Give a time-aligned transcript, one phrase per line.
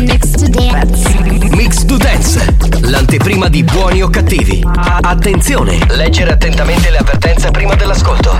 [0.00, 1.08] Mix to dance.
[1.50, 4.64] Mix to Dance, l'anteprima di buoni o cattivi.
[5.02, 8.36] Attenzione, leggere attentamente le avvertenze prima dell'ascolto.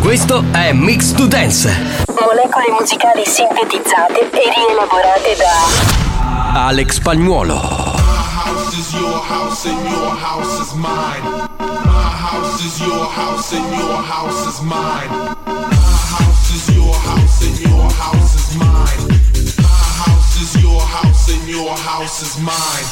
[0.00, 1.68] Questo è Mix to Dance.
[2.08, 7.94] Molecole musicali sintetizzate e rielaborate da Alex Spagnuolo.
[8.46, 11.22] house is your house and your house is mine.
[11.58, 16.35] My house is your house and your house is mine.
[16.56, 19.08] My house is your house and your house is mine.
[19.58, 22.86] My house is your house and your house is mine.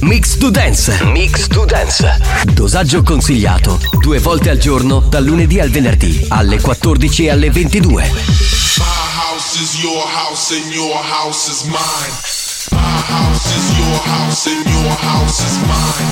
[0.00, 1.02] Mix to Dance.
[1.12, 2.08] Mix to Dance.
[2.54, 8.02] Dosaggio consigliato due volte al giorno dal lunedì al venerdì alle 14 e alle 22.
[8.02, 8.10] My
[8.82, 12.38] house is your house and your house is mine.
[12.70, 16.08] My house is your house and your house is mine.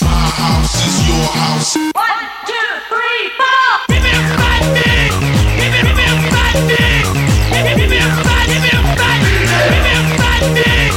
[0.00, 1.76] My house is your house.
[1.76, 3.66] One, two, three, four.
[3.88, 5.10] Give me a fight, dick.
[5.58, 7.04] Give me, give me a fight, dick.
[7.50, 9.20] Give me, give me a fight, give me a fight.
[9.72, 10.92] Give me a fight, dick.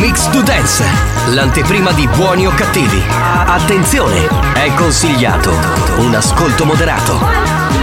[0.00, 0.84] Mix to Dance.
[1.28, 3.02] L'anteprima di buoni o cattivi.
[3.46, 5.52] Attenzione, è consigliato
[5.98, 7.75] un ascolto moderato.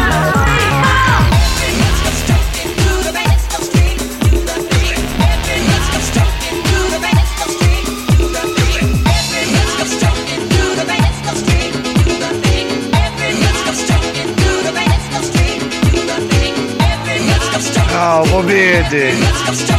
[18.34, 19.73] Ciao,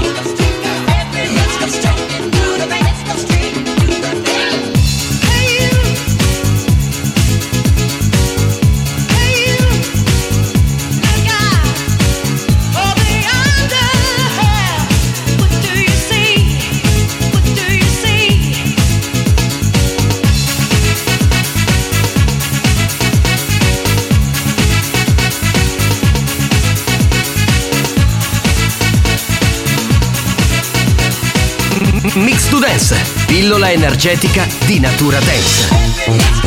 [33.70, 36.43] energetica di natura dance.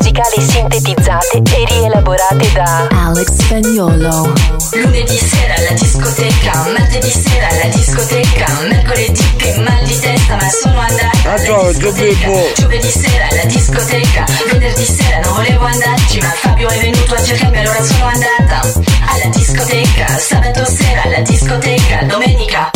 [0.00, 4.32] Musicali sintetizzate e rielaborate da Alex Spagnolo.
[4.72, 10.78] Lunedì sera alla discoteca, martedì sera alla discoteca, mercoledì che mal di testa ma sono
[10.78, 16.28] andata Ah, alla ciao, discoteca, giovedì sera alla discoteca, venerdì sera non volevo andarci ma
[16.30, 18.60] Fabio è venuto a cercarmi allora sono andata
[19.06, 22.70] alla discoteca, sabato sera alla discoteca, domenica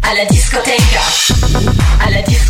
[0.00, 1.00] alla discoteca,
[1.98, 2.43] alla discoteca,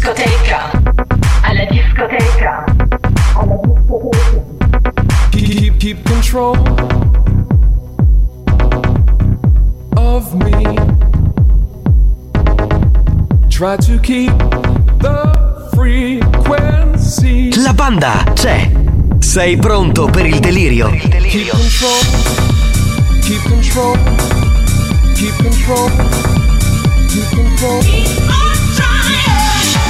[6.35, 6.57] control
[9.97, 10.75] of me.
[13.49, 14.33] Try to keep
[14.99, 17.55] the frequency.
[17.63, 18.69] La banda c'è.
[19.21, 20.91] Sei pronto per il delirio?
[20.91, 22.01] Keep control.
[23.21, 23.99] Keep control.
[25.15, 25.91] Keep control.
[27.07, 27.85] Keep control.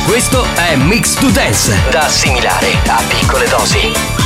[0.06, 1.75] Questo è Mix to Dance.
[1.91, 4.24] Da assimilare a piccole dosi.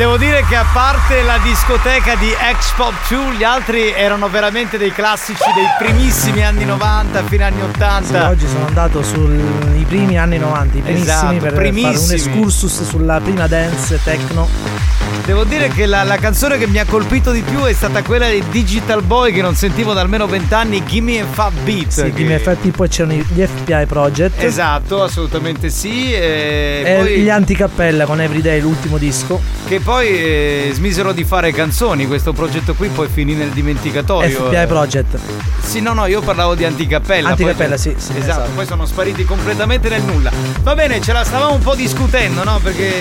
[0.00, 4.92] Devo dire che a parte la discoteca di X-Pop 2, gli altri erano veramente dei
[4.92, 8.06] classici dei primissimi anni 90, fine anni 80.
[8.06, 11.92] Sì, oggi sono andato sui primi anni 90, i primissimi Esatto, per primissimi.
[11.92, 14.48] fare un excursus sulla prima dance techno.
[15.26, 18.28] Devo dire che la, la canzone che mi ha colpito di più è stata quella
[18.28, 21.88] di Digital Boy che non sentivo da almeno vent'anni, Gimme a Fab Beat.
[21.88, 24.42] Sì, che- in effetti poi c'erano gli FBI Project.
[24.42, 26.10] Esatto, assolutamente sì.
[26.12, 29.40] E, E poi- gli Anticappella con Everyday, l'ultimo disco.
[29.68, 32.06] che poi eh, smisero di fare canzoni.
[32.06, 34.46] Questo progetto qui poi finì nel dimenticatoio.
[34.46, 35.18] FBI Project.
[35.62, 37.30] Sì, no, no, io parlavo di Anticappella.
[37.30, 38.50] Anticappella, poi- sì, sì, esatto, esatto.
[38.54, 40.30] poi sono spariti completamente nel nulla.
[40.62, 42.58] Va bene, ce la stavamo un po' discutendo, no?
[42.62, 42.92] Perché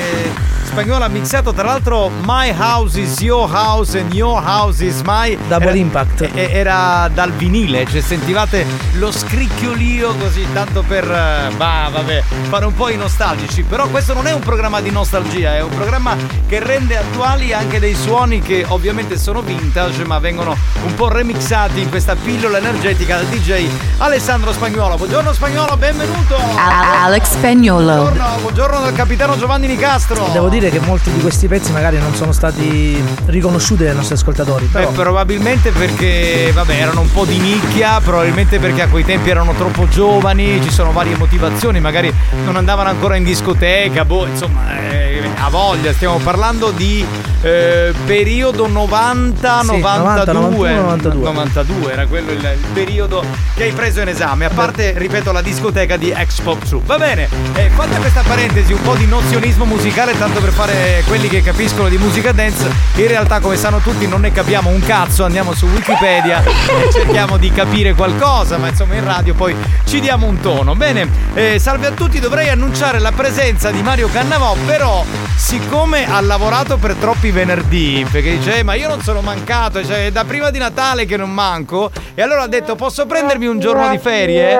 [0.63, 5.35] Spagnolo ha mixato tra l'altro My House is Your House and Your House is My
[5.47, 6.21] Double era, Impact.
[6.21, 12.23] e- e- Era dal vinile, cioè sentivate lo scricchiolio così tanto per eh, bah, vabbè,
[12.49, 13.63] fare un po' i nostalgici.
[13.63, 16.15] Però questo non è un programma di nostalgia, è un programma
[16.47, 20.55] che rende attuali anche dei suoni che ovviamente sono vintage, ma vengono
[20.85, 23.67] un po' remixati in questa pillola energetica del DJ
[23.97, 24.95] Alessandro Spagnuolo.
[24.95, 26.37] Buongiorno Spagnuolo, benvenuto!
[26.55, 27.95] Alex Spagnolo.
[27.95, 30.29] Buongiorno, buongiorno dal capitano Giovanni Nicastro.
[30.31, 34.65] Devo dire che molti di questi pezzi magari non sono stati riconosciuti dai nostri ascoltatori.
[34.65, 39.29] Beh, Però probabilmente perché, vabbè, erano un po' di nicchia, probabilmente perché a quei tempi
[39.29, 42.13] erano troppo giovani, ci sono varie motivazioni, magari
[42.45, 47.05] non andavano ancora in discoteca, boh, insomma, eh, a voglia, stiamo parlando di
[47.41, 50.73] eh, periodo 90, Sì, 92.
[50.73, 53.23] 90, 91, 92, era quello il, il periodo
[53.55, 56.81] che hai preso in esame, a parte, ripeto, la discoteca di X-Pop True.
[56.85, 61.27] Va bene, eh, fatta questa parentesi, un po' di nozionismo musicale, tanto per fare quelli
[61.27, 65.23] che capiscono di musica dance, in realtà come sanno tutti non ne capiamo un cazzo,
[65.23, 69.55] andiamo su Wikipedia e cerchiamo di capire qualcosa, ma insomma in radio poi
[69.85, 70.75] ci diamo un tono.
[70.75, 75.03] Bene, eh, salve a tutti, dovrei annunciare la presenza di Mario Cannavò, però
[75.35, 80.07] siccome ha lavorato per troppi venerdì, perché dice "Eh, ma io non sono mancato, cioè
[80.07, 83.59] è da prima di Natale che non manco, e allora ha detto posso prendermi un
[83.59, 84.55] giorno di ferie?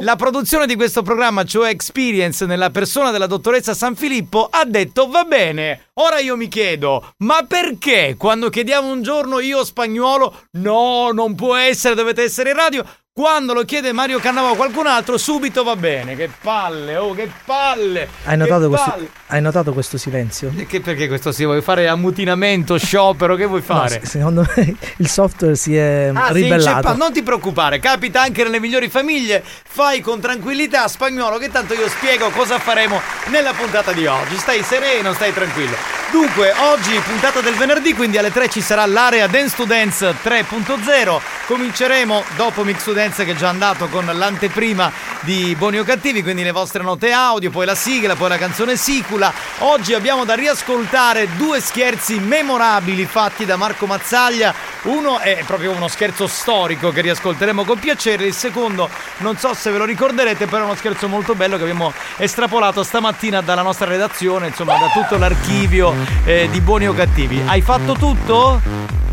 [0.00, 5.06] La produzione di questo programma, cioè Experience, nella persona della dottoressa San Filippo, ha detto
[5.06, 5.88] va bene.
[6.00, 11.54] Ora io mi chiedo, ma perché quando chiediamo un giorno io spagnolo, no, non può
[11.56, 12.84] essere, dovete essere in radio?
[13.18, 16.14] Quando lo chiede Mario Cannavò o qualcun altro, subito va bene.
[16.16, 18.06] Che palle, oh, che palle!
[18.24, 19.10] hai notato, questo, palle.
[19.28, 20.52] hai notato questo silenzio?
[20.68, 24.00] Che perché questo si vuoi fare ammutinamento, sciopero, che vuoi No, fare?
[24.02, 26.68] se- secondo me il software si è Ah, sì, ribellato.
[26.76, 29.42] inceppa- non ti preoccupare, capita anche nelle migliori famiglie.
[29.42, 34.36] Fai con tranquillità spagnolo, che tanto io spiego cosa faremo nella puntata di oggi.
[34.36, 35.94] Stai sereno, stai tranquillo.
[36.12, 41.20] Dunque, oggi puntata del venerdì, quindi alle 3 ci sarà l'area Dance to Dance 3.0.
[41.46, 46.22] Cominceremo dopo Mix to Dance che è già andato con l'anteprima di Buoni o Cattivi,
[46.22, 49.32] quindi le vostre note audio, poi la sigla, poi la canzone sicula.
[49.58, 54.52] Oggi abbiamo da riascoltare due scherzi memorabili fatti da Marco Mazzaglia.
[54.82, 58.88] Uno è proprio uno scherzo storico che riascolteremo con piacere, il secondo
[59.18, 62.82] non so se ve lo ricorderete, però è uno scherzo molto bello che abbiamo estrapolato
[62.82, 65.94] stamattina dalla nostra redazione, insomma da tutto l'archivio
[66.24, 67.40] eh, di Buoni o Cattivi.
[67.46, 68.60] Hai fatto tutto?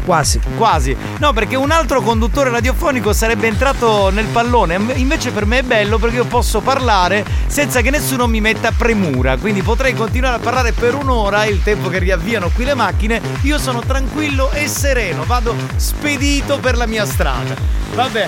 [0.05, 0.39] Quasi.
[0.57, 0.95] Quasi.
[1.19, 4.79] No, perché un altro conduttore radiofonico sarebbe entrato nel pallone.
[4.95, 9.37] Invece per me è bello perché io posso parlare senza che nessuno mi metta premura.
[9.37, 13.21] Quindi potrei continuare a parlare per un'ora, il tempo che riavviano qui le macchine.
[13.41, 17.55] Io sono tranquillo e sereno, vado spedito per la mia strada.
[17.93, 18.27] Vabbè.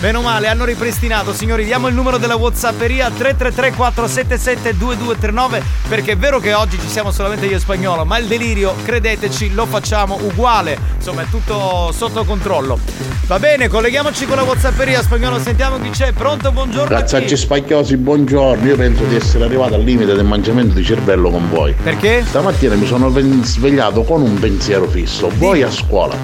[0.00, 6.12] Bene o male, hanno ripristinato, signori, diamo il numero della Whatsapperia 333 477 2239 perché
[6.12, 9.66] è vero che oggi ci siamo solamente io e spagnolo, ma il delirio, credeteci, lo
[9.66, 10.78] facciamo uguale.
[10.96, 12.78] Insomma, è tutto sotto controllo.
[13.26, 16.12] Va bene, colleghiamoci con la Whatsapperia, spagnolo, sentiamo chi c'è.
[16.12, 17.02] Pronto, buongiorno.
[17.04, 17.36] chi?
[17.36, 18.66] spacchiosi, buongiorno.
[18.66, 21.74] Io penso di essere arrivato al limite del mangiamento di cervello con voi.
[21.80, 22.24] Perché?
[22.26, 23.10] Stamattina mi sono
[23.42, 25.30] svegliato con un pensiero fisso.
[25.36, 26.16] Voi a scuola.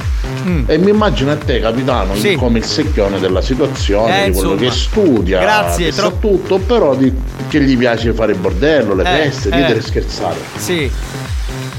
[0.47, 0.65] Mm.
[0.67, 2.35] E mi immagino a te, capitano, Sì.
[2.35, 4.71] come il secchione della situazione, Eh, di quello insomma.
[4.71, 7.13] che studia, Grazie, troppo- tutto, però di-
[7.49, 9.57] che gli piace fare il bordello, le Eh, feste, eh.
[9.57, 10.37] ridere e scherzare.
[10.57, 10.91] Sì.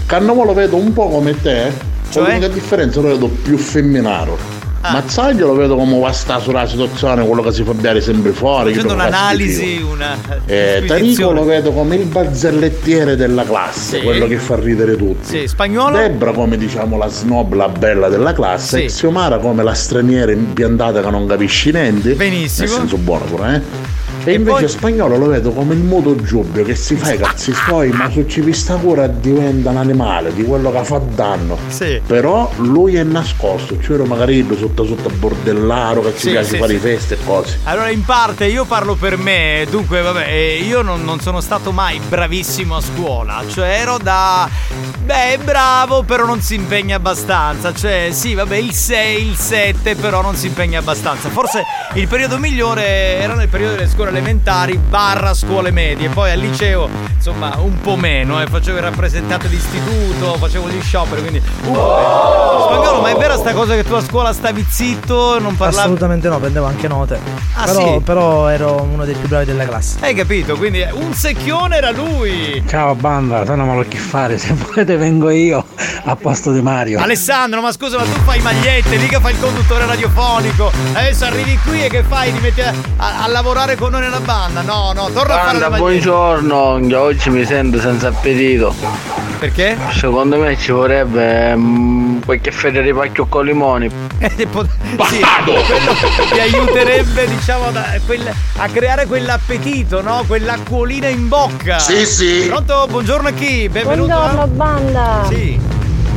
[0.06, 1.72] Cannavo lo vedo un po' come te,
[2.10, 2.22] Cioè?
[2.24, 4.60] con l'unica differenza lo vedo più femminato.
[4.84, 4.94] Ah.
[4.94, 8.74] Mazzaglio lo vedo come va sta sulla situazione, quello che si fa bere sempre fuori.
[8.74, 10.18] Facendo un'analisi, una.
[10.46, 14.04] Eh, Tarico lo vedo come il bazzellettiere della classe, Sì.
[14.04, 15.38] quello che fa ridere tutti.
[15.40, 15.98] Sì, spagnolo.
[15.98, 18.86] Debra come diciamo la snob, la bella della classe, Sì.
[18.88, 22.14] Xiomara come la straniera impiantata che non capisci niente.
[22.16, 22.68] Benissimo.
[22.68, 23.62] Nel senso buono pure, eh?
[24.24, 27.18] E, E invece poi- spagnolo lo vedo come il muto giubbio che si fa i
[27.18, 31.58] cazzi suoi, ma su ci vista cura diventa un animale, di quello che fa danno.
[31.68, 32.00] Sì.
[32.06, 36.58] Però lui è nascosto, cioè magari sotto sotto a bordellaro che ci Sì, piace sì,
[36.58, 36.80] fare sì.
[36.80, 37.60] feste e cose.
[37.63, 42.00] Allora, in parte io parlo per me, dunque, vabbè, io non, non sono stato mai
[42.08, 44.48] bravissimo a scuola, cioè ero da.
[45.04, 47.74] Beh, bravo, però non si impegna abbastanza.
[47.74, 51.30] Cioè, sì, vabbè, il 6, il 7, però non si impegna abbastanza.
[51.30, 51.63] Forse
[51.96, 52.86] il periodo migliore
[53.20, 56.10] era nel periodo delle scuole elementari barra scuole medie.
[56.10, 58.41] Poi al liceo, insomma, un po' meno.
[58.41, 58.48] Eh.
[58.48, 62.68] Facevo il rappresentante d'istituto, facevo gli scioperi, quindi un po' meno.
[62.68, 65.82] Spagnolo, ma è vera sta cosa che tu a scuola stavi zitto, non parlavi?
[65.82, 67.20] Assolutamente no, prendevo anche note.
[67.56, 68.00] Ah, però, sì?
[68.01, 69.98] però ero uno dei più bravi della classe.
[70.01, 70.56] Hai capito?
[70.58, 72.63] Quindi un secchione era lui.
[72.68, 75.61] Ciao banda, sono malo che fare, se volete vengo io
[76.04, 77.00] a posto di Mario.
[77.00, 80.72] Alessandro, ma scusa, ma tu fai magliette, mica fai il conduttore radiofonico.
[80.94, 82.34] Adesso arrivi qui e che fai?
[82.34, 84.62] Ti metti a, a- a lavorare con noi nella banda?
[84.62, 85.80] No, no, torna a fare Banda, le magliette.
[85.80, 88.74] buongiorno, che oggi mi sento senza appetito.
[89.40, 89.75] Perché?
[89.92, 93.90] Secondo me ci vorrebbe mm, qualche fede di pacchio con limoni.
[94.22, 94.70] Eh, pot-
[95.08, 95.94] sì, quello
[96.32, 100.24] ti aiuterebbe, diciamo, da- quel- a creare quell'appetito, no?
[100.28, 101.80] Quell'acquolina in bocca.
[101.80, 102.46] Sì, sì.
[102.48, 102.86] Pronto?
[102.88, 103.68] Buongiorno a chi?
[103.68, 104.13] Benvenuto.
[104.13, 105.25] Buongiorno banda.
[105.28, 105.60] Sì.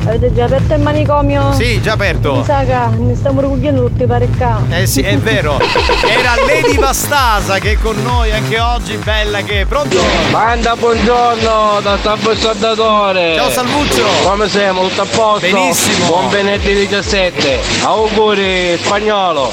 [0.06, 1.52] Avete già aperto il manicomio?
[1.54, 2.34] Sì, già aperto.
[2.34, 4.44] Mi sa che ne stiamo ricogliendo tutti parecchi.
[4.68, 5.58] Eh sì, è vero.
[5.58, 9.64] Era Lady Vastasa che è con noi anche oggi, bella che è.
[9.64, 10.02] Pronto?
[10.30, 13.34] Banda, buongiorno, da Stabbo Saldatore.
[13.37, 14.06] Ciao, Salvuccio.
[14.25, 14.87] Come siamo?
[14.88, 15.50] Tutto a posto?
[15.50, 16.06] Benissimo.
[16.06, 17.61] Buon venerdì 17.
[17.84, 19.50] Auguri, spagnolo.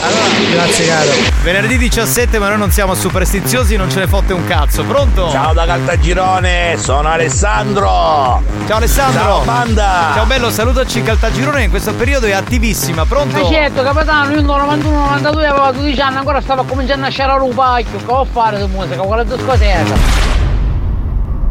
[0.51, 1.11] Grazie caro.
[1.43, 4.83] Venerdì 17, ma noi non siamo superstiziosi, non ce ne fotte un cazzo.
[4.83, 5.29] Pronto?
[5.31, 8.41] Ciao da Caltagirone, sono Alessandro.
[8.67, 9.21] Ciao Alessandro.
[9.21, 10.11] Ciao banda.
[10.13, 13.05] Ciao bello, salutaci Caltagirone che in questo periodo è attivissima.
[13.05, 13.39] Pronto?
[13.39, 17.53] Ma certo, capitano, io nel 91-92 avevo 12 anni, ancora stavo cominciando a sciarare un
[17.53, 17.97] pacchio.
[17.97, 19.01] Che ho fare di musica?
[19.01, 19.93] Quella discoteca.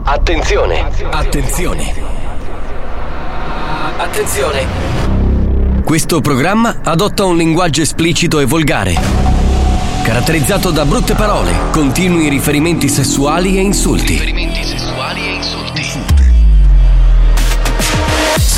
[0.02, 1.94] Attenzione, attenzione.
[3.99, 4.66] Attenzione.
[5.85, 8.94] Questo programma adotta un linguaggio esplicito e volgare,
[10.02, 15.29] caratterizzato da brutte parole, continui riferimenti sessuali e insulti.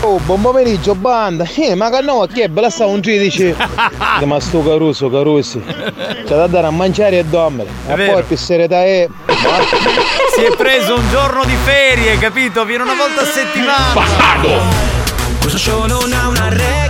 [0.00, 1.44] Oh, buon pomeriggio banda!
[1.56, 3.54] Eh, ma che no, che è bella sta un 13!
[4.18, 5.60] Che ma sto caruso, carusi!
[5.60, 7.68] C'è da dare a mangiare e dormire!
[7.88, 8.12] E vero.
[8.12, 9.08] poi più serietà è.
[10.34, 12.64] Si è preso un giorno di ferie, capito?
[12.64, 14.86] Viene una volta a settimana.
[15.40, 16.87] Questo show non ha una regola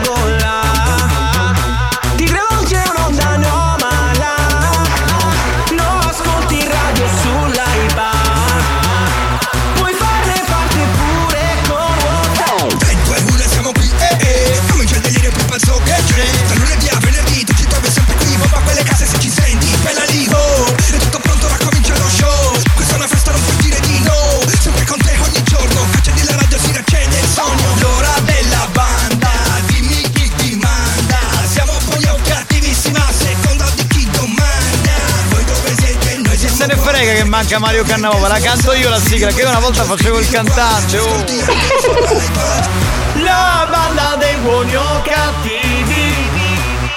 [27.38, 29.30] sogno L'ora della banda
[29.66, 31.18] Dimmi chi ti manda
[31.48, 34.96] Siamo buoni o a seconda di chi domanda
[35.28, 38.88] Voi dove siete, noi Chi se ne frega che manca Mario Cannavò, la canto io
[38.88, 40.98] la sigla, che una volta facevo il cantante.
[40.98, 41.24] oh.
[43.22, 46.14] La banda dei buoni o cattivi,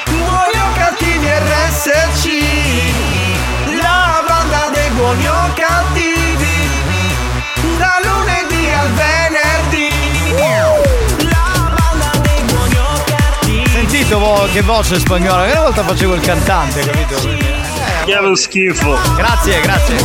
[0.06, 2.24] buoni o cattivi RSC.
[3.82, 6.70] La banda dei buoni o cattivi,
[7.78, 9.21] da lunedì al venerdì.
[14.12, 17.16] Sentito vo- che voce spagnola, che una volta facevo il cantante, capito?
[17.30, 19.00] Eh, Che lo schifo.
[19.16, 19.96] Grazie, grazie.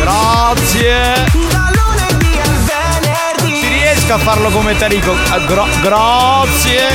[0.00, 1.24] Grazie.
[3.46, 5.14] Ci riesco a farlo come Tarico.
[5.30, 6.88] Ah, gro- grazie.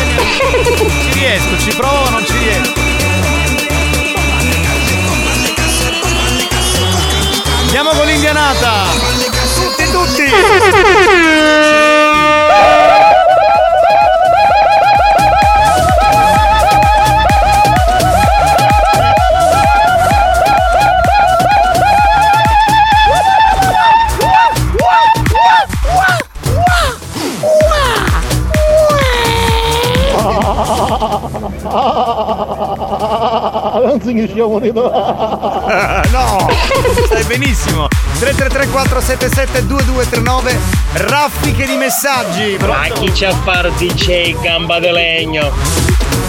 [1.10, 2.74] Ci riesco, ci provo, o non ci riesco.
[7.62, 8.84] Andiamo con l'indianata.
[9.56, 11.86] Tutti, tutti.
[34.08, 34.90] Non si riusciamo di no,
[37.08, 37.90] stai benissimo.
[38.20, 40.56] 333-477-2239
[40.94, 42.58] Raffiche di messaggi.
[42.66, 45.52] Ma chi c'ha a far DJ gamba di legno?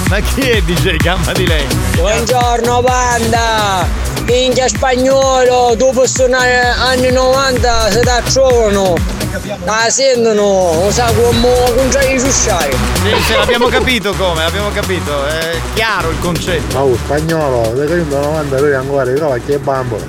[0.09, 1.73] Ma chi è DJ Gamba di legno?
[1.95, 3.87] Buongiorno banda!
[4.25, 9.18] Minchia spagnolo, dopo suonare anni 90 si da trovano!
[9.65, 12.71] La sentono, lo sa come con già di ciusciare!
[12.73, 16.77] Sì, sì, l'abbiamo capito come, l'abbiamo capito, è chiaro il concetto.
[16.77, 20.05] Ma oh, spagnolo, da 190 lui ancora, però che bambola.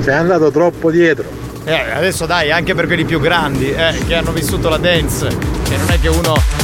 [0.00, 1.24] Sei andato troppo dietro.
[1.64, 5.26] Eh, adesso dai, anche per quelli più grandi, eh, che hanno vissuto la dance.
[5.26, 6.57] E non è che uno.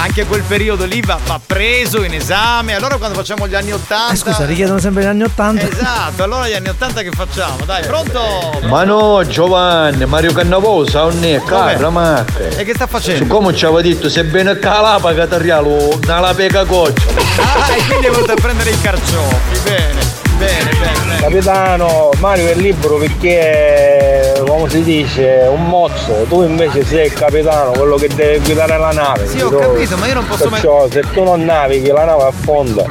[0.00, 2.74] Anche quel periodo lì va, va preso in esame.
[2.74, 4.12] Allora quando facciamo gli anni 80.
[4.12, 5.68] Eh, scusa, richiedono sempre gli anni 80.
[5.68, 7.64] Esatto, allora gli anni 80 che facciamo?
[7.64, 8.60] Dai, pronto?
[8.68, 12.24] Ma no, Giovanni, Mario Cannavosa, non è carra, ma.
[12.56, 13.26] E che sta facendo?
[13.32, 17.02] Come ci aveva detto, se bene calapa catarrialo, nella pega goccia.
[17.38, 19.58] Ah, e quindi è venuto a prendere i carciofi.
[19.64, 21.20] Bene, bene, bene.
[21.20, 27.12] Capitano, Mario è libero perché è, come si dice, un mozzo, tu invece sei il
[27.12, 29.26] capitano, quello che deve guidare la nave.
[29.26, 29.96] Sì, ho capito?
[29.96, 32.86] ma io non posso mai- Perciò se tu non navighi la nave affonda.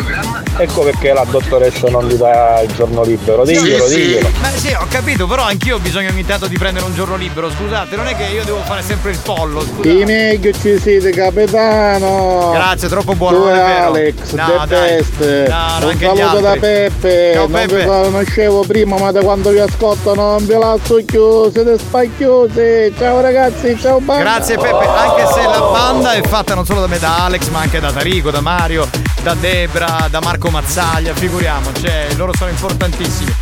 [0.60, 4.28] Ecco perché la dottoressa non ti dà il giorno libero, diglielo, diglielo.
[4.42, 7.50] Ma sì, ho capito, però anch'io ho bisogno ogni tanto di prendere un giorno libero.
[7.52, 9.62] Scusate, non è che io devo fare sempre il pollo.
[9.62, 9.88] Scusate.
[9.96, 13.48] Di meglio ci siete capitano Grazie, troppo buono, Tu.
[13.48, 16.56] Alex, No, the best No, no, Un gli saluto da.
[16.60, 17.80] Peppe Ciao, Non Peppe.
[17.80, 23.22] vi conoscevo prima ma da quando vi ascolto non vi lascio chiusi Siete spacchiusi Ciao
[23.22, 26.98] ragazzi, ciao banda Grazie Peppe, anche se la banda è fatta non solo da me,
[27.00, 28.88] da Alex, ma anche da Tarico, da Mario,
[29.22, 33.34] da Debra, da Marco Mazzaglia, figuriamoci, eh, loro sono importantissimi.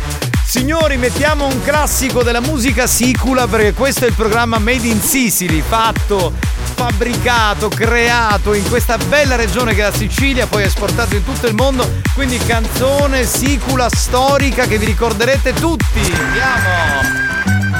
[0.46, 5.60] Signori, mettiamo un classico della musica sicula perché questo è il programma Made in Sicily,
[5.60, 6.32] fatto,
[6.74, 11.54] fabbricato, creato in questa bella regione che è la Sicilia, poi esportato in tutto il
[11.54, 16.00] mondo, quindi canzone sicula storica che vi ricorderete tutti.
[16.00, 17.24] Andiamo!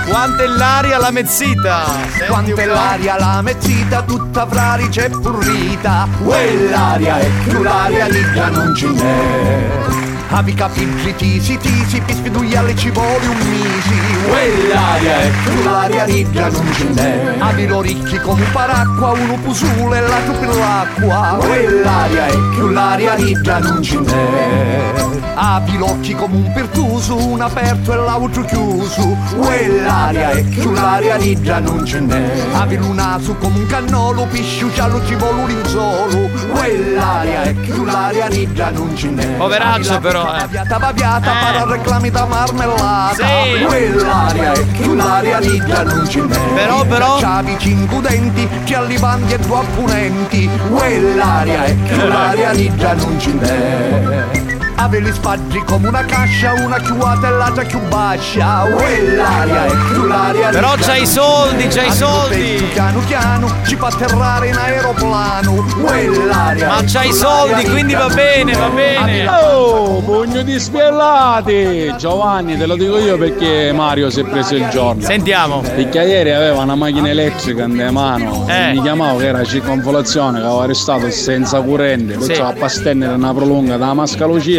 [0.08, 1.84] Quanta è l'aria la mezzita?
[2.26, 2.64] Po'.
[2.64, 10.15] l'aria la mezzita tutta frarice e purrita Quell'aria è più l'aria di non ce n'è
[10.28, 13.94] Avi capigli tisi tisi pispi dugliale ci vuole un misi.
[14.26, 19.34] Quell'aria è più l'aria di già non ce n'è Avi l'orecchi come un paracqua uno
[19.36, 21.36] pusule e l'altro per l'acqua.
[21.38, 24.94] Quell'aria è più l'aria di già non ce n'è
[25.38, 29.16] Avi l'occhi come un pertuso un aperto e l'altro chiuso.
[29.36, 34.26] Quell'aria è più l'aria di già non ce n'è Avi il naso come un cannolo
[34.26, 40.00] pisciuccialo ci vuole un inzolo Quell'aria è più l'aria di già non ce n'è Poveraccio
[40.00, 40.38] però, eh.
[40.40, 43.14] Baviata baviata para reclami da marmellata.
[43.14, 43.64] Sì.
[43.64, 48.74] Quell'aria è più l'aria di già non ce n'è Però, però- C'avi cinque denti, ci
[48.74, 54.45] allivanti e due appunenti Quell'aria è più l'aria di n'è
[54.78, 60.48] Avevi spaggi come una cascia, una chiuata e l'altra più bascia Quell'aria è più l'aria
[60.50, 62.68] Però c'hai i soldi, c'hai i Avevo soldi.
[62.72, 68.08] Piano piano ci fa atterrare in aeroplano Quell'aria Ma c'hai i più soldi, quindi va
[68.08, 69.26] bene, va bene.
[69.28, 71.94] Oh, pugno di spiellati!
[71.98, 75.00] Giovanni, te lo dico io perché Mario si è preso il giorno.
[75.02, 75.60] Sentiamo.
[75.60, 78.46] Perché ieri aveva una macchina elettrica in mano.
[78.48, 78.72] Eh.
[78.72, 82.16] Mi chiamavo che era circonvolazione, che aveva arrestato senza currente.
[82.16, 83.94] Perciò a pastennere una prolunga da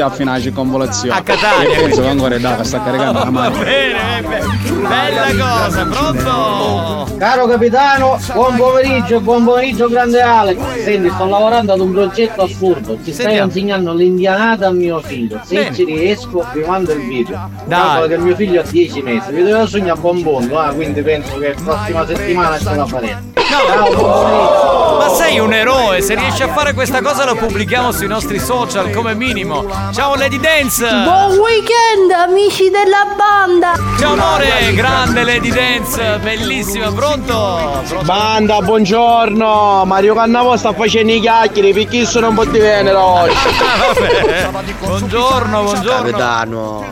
[0.07, 1.17] Mascalucia fino alla circonvolazione.
[1.17, 1.69] A Catania.
[1.77, 3.57] E penso che ancora è da sta caricando la Va mano.
[3.57, 4.55] bene.
[4.87, 7.15] Bella cosa, pronto?
[7.17, 10.57] Caro capitano, buon pomeriggio, buon pomeriggio grande Alex.
[10.83, 12.95] Senti, sto lavorando ad un progetto assurdo.
[12.95, 13.45] Ti stai Sentiamo.
[13.47, 15.39] insegnando l'indianata a mio figlio.
[15.43, 15.75] Se Bene.
[15.75, 17.49] ci riesco, vi mando il video.
[17.65, 18.07] Dai.
[18.07, 19.31] Che mio figlio ha 10 mesi.
[19.31, 22.85] Vi devo sogno a buon mondo, ah, quindi penso che la prossima settimana ce la
[22.85, 23.19] faremo.
[23.33, 24.86] Ciao, buon pomeriggio.
[24.97, 28.89] Ma sei un eroe, se riesci a fare questa cosa la pubblichiamo sui nostri social
[28.89, 29.65] come minimo.
[29.93, 30.85] Ciao Lady Dance!
[31.03, 33.73] Buon weekend amici della banda!
[33.99, 37.83] Ciao amore, grande Lady Dance, bellissima, pronto?
[37.87, 38.05] Pronto?
[38.05, 39.83] Banda, buongiorno!
[39.85, 43.35] Mario Cannavo sta facendo i chiacchieri perché sono un po' di venere oggi.
[44.51, 44.73] Vabbè.
[44.79, 46.01] Buongiorno, buongiorno.
[46.01, 46.85] Capitano,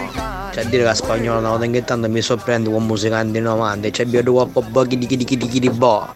[0.56, 3.90] c'è a dire che a spagnolo no, che tanto mi sorprende con musica anni 90,
[3.90, 6.16] c'è più un po' pochi di chi di chi di boh.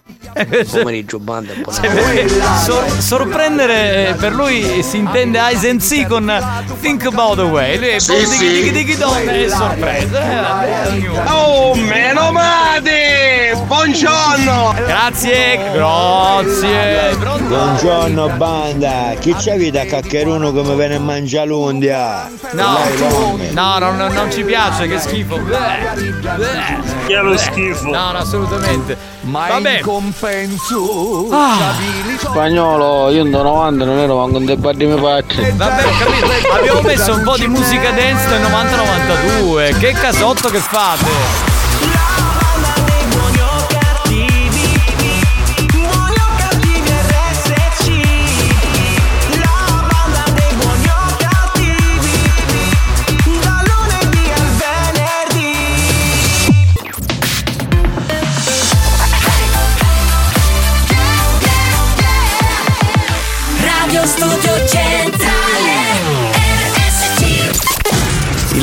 [0.71, 1.51] Pomeriggio banda.
[1.69, 2.25] Cioè,
[2.63, 6.31] sor- sorprendere eh, per lui si intende Eisen C con
[6.79, 7.77] Think About the Way.
[7.79, 8.37] Lui è Sì, proprio sì.
[8.37, 10.93] dighi dighi dighi donne e sorpresa.
[10.93, 11.09] Eh.
[11.27, 13.57] Oh, meno male!
[13.65, 14.73] Buongiorno!
[14.85, 17.15] Grazie, grazie.
[17.19, 17.43] Pronto?
[17.43, 22.29] Buongiorno banda, chi c'è da caccheruno come viene a mangiare l'undia?
[22.51, 23.37] No, l'uomo.
[23.51, 25.39] no, no, no, non ci piace, che schifo.
[27.07, 27.89] Che è lo schifo.
[27.89, 28.95] No, no, assolutamente.
[29.21, 29.77] Ma Vabbè.
[29.77, 31.73] in compenso Ah.
[32.17, 35.41] Spagnolo, io in 90 non ero manco un debatti mi faccio.
[35.55, 36.53] Vabbè, ho capito.
[36.53, 39.77] Abbiamo messo un po' di musica dance del 90-92.
[39.79, 41.48] Che casotto che fate?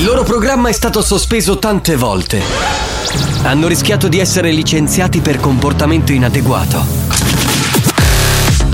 [0.06, 2.40] Loro programma è stato sospeso tante volte.
[3.42, 6.86] hanno rischiato di essere licenziati per comportamento inadeguato.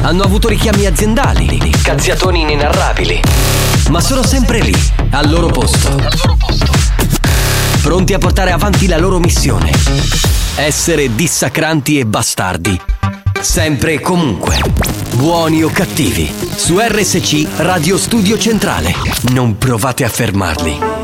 [0.03, 3.19] Hanno avuto richiami aziendali, cazziatoni inenarrabili,
[3.89, 4.75] ma sono sempre lì,
[5.13, 5.99] al loro posto.
[7.81, 9.73] Pronti a portare avanti la loro missione.
[10.57, 12.79] Essere dissacranti e bastardi.
[13.41, 14.61] Sempre e comunque.
[15.15, 16.31] Buoni o cattivi.
[16.55, 18.95] Su RSC Radio Studio Centrale.
[19.31, 21.02] Non provate a fermarli.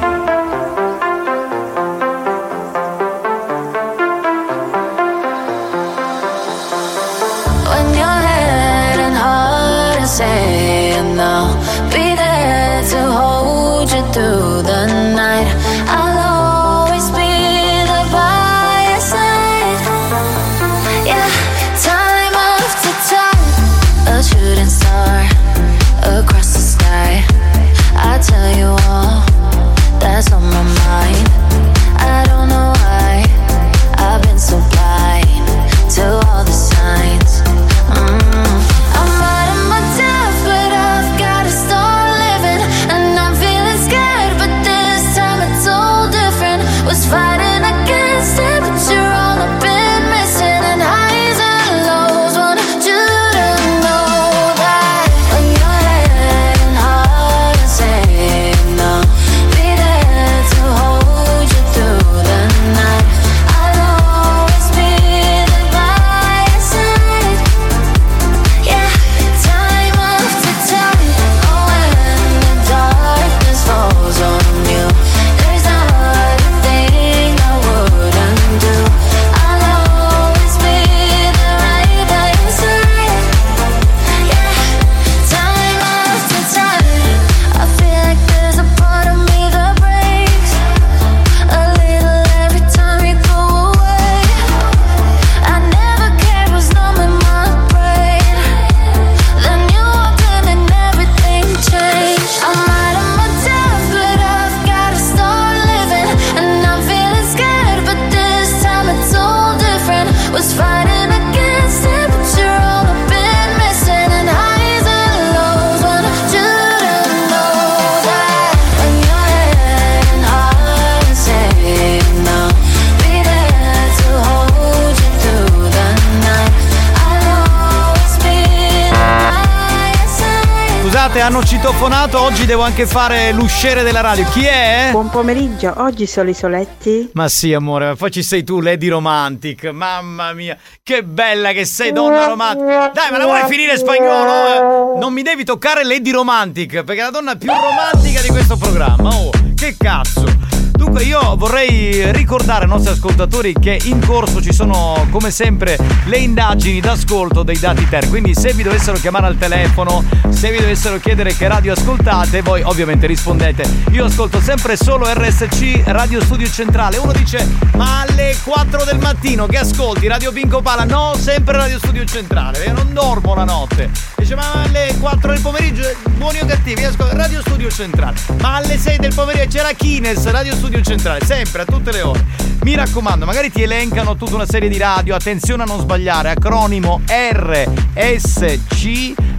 [131.28, 134.24] Hanno citofonato, oggi devo anche fare l'usciere della radio.
[134.30, 134.88] Chi è?
[134.92, 137.10] Buon pomeriggio, oggi sono i soletti.
[137.12, 139.64] Ma sì, amore, poi ci sei tu, Lady Romantic.
[139.66, 142.90] Mamma mia, che bella che sei, donna romantica.
[142.94, 144.94] Dai, ma la vuoi finire spagnolo?
[144.94, 144.98] eh?
[144.98, 149.10] Non mi devi toccare Lady Romantic, perché è la donna più romantica di questo programma.
[149.10, 150.37] Oh, che cazzo.
[150.78, 156.18] Dunque io vorrei ricordare ai nostri ascoltatori che in corso ci sono come sempre le
[156.18, 160.98] indagini d'ascolto dei dati TER, quindi se vi dovessero chiamare al telefono, se vi dovessero
[161.00, 163.68] chiedere che radio ascoltate, voi ovviamente rispondete.
[163.90, 166.96] Io ascolto sempre solo RSC Radio Studio Centrale.
[166.96, 170.84] Uno dice "Ma alle 4 del mattino che ascolti Radio Pinco Pala?".
[170.84, 172.64] No, sempre Radio Studio Centrale.
[172.64, 173.90] Io non dormo la notte.
[174.16, 175.82] Dice "Ma alle 4 del pomeriggio
[176.16, 178.14] buoni o cattivi, io ascolto Radio Studio Centrale".
[178.40, 182.24] Ma alle 6 del pomeriggio c'era Kines, Radio Studio Centrale, sempre a tutte le ore.
[182.62, 187.00] Mi raccomando, magari ti elencano tutta una serie di radio, attenzione a non sbagliare, acronimo
[187.06, 188.58] RSC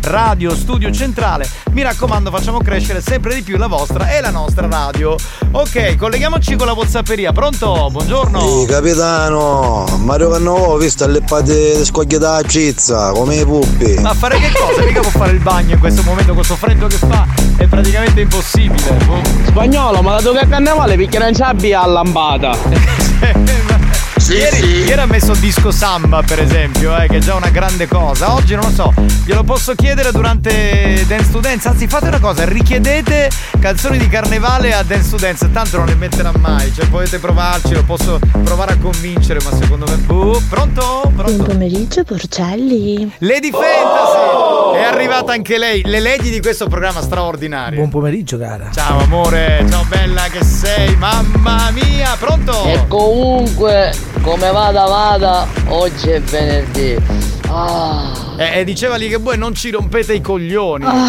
[0.01, 1.47] Radio Studio Centrale.
[1.71, 5.15] Mi raccomando, facciamo crescere sempre di più la vostra e la nostra radio.
[5.51, 7.31] Ok, colleghiamoci con la Whatsapperia.
[7.31, 7.89] Pronto?
[7.91, 8.39] Buongiorno.
[8.39, 13.99] Sì, capitano, Mario Cannavo visto alle patte scogliate a cizza, come i puppi.
[13.99, 14.83] Ma fare che cosa?
[14.83, 17.27] Mica può fare il bagno in questo momento, con questo freddo che fa,
[17.59, 18.93] è praticamente impossibile.
[19.05, 19.21] boh.
[19.45, 23.77] Spagnolo, ma dato che a carnevale perché non c'abbi a lambata?
[24.29, 28.33] Ieri, ieri ha messo disco samba, per esempio, eh, che è già una grande cosa.
[28.33, 28.93] Oggi non lo so,
[29.25, 31.67] glielo posso chiedere durante Dance to Dance.
[31.67, 35.95] Anzi, fate una cosa, richiedete canzoni di carnevale a Dance to Dance, tanto non le
[35.95, 36.71] metterà mai.
[36.73, 39.95] Cioè, potete provarci, lo posso provare a convincere, ma secondo me.
[39.97, 41.01] Boh, pronto?
[41.03, 41.43] Buon Pronto?
[41.43, 43.11] pomeriggio, Porcelli.
[43.19, 44.77] Lady Fantasy!
[44.79, 47.77] È arrivata anche lei, le lady di questo programma straordinario.
[47.77, 48.69] Buon pomeriggio, cara.
[48.73, 52.63] Ciao amore, ciao bella che sei, mamma mia, pronto?
[52.65, 56.97] E comunque, come vada vada, oggi è venerdì.
[57.47, 58.11] Ah.
[58.37, 60.85] Eh, eh, diceva lì che voi non ci rompete i coglioni.
[60.85, 61.07] Ma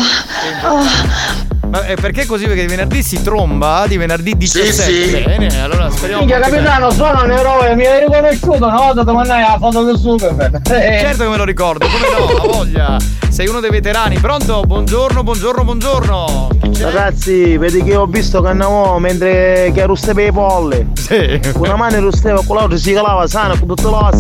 [1.87, 2.47] eh, perché così?
[2.47, 3.85] Perché di venerdì si tromba?
[3.87, 4.73] Di venerdì 17.
[4.73, 5.23] sì.
[5.25, 6.25] Bene, allora speriamo.
[6.25, 9.99] Minchia capitano, sono un eroe, mi hai riconosciuto una volta ti mandai la foto del
[9.99, 10.55] Superman.
[10.71, 10.99] Eh.
[11.01, 12.97] Certo che me lo ricordo, come no, ha voglia.
[13.29, 14.19] sei uno dei veterani.
[14.19, 14.63] Pronto?
[14.63, 16.49] Buongiorno, buongiorno, buongiorno.
[16.81, 20.89] Ragazzi, vedi che ho visto che andavo mentre che ruste per i polli.
[20.95, 21.41] Sì.
[21.55, 24.19] Una mano rusteva con l'altra si calava sana con tutto l'osso.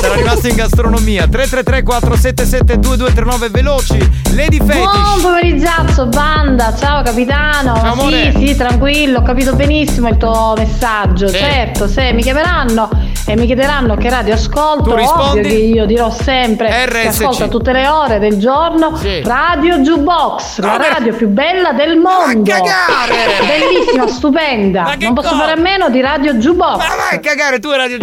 [0.00, 1.26] Sarà rimasto in gastronomia.
[1.28, 4.10] 333 477 2239 veloci.
[4.34, 5.22] Lady Buon Fetish.
[5.22, 7.74] pomeriggio, banda, ciao capitano.
[7.76, 8.32] Ciao, amore.
[8.36, 11.28] sì, sì, tranquillo, ho capito benissimo il tuo messaggio.
[11.28, 11.36] Sì.
[11.38, 12.88] Certo, se mi chiameranno
[13.26, 15.38] e mi chiederanno che radio ascolto, Tu rispondi?
[15.40, 17.06] ovvio che io dirò sempre che RSC.
[17.22, 19.22] ascolto a tutte le ore del giorno Sì.
[19.24, 20.88] Radio Jukebox, la Vabbè.
[20.92, 22.50] radio più bella del mondo.
[22.50, 23.46] cagare!
[23.46, 24.82] Bellissima, stupenda.
[24.82, 25.40] Ma che Non posso cosa?
[25.40, 26.76] fare a meno di Radio Jukebox.
[26.76, 27.96] Ma vai a cagare tu radio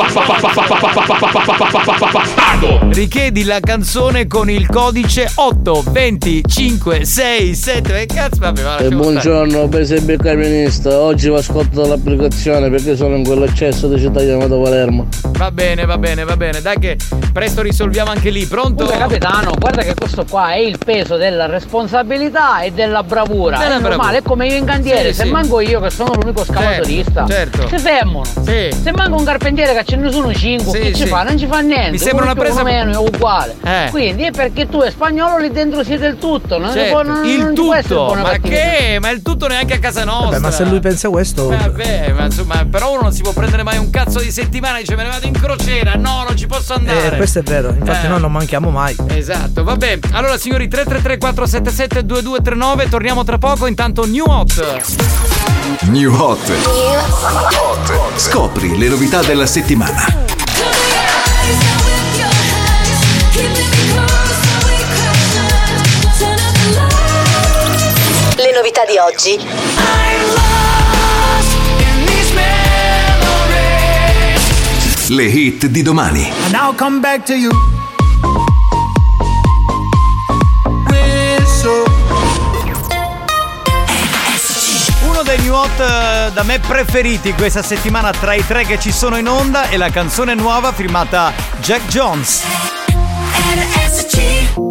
[2.92, 8.90] Richiedi la canzone con il codice 8 25 6 7 Che cazzo vabbè, ma E
[8.90, 11.00] buongiorno, per sempre camionista.
[11.00, 15.08] Oggi vi ascolto dall'applicazione perché sono in quell'accesso di città chiamata Palermo.
[15.32, 16.62] Va bene, va bene, va bene.
[16.62, 16.96] Dai che
[17.34, 18.46] presto risolviamo anche lì.
[18.46, 18.86] Pronto?
[18.86, 23.58] Comunque, capitano, guarda che questo qua è il peso della responsabilità e della bravura.
[23.58, 24.18] Della è normale, bravura.
[24.18, 25.08] è come io in cantiere.
[25.10, 25.30] Sì, se sì.
[25.32, 27.68] manco io che sono l'unico scavatorista, certo.
[27.68, 28.24] si fermano.
[28.24, 28.70] Sì.
[28.84, 31.24] Se manco un carpentiere che ce ne sono 5, Sì, che ci fa?
[31.24, 31.92] Non ci fa niente.
[31.92, 33.56] Mi sembra Uno una presa- meno, è uguale.
[33.64, 33.88] Eh.
[33.90, 36.60] Quindi è perché tu è spagnolo lì dentro siete il tutto.
[36.60, 38.50] Non, Certo, può, non, il non può essere tutto, buona ma cattiveria.
[38.52, 38.98] Che?
[39.00, 40.30] Ma il tutto neanche a casa nostra.
[40.32, 41.48] Vabbè, ma se lui pensa questo.
[41.48, 44.82] Vabbè, ma insomma, però uno non si può prendere mai un cazzo di settimana e
[44.82, 45.96] dice me ne vado in crociera.
[45.96, 47.14] No, non ci posso andare.
[47.14, 48.10] Eh, questo è vero, infatti Eh.
[48.10, 48.96] noi non manchiamo mai.
[49.08, 50.00] Esatto, vabbè.
[50.12, 53.68] Allora, signori, 333 477 2239, torniamo tra poco.
[53.68, 54.82] Intanto New Hot.
[55.84, 56.52] New Hot.
[58.18, 60.41] Scopri le novità della settimana.
[68.62, 69.40] Novità di oggi.
[75.08, 76.32] Le hit di domani.
[76.46, 77.52] And I'll come back to you.
[85.08, 88.92] Uno dei New Hot eh, da me preferiti questa settimana tra i tre che ci
[88.92, 92.44] sono in onda è la canzone nuova firmata Jack Jones.
[94.52, 94.71] Baby,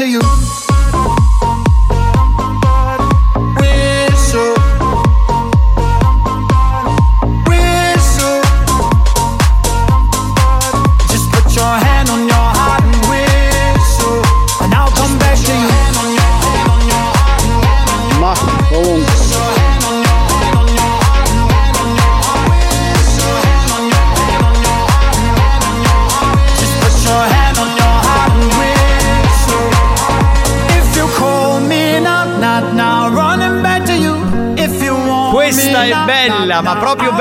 [0.00, 0.29] To you.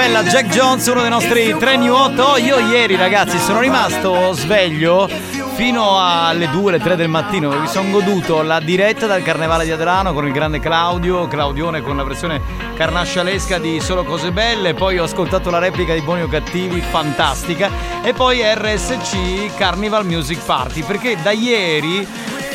[0.10, 0.24] Bella.
[0.24, 0.48] be Jack.
[0.48, 2.18] Jones, uno dei nostri tre New Hot.
[2.20, 5.08] Oh, io ieri, ragazzi, sono rimasto sveglio
[5.56, 7.50] fino alle 2, le 3 del mattino.
[7.60, 11.98] Mi sono goduto la diretta dal Carnevale di Adrano con il grande Claudio, Claudione con
[11.98, 12.42] la versione
[12.76, 14.74] carnascialesca di Solo Cose Belle.
[14.74, 17.70] Poi ho ascoltato la replica di Buoni o Cattivi, fantastica.
[18.04, 22.08] E poi RSC Carnival Music Party, perché da ieri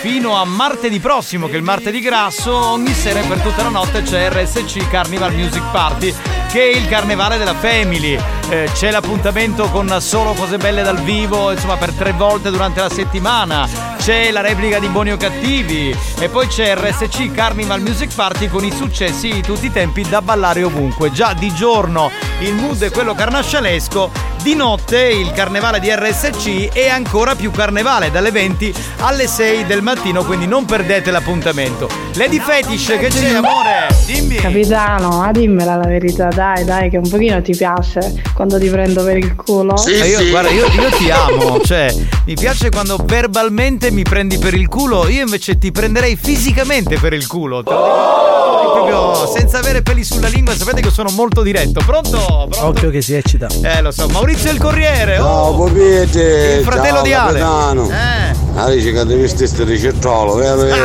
[0.04, 3.70] fino a martedì prossimo, che è il martedì grasso, ogni sera e per tutta la
[3.70, 6.14] notte c'è RSC Carnival Music Party,
[6.54, 8.16] che il carnevale della Family.
[8.48, 12.88] Eh, c'è l'appuntamento con solo cose belle dal vivo, insomma, per tre volte durante la
[12.88, 13.68] settimana.
[13.98, 15.92] C'è la replica di Buoni o Cattivi.
[16.20, 20.22] E poi c'è RSC Carnival Music Party con i successi di tutti i tempi da
[20.22, 21.10] ballare ovunque.
[21.10, 24.32] Già di giorno il mood è quello carnascialesco.
[24.44, 29.80] Di notte il carnevale di RSC è ancora più carnevale, dalle 20 alle 6 del
[29.80, 31.88] mattino, quindi non perdete l'appuntamento.
[32.16, 33.86] Lady Fetish, che c'è amore?
[34.04, 34.34] Dimmi!
[34.34, 39.02] Capitano, ma dimmela la verità, dai, dai, che un pochino ti piace quando ti prendo
[39.02, 39.74] per il culo.
[39.74, 41.94] Ma io, Guarda, io, io ti amo, cioè,
[42.26, 47.12] mi piace quando verbalmente mi prendi per il culo, io invece ti prenderei fisicamente per
[47.14, 47.62] il culo.
[47.62, 51.80] Dico proprio senza avere peli sulla lingua, sapete che sono molto diretto.
[51.85, 52.18] Pronto?
[52.18, 52.64] Pronto?
[52.66, 53.46] Occhio che si eccita.
[53.62, 56.57] Eh, lo so, Maurizio il Corriere, oh, Ciao Popete!
[56.59, 57.38] il fratello Ciao, di Ale.
[57.38, 57.88] capitano.
[57.88, 58.42] Eh.
[58.57, 60.57] Ah, dice che devi vestire di cettolo, vero?
[60.62, 60.76] vero?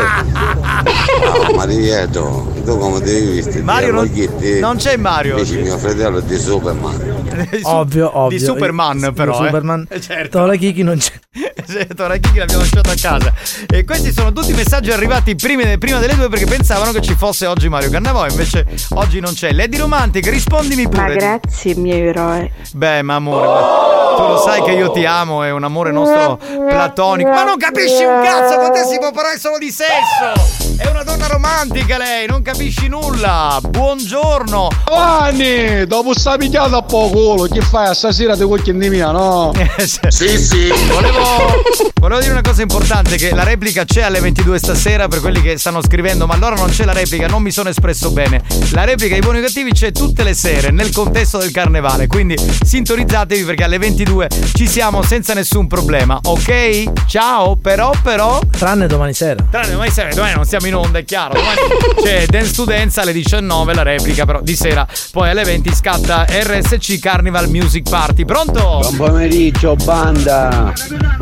[1.52, 3.62] No, ma divieto, tu come devi vestire?
[3.64, 4.60] Mario non- Alloghetti.
[4.60, 7.19] non c'è Mario Invece mio fratello è di Superman.
[7.64, 8.38] Ovvio, ovvio.
[8.38, 9.34] Di Superman, Io- però.
[9.34, 9.46] io eh.
[9.46, 9.88] Superman.
[9.90, 10.40] Eh, certo.
[10.40, 11.14] Tola Kiki non c'è.
[11.96, 13.34] Tora Kiki l'abbiamo lasciato a casa.
[13.68, 17.46] E questi sono tutti messaggi arrivati primi- prima delle due perché pensavano che ci fosse
[17.46, 18.28] oggi Mario Cannavò.
[18.28, 19.52] Invece oggi non c'è.
[19.52, 21.16] Lady Romantic, rispondimi Ma pure.
[21.16, 22.52] grazie, miei eroi.
[22.74, 26.38] Beh, ma amore, ma tu lo sai che io ti amo, è un amore nostro
[26.68, 27.30] platonico.
[27.30, 30.78] Ma non capisci un cazzo, con te si può parlare solo di sesso!
[30.78, 33.60] È una donna romantica lei, non capisci nulla!
[33.62, 34.68] Buongiorno!
[34.88, 37.94] Giovanni, dopo sta picchiata a poco culo, che fai?
[37.94, 39.52] Stasera ti vuoi di mia, no?
[39.78, 40.72] sì, sì.
[40.92, 41.62] Volevo,
[41.96, 45.58] volevo dire una cosa importante: che la replica c'è alle 22 stasera per quelli che
[45.58, 48.42] stanno scrivendo, ma allora non c'è la replica, non mi sono espresso bene.
[48.72, 53.44] La replica di Buoni Cattivi c'è tutte le sere nel contesto del carnevale, quindi sintonizzatevi
[53.44, 57.06] perché alle 22 ci siamo senza nessun problema, ok?
[57.06, 58.40] Ciao, però, però.
[58.50, 59.44] Tranne domani sera.
[59.50, 61.34] Tranne domani sera, domani non siamo in onda, è chiaro.
[61.34, 61.58] Domani
[62.02, 64.88] c'è Dance to Dance alle 19, la replica, però di sera.
[65.12, 68.24] Poi alle 20 scatta RSC Carnival Music Party.
[68.24, 68.82] Pronto?
[68.82, 70.72] Buon pomeriggio banda,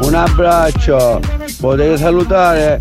[0.01, 1.21] un abbraccio,
[1.61, 2.77] potete salutare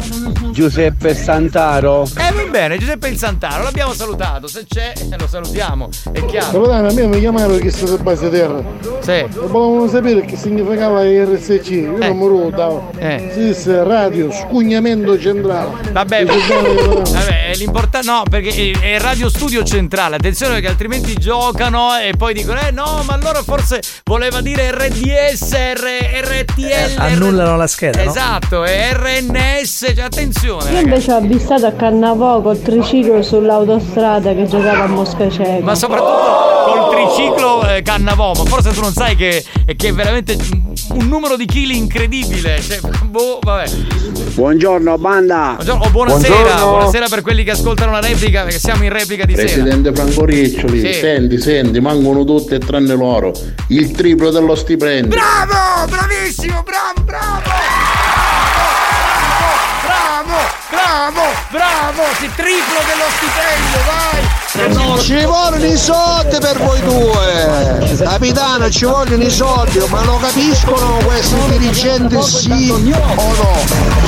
[0.51, 2.03] Giuseppe Santaro?
[2.03, 6.51] Eh va bene, Giuseppe il Santaro, l'abbiamo salutato, se c'è lo salutiamo, è chiaro.
[6.62, 8.61] Capitano, a me mi chiamavano che siete base terra.
[8.99, 9.25] Sì.
[9.47, 11.61] Volevano sapere che significava RSC.
[11.71, 12.90] Io non mi ruotavo.
[12.99, 13.31] Eh.
[13.33, 15.71] Si disse radio, scugnamento centrale.
[15.92, 22.14] Vabbè, vabbè, l'importante no, perché è- è Radio Studio Centrale, attenzione perché altrimenti giocano e
[22.19, 26.99] poi dicono "Eh no, ma allora forse voleva dire RDS, R- RTL".
[26.99, 28.11] Annullano la scheda, no?
[28.11, 30.71] Esatto, è RNS, cioè, attenzione.
[30.73, 35.65] Io invece ho avvistato a Cannavò col triciclo sull'autostrada che giocava a Mosca Cieca.
[35.65, 39.45] Ma soprattutto col triciclo eh, Cannavò, ma forse tu non sai che,
[39.77, 40.37] che è veramente
[40.91, 42.61] un numero di chili incredibile.
[42.61, 43.71] Cioè, boh, vabbè.
[44.37, 45.53] Buongiorno banda!
[45.55, 46.71] Buongiorno, o buonasera, Buongiorno.
[46.71, 49.47] buonasera per quelli che ascoltano la replica, perché siamo in replica di sera.
[49.47, 50.93] Presidente Franco Riccioli, Sì.
[50.93, 53.33] senti, senti, mancano tutte tranne loro.
[53.68, 55.09] Il triplo dello stipendio.
[55.09, 55.87] Bravo!
[55.88, 56.62] Bravissimo!
[56.62, 57.03] Bravo!
[57.03, 57.42] Bravo!
[59.87, 60.35] Bravo!
[60.70, 61.22] Bravo!
[61.51, 62.03] Bravo!
[62.18, 64.35] Si triplo dello stipendio, vai!
[65.03, 67.96] Ci vogliono i soldi per voi due!
[67.99, 73.64] Capitano, ci vogliono i soldi, ma lo capiscono questi dirigenti sì o no?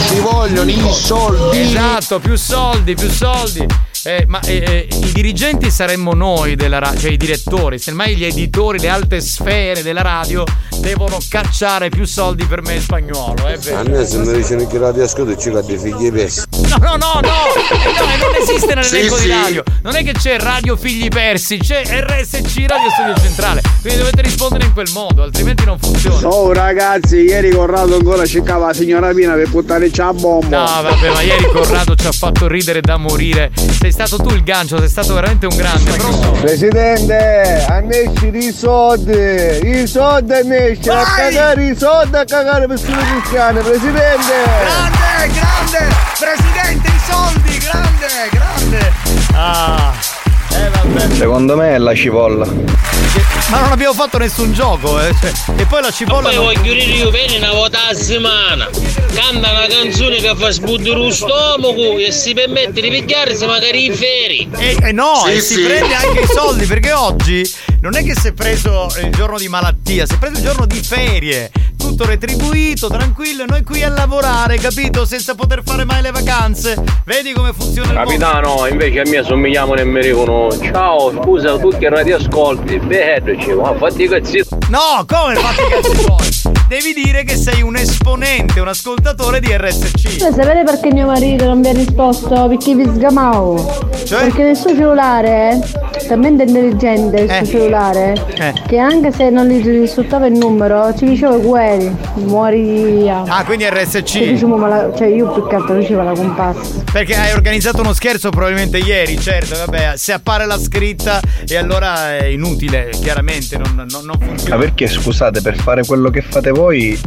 [0.07, 1.61] Ci vogliono i soldi!
[1.61, 3.67] Esatto, più soldi, più soldi.
[4.09, 8.25] Eh, ma eh, eh, i dirigenti saremmo noi della radio, cioè i direttori, semmai gli
[8.25, 10.45] editori, le alte sfere della radio
[10.79, 13.83] devono cacciare più soldi per me in spagnolo, è A vero.
[13.83, 16.43] noi se mi dicono che radio ascolto ci cade figli persi.
[16.69, 19.63] No, no, no, no, eh, no, eh, non esiste nell'elenco Sì, di radio.
[19.83, 23.61] Non è che c'è Radio Figli Persi, c'è RSC Radio Studio Centrale.
[23.83, 26.27] Quindi dovete rispondere in quel modo, altrimenti non funziona.
[26.29, 30.59] Oh ragazzi, ieri Corrado ancora cercava la signora Pina per buttarci a bomba.
[30.61, 33.51] No, vabbè, ma ieri Corrado ci ha fatto ridere da morire.
[33.79, 35.91] Sei stato tu il gancio, sei stato veramente un grande.
[35.91, 36.31] Pronto?
[36.41, 43.03] Presidente, annesci i soldi, i soldi annesci, a cagare i soldi, a cagare per sulle
[43.03, 44.33] cristiane, presidente!
[44.63, 45.97] Grande, grande!
[46.19, 48.93] Presidente, i soldi, grande, grande!
[49.35, 49.93] Ah,
[50.53, 51.15] eh vabbè.
[51.17, 52.47] Secondo me è la cipolla.
[53.51, 55.15] Ma non abbiamo fatto nessun gioco, eh.
[55.21, 56.29] cioè, E poi la cipolla.
[56.29, 58.69] Poi non- voglio dire io bene una volta a settimana.
[59.15, 63.91] Canta una canzone che fa sbuddere lo stomaco e si permette di pigliarsi magari i
[63.91, 64.49] feri.
[64.59, 65.63] E, e no, Sì, e si sì.
[65.63, 69.49] prende anche i soldi perché oggi non è che si è preso il giorno di
[69.49, 71.51] malattia, si è preso il giorno di ferie.
[71.89, 75.07] Tu tutto retribuito, tranquillo, noi qui a lavorare, capito?
[75.07, 76.77] Senza poter fare mai le vacanze.
[77.07, 78.11] Vedi come funziona il mondo?
[78.11, 82.79] Capitano, invece a me somigliamo nel mi dicono Ciao, scusa, tu che radio ascolti?
[82.79, 84.45] Beh, dicevo, ma fatti i cazzi.
[84.69, 86.57] No, come fatti i cazzi tuoi?
[86.69, 90.19] Devi dire che sei un esponente, un ascoltatore di RSC.
[90.19, 92.47] Cioè, sapete perché mio marito non vi ha risposto?
[92.47, 93.87] Perché vi sgamavo.
[94.05, 94.25] Cioè?
[94.25, 95.59] Perché nel suo cellulare,
[96.07, 98.53] talmente intelligente il suo cellulare, Eh.
[98.67, 101.78] che anche se non gli risultava il numero, ci diceva gueri,
[102.15, 102.63] muori
[103.01, 103.23] via.
[103.27, 104.19] Ah, quindi E RSC.
[104.31, 106.83] diciamo, ma la- cioè io più che altro dicevo la comparsa.
[106.93, 112.17] Perché hai organizzato uno scherzo probabilmente ieri, certo, vabbè, se appare la scritta e allora
[112.17, 114.57] è inutile, chiaramente, non, non- non funziona.
[114.57, 116.99] Ma perché scusate, per fare quello che fate voi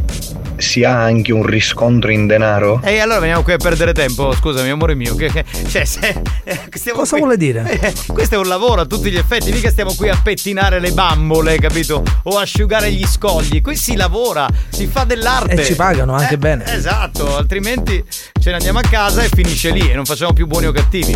[0.62, 2.80] si ha anche un riscontro in denaro?
[2.84, 6.22] E allora veniamo qui a perdere tempo, scusami amore mio, che, che- cioè se...
[6.44, 6.60] eh,
[6.94, 7.70] Cosa qui- vuole dire?
[7.82, 10.92] Eh, questo è un lavoro a tutti gli effetti, mica stiamo qui a pettinare le
[10.92, 12.04] bambole, capito?
[12.24, 15.54] O asciugare gli scogli, qui si lavora, si fa dell'arte.
[15.62, 16.64] E ci pagano anche Eh, bene.
[16.74, 18.04] Esatto, altrimenti
[18.40, 21.16] ce ne andiamo a casa e finisce lì e non facciamo più buoni o cattivi.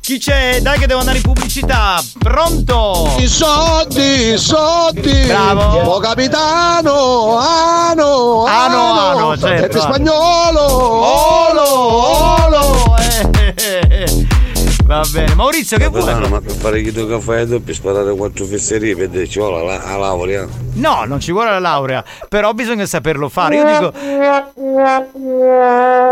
[0.00, 0.60] Chi c'è?
[0.60, 2.02] Dai che devo andare in pubblicità.
[2.18, 3.14] Pronto?
[3.18, 5.24] I soldi, i soldi.
[5.26, 5.62] Bravo.
[5.94, 9.78] Oh capitano, ano, Ano, ano, certo.
[9.78, 10.62] È spagnolo.
[10.62, 12.55] Olo, olo.
[15.00, 15.12] Eh, eh, eh.
[15.12, 16.04] Va bene, Maurizio che vuoi?
[16.04, 19.64] Capitano, ma per fare chi tu caffè doppio sparare quattro fesserie per dire ci vuole
[19.64, 20.46] la, la laurea.
[20.74, 23.56] No, non ci vuole la laurea, però bisogna saperlo fare.
[23.56, 23.92] Io dico,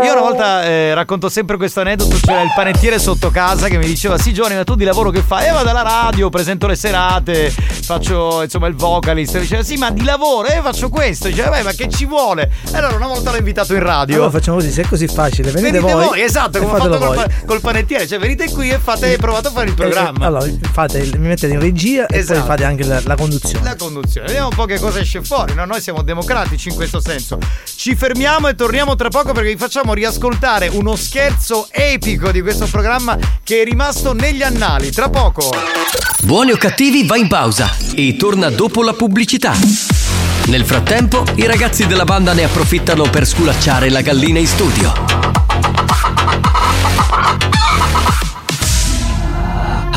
[0.03, 3.85] io una volta eh, racconto sempre questo aneddoto, c'era il panettiere sotto casa che mi
[3.85, 5.47] diceva sì Giovanni ma tu di lavoro che fai?
[5.47, 9.91] E vado alla radio, presento le serate, faccio insomma il vocalist, e diceva sì ma
[9.91, 12.51] di lavoro, e faccio questo, diceva beh ma che ci vuole?
[12.71, 14.15] E allora una volta l'ho invitato in radio.
[14.15, 16.21] Allora facciamo così, se è così facile, venite, Venite voi, voi.
[16.21, 19.51] esatto, e come ho fatto col, col panettiere, cioè venite qui e fate, provate a
[19.51, 20.25] fare il Eh, programma.
[20.25, 22.39] Allora, fate, mi mettete in regia e Esatto.
[22.39, 23.63] poi fate anche la, la conduzione.
[23.63, 24.27] La conduzione.
[24.27, 25.53] Vediamo un po' che cosa esce fuori.
[25.53, 25.65] No?
[25.65, 27.37] Noi siamo democratici in questo senso.
[27.75, 32.65] Ci fermiamo e torniamo tra poco perché vi facciamo riascoltare uno scherzo epico di questo
[32.67, 34.91] programma che è rimasto negli annali.
[34.91, 35.49] Tra poco.
[36.23, 39.53] Buoni o cattivi va in pausa e torna dopo la pubblicità.
[40.47, 44.93] Nel frattempo, i ragazzi della banda ne approfittano per sculacciare la gallina in studio.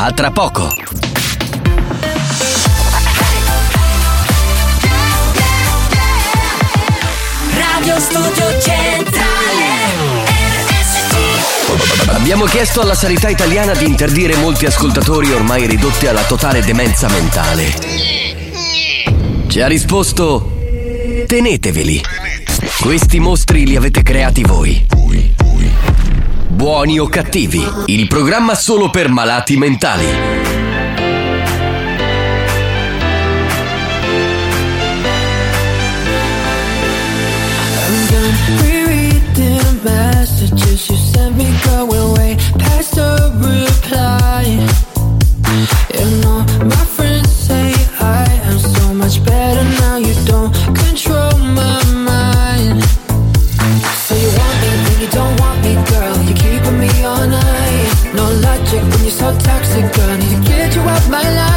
[0.01, 0.73] A tra poco.
[7.53, 9.65] Radio Studio Centrale
[10.69, 17.09] RSC Abbiamo chiesto alla sanità italiana di interdire molti ascoltatori ormai ridotti alla totale demenza
[17.09, 17.73] mentale.
[19.47, 20.61] Ci ha risposto:
[21.27, 22.01] teneteveli.
[22.79, 24.85] Questi mostri li avete creati voi.
[26.59, 30.07] Buoni o cattivi, il programma solo per malati mentali.
[39.85, 44.59] Messages you sent me going way past the reply.
[45.97, 46.98] You know, my
[59.37, 60.17] toxic, girl.
[60.17, 61.48] Need to get you out my life.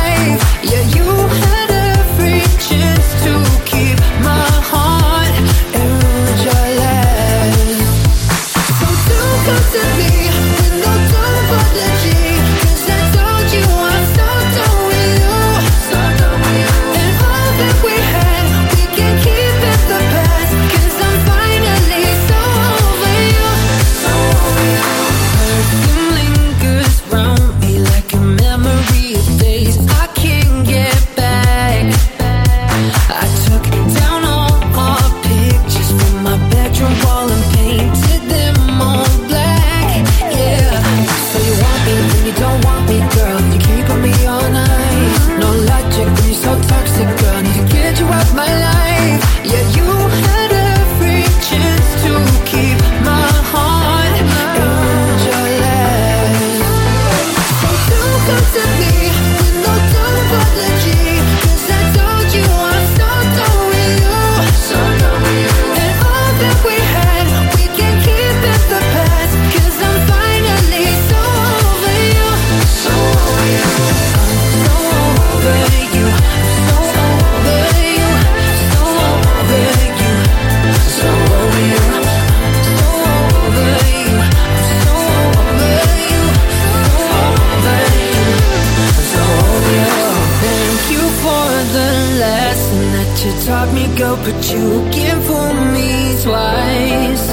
[94.24, 95.90] But you can't fool me
[96.22, 97.26] twice.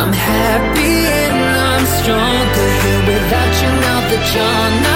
[0.00, 1.38] I'm happy and
[1.70, 4.93] I'm stronger here without you now that you're not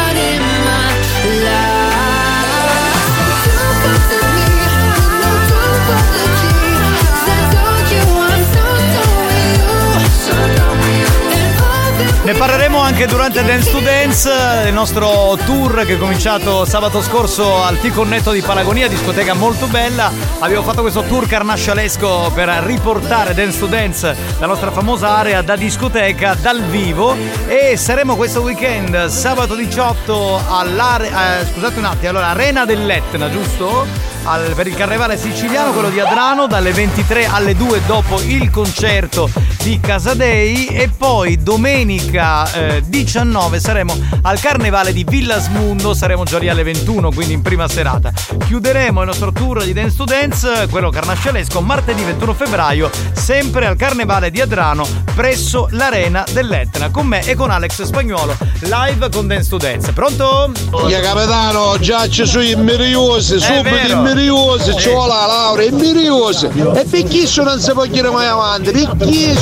[12.28, 14.30] Ne parleremo anche durante Dance to Dance,
[14.66, 20.12] il nostro tour che è cominciato sabato scorso al Ticonnetto di Palagonia, discoteca molto bella.
[20.40, 25.56] Abbiamo fatto questo tour carnascialesco per riportare Dance to Dance, la nostra famosa area da
[25.56, 27.16] discoteca dal vivo
[27.46, 33.86] e saremo questo weekend sabato 18 all'area, eh, scusate un attimo, allora Arena dell'Etna, giusto?
[34.24, 39.30] Al- per il carnevale siciliano, quello di Adrano, dalle 23 alle 2 dopo il concerto
[39.62, 46.48] di Casadei e poi domenica eh, 19 saremo al carnevale di Villasmundo, saremo già lì
[46.48, 48.12] alle 21, quindi in prima serata.
[48.46, 53.76] Chiuderemo il nostro tour di Dance to Dance, quello carnascialesco, martedì 21 febbraio, sempre al
[53.76, 59.48] carnevale di Adrano, presso l'arena dell'Etna, con me e con Alex Spagnuolo, live con Dance
[59.48, 59.92] to Dance.
[59.92, 60.50] Pronto?
[60.88, 65.72] Ya capitano, già ci sono i miriosi, subito i miriosi, ci vuole la laurea, i
[65.72, 66.46] miriosi.
[66.46, 68.70] E perché non si può chiedere mai avanti?
[68.70, 69.36] Perché?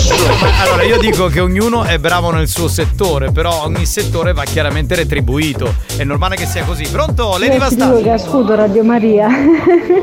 [0.62, 4.95] Allora, io dico che ognuno è bravo nel suo settore, però ogni settore va chiaramente
[4.95, 5.75] retribuito.
[5.97, 6.87] È normale che sia così.
[6.89, 7.37] Pronto?
[7.39, 8.03] Lady Io Bastardo?
[8.03, 9.29] che ascolto Radio Maria.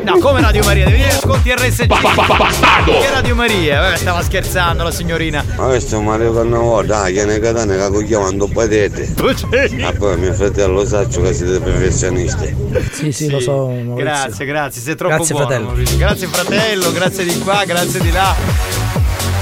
[0.04, 0.86] No, come Radio Maria?
[0.86, 1.86] Devi dire ascolti RSC.
[1.88, 3.82] Che Radio Maria?
[3.82, 5.44] Vabbè, stava scherzando la signorina.
[5.58, 9.14] Ma questo è un Mario Cannavò, dai, che ne catane che cogliamo patete.
[9.80, 12.56] Ma poi mio fratello saccio che siete professionisti.
[12.92, 13.68] Sì, sì, lo so.
[13.68, 13.94] Maurizio.
[13.96, 15.48] Grazie, grazie, sei troppo Grazie, buono.
[15.50, 15.70] fratello.
[15.70, 15.98] Maurizio.
[15.98, 18.36] Grazie fratello, grazie di qua, grazie di là.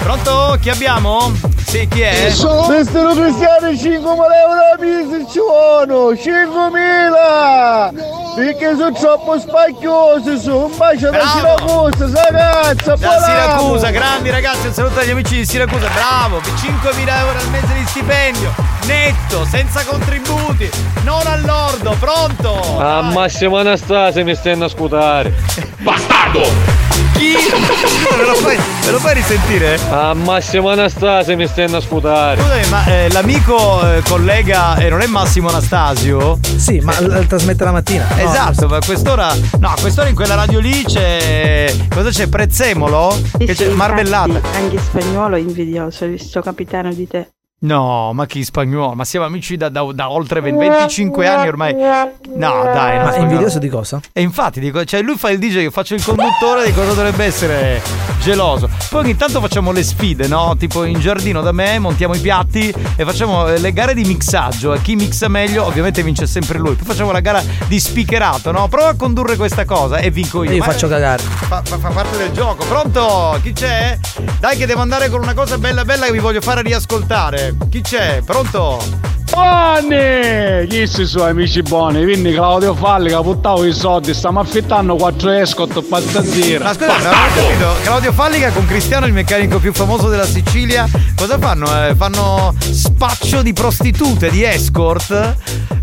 [0.03, 0.57] Pronto?
[0.59, 1.31] Chi abbiamo?
[1.71, 2.25] Sì, chi è?
[2.25, 10.69] Mister Cristiano 5 euro a mese ci sono 5.000 perché sono troppo spacchiosi su un
[10.75, 16.39] bacio da Siracusa ragazza Da Siracusa, grandi ragazzi, un saluto agli amici di Siracusa, bravo,
[16.39, 18.53] 5.000 euro al mese di stipendio,
[18.85, 20.69] netto, senza contributi,
[21.03, 22.79] non all'ordo, pronto?
[22.79, 25.33] A Massimo Anastasi mi stanno a scutare.
[25.79, 26.41] Bastardo!
[27.13, 27.35] Chi?
[28.17, 29.79] Me lo fai, me lo fai risentire?
[29.89, 32.41] A Massimo Anastasi mi stanno a scutare.
[32.41, 36.39] Scusami, ma eh, l'amico eh, collega eh, non è Massimo Anastasio?
[36.57, 38.07] Sì, ma l- trasmette la mattina.
[38.09, 39.33] No, Esatto, ma a quest'ora.
[39.59, 41.73] No, a quest'ora in quella radio lì c'è.
[41.89, 42.27] Cosa c'è?
[42.27, 43.19] Prezzemolo?
[43.37, 44.41] che c'è Marmellata.
[44.53, 47.29] Anche spagnolo è invidioso, visto capitano di te.
[47.63, 48.93] No, ma chi spagnolo?
[48.95, 51.73] Ma siamo amici da, da- da oltre 20 25 anni ormai.
[51.73, 52.97] No, dai.
[52.97, 53.99] Ma è invidioso di cosa?
[54.13, 57.23] E infatti dico, cioè lui fa il DJ, io faccio il conduttore di cosa dovrebbe
[57.23, 57.79] essere
[58.21, 58.67] geloso.
[58.89, 60.55] Poi ogni tanto facciamo le sfide, no?
[60.57, 64.73] Tipo in giardino da me montiamo i piatti e facciamo eh, le gare di mixaggio.
[64.73, 66.73] E chi mixa meglio, ovviamente vince sempre lui.
[66.73, 68.67] Poi facciamo la gara di speakerato, no?
[68.69, 70.51] Prova a condurre questa cosa e vinco io.
[70.53, 71.21] Io faccio cagare.
[71.21, 72.65] Fa, fa- fa parte del gioco.
[72.65, 73.37] Pronto?
[73.43, 73.99] Chi c'è?
[74.39, 77.49] Dai che devo andare con una cosa bella bella che vi voglio fare riascoltare.
[77.69, 78.21] Chi c'è?
[78.23, 79.20] Pronto?
[79.31, 80.67] Buoni!
[80.67, 82.03] Chi si sono amici buoni?
[82.03, 86.65] Quindi Claudio Falli che buttavo i soldi, stiamo affittando 4 escort pazzazira.
[86.65, 87.73] Ma scusa, non ho capito.
[87.81, 91.65] Claudio Fallica con Cristiano, il meccanico più famoso della Sicilia, cosa fanno?
[91.87, 95.35] Eh, fanno spaccio di prostitute, di escort?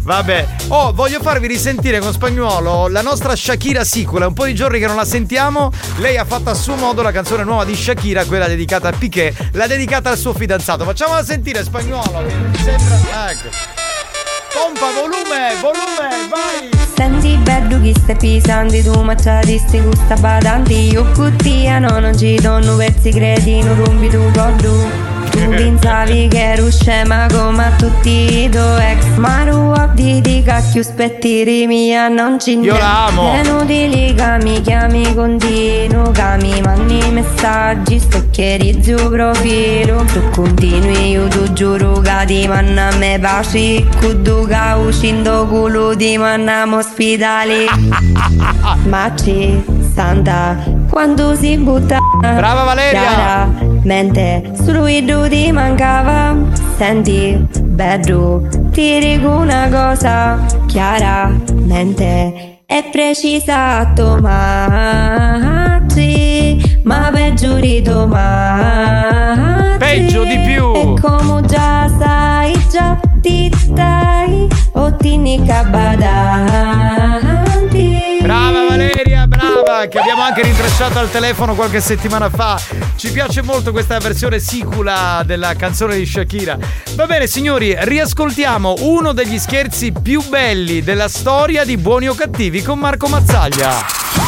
[0.03, 0.47] Vabbè.
[0.69, 4.25] Oh, voglio farvi risentire con spagnolo la nostra Shakira Sicula.
[4.25, 5.71] È un po' di giorni che non la sentiamo.
[5.99, 9.51] Lei ha fatto a suo modo la canzone nuova di Shakira, quella dedicata a Piquet,
[9.53, 10.85] l'ha dedicata al suo fidanzato.
[10.85, 12.23] Facciamola sentire, spagnolo.
[12.63, 13.31] sembra.
[13.31, 13.38] Ecco.
[13.41, 16.69] Pompa, volume, volume, vai!
[16.97, 18.83] Senti bello chi stai pisando?
[18.83, 20.91] Tu macciati sti gusta badanti.
[20.91, 26.71] Io cuttiano non ci donno pezzi credi non rompi tu gordo Tu pensavi che ero
[26.71, 32.77] scema come tutti i tuoi ex Ma tu di cacchio spettiri mia non ci Io
[32.77, 33.35] la amo.
[33.35, 40.05] Inutili che mi chiami continuo Che mi mandi messaggi stoccherizzi il profilo.
[40.13, 46.17] Tu continui io tu giuro che ti manna me paci Cudu che uscendo culo ti
[46.17, 47.67] mandiamo ospitali
[48.85, 50.57] Ma ci santa
[50.89, 53.01] quando si butta Brava Valeria!
[53.01, 54.87] Chiaramente solo
[55.29, 56.37] ti mancava
[56.77, 64.23] Senti bello ti dico una cosa Chiaramente è precisa tomati
[66.85, 70.75] Ma peggio di tomati Peggio di più.
[70.75, 77.48] E come già sai già ti stai O ti nica badanti
[78.29, 82.61] Brava Valeria, brava, che abbiamo anche rintracciato al telefono qualche settimana fa.
[82.95, 86.59] Ci piace molto questa versione sicula della canzone di Shakira.
[86.95, 92.61] Va bene signori, riascoltiamo uno degli scherzi più belli della storia di Buoni o Cattivi
[92.61, 94.28] con Marco Mazzaglia.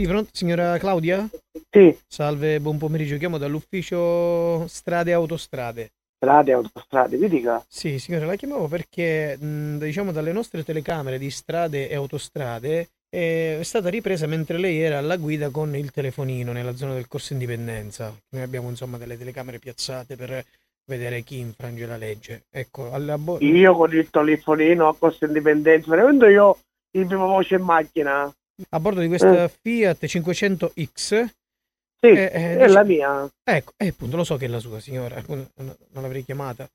[0.00, 1.28] Sì, pronto, signora Claudia?
[1.68, 1.94] Sì.
[2.06, 3.18] Salve, buon pomeriggio.
[3.18, 5.90] Chiamo dall'ufficio Strade e Autostrade.
[6.16, 7.62] Strade, autostrade, vi dica.
[7.68, 13.58] Sì, signora, la chiamavo perché, mh, diciamo, dalle nostre telecamere di strade e autostrade eh,
[13.60, 17.34] è stata ripresa mentre lei era alla guida con il telefonino nella zona del Corso
[17.34, 18.10] Indipendenza.
[18.30, 20.42] Noi abbiamo, insomma, delle telecamere piazzate per
[20.86, 22.44] vedere chi infrange la legge.
[22.48, 26.56] Ecco, alla bo- Io con il telefonino a costo indipendenza, veramente io
[26.92, 28.34] il vivo voce in macchina.
[28.70, 29.48] A bordo di questa Eh.
[29.48, 31.24] Fiat 500X.
[32.02, 33.30] Sì, eh, eh, è dice- la mia.
[33.44, 35.46] Ecco, eh, appunto, lo so che è la sua signora, non
[35.92, 36.68] l'avrei chiamata.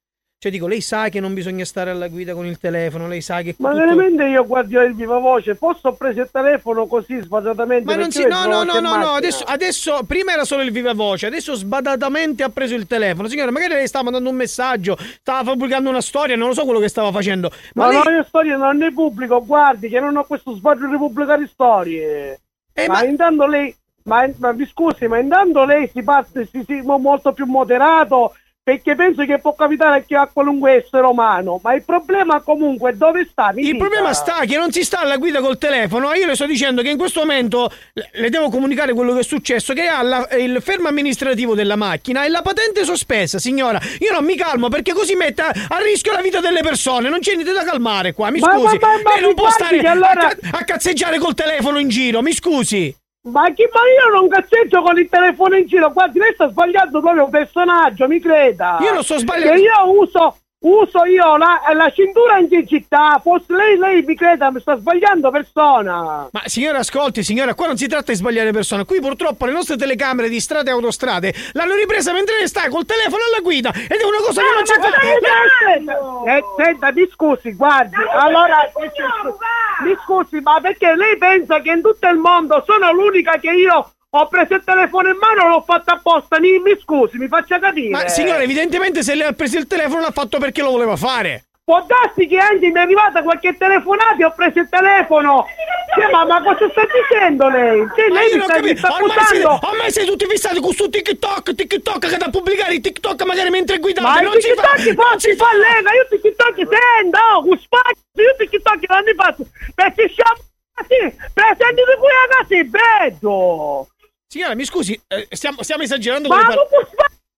[0.45, 3.41] Cioè, dico, lei sa che non bisogna stare alla guida con il telefono, lei sa
[3.41, 7.85] che Ma tutto- veramente io guardo il viva voce, posso preso il telefono così sbadatamente?
[7.85, 8.27] Ma non si.
[8.27, 9.13] No, no, no, no, no.
[9.13, 10.03] Adesso, adesso.
[10.05, 13.27] Prima era solo il viva voce, adesso sbadatamente ha preso il telefono.
[13.27, 16.79] Signora, magari lei stava mandando un messaggio, stava pubblicando una storia, non lo so quello
[16.79, 17.49] che stava facendo.
[17.73, 18.01] Ma Ma lei.
[18.05, 22.39] no, io storie non ne pubblico, guardi che non ho questo sbaglio di pubblicare storie.
[22.71, 26.81] Eh, ma, intanto lei, ma, ma mi scusi, ma intanto lei si parte si, si,
[26.83, 28.35] mo- molto più moderato
[28.66, 31.59] perché penso che può capitare anche a qualunque essere umano.
[31.61, 33.51] Ma il problema comunque è dove sta?
[33.53, 33.78] Mi Il dica.
[33.78, 36.11] problema sta che non si sta alla guida col telefono.
[36.13, 39.74] Io le sto dicendo che in questo momento le- devo comunicare quello che è successo:
[39.74, 43.80] che ha la- il fermo amministrativo della macchina e la patente sospesa, signora.
[43.99, 47.07] Io non mi calmo perché così mette a, a rischio la vita delle persone.
[47.07, 48.32] Non c'è niente da calmare qua.
[48.32, 48.80] Mi Ma- scusi.
[48.80, 52.24] ma- ma- ma lei non può stare allora- a, a cazzeggiare col telefono in giro.
[52.24, 52.95] Mi scusi.
[53.26, 57.01] Ma chi ma io non cazzeggio con il telefono in giro, guardi, lei sta sbagliando
[57.01, 58.78] proprio un personaggio, mi creda.
[58.82, 59.53] Io non sto sbagliando.
[59.53, 64.51] Che io uso, uso io la, la cintura in città, forse lei, lei mi creda,
[64.51, 66.28] mi sta sbagliando persona.
[66.32, 68.86] Ma signora, ascolti, signora, qua non si tratta di sbagliare persone.
[68.86, 72.86] Qui purtroppo le nostre telecamere di strade e autostrade l'hanno ripresa mentre lei sta col
[72.86, 76.36] telefono alla guida ed è una cosa che non si fa.
[76.36, 79.38] Eh, senta, mi scusi, guardi, allora mi scusi,
[79.84, 83.91] mi scusi, ma perché lei pensa che in tutto il mondo sono l'unica che io
[84.20, 86.39] ho preso il telefono in mano e l'ho fatto apposta?
[86.39, 87.89] Mi, mi scusi, mi faccia capire.
[87.89, 91.45] Ma signora, evidentemente se lei ha preso il telefono l'ha fatto perché lo voleva fare.
[91.66, 95.47] Può darsi che anche mi è arrivata qualche telefonata e ho preso il telefono.
[95.95, 97.88] Cioè, ma, ma cosa sta dicendo lei?
[97.95, 100.74] Cioè, Ma lei io mi sta, mi sta Ormai siete, ormai siete tutti fissati con
[100.74, 104.07] su TikTok, TikTok, che da pubblicare i TikTok magari mentre guidate.
[104.07, 104.74] Ma non i si fa.
[104.76, 109.13] TikTok non si fa lega, io TikTok sento, oh, con spazio, io TikTok non ne
[109.16, 109.45] faccio.
[109.74, 110.38] Perché siamo
[110.76, 113.88] così, presentati qui a casa in bello.
[114.28, 116.88] Signora, mi scusi, eh, stiamo, stiamo esagerando Ma con le parole.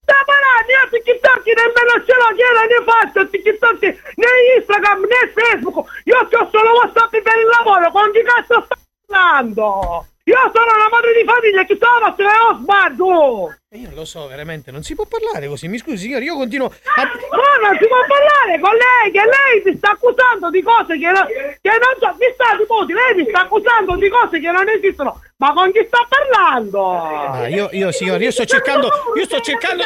[0.01, 3.81] sta parlando, io TikTok nemmeno ce l'ho, non ne faccio TikTok
[4.15, 4.27] né
[4.57, 6.01] Instagram né Facebook.
[6.05, 10.05] Io ho solo WhatsApp per il lavoro, con chi cazzo sta parlando?
[10.23, 13.55] Io sono una madre di famiglia, chi sono se ne ho sbaglio.
[13.71, 15.67] Io lo so, veramente, non si può parlare così.
[15.67, 17.03] Mi scusi, signora, io continuo a.
[17.03, 21.11] No, non si può parlare con lei, che lei mi sta accusando di cose che,
[21.11, 24.69] non- che non so, mi sta di lei mi sta accusando di cose che non
[24.69, 25.19] esistono.
[25.35, 26.91] Ma con chi sta parlando?
[26.97, 28.89] Ah, io, io, signora, io sto cercando.
[29.17, 29.83] Io sto cercando.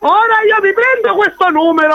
[0.00, 1.94] Ora io mi prendo questo numero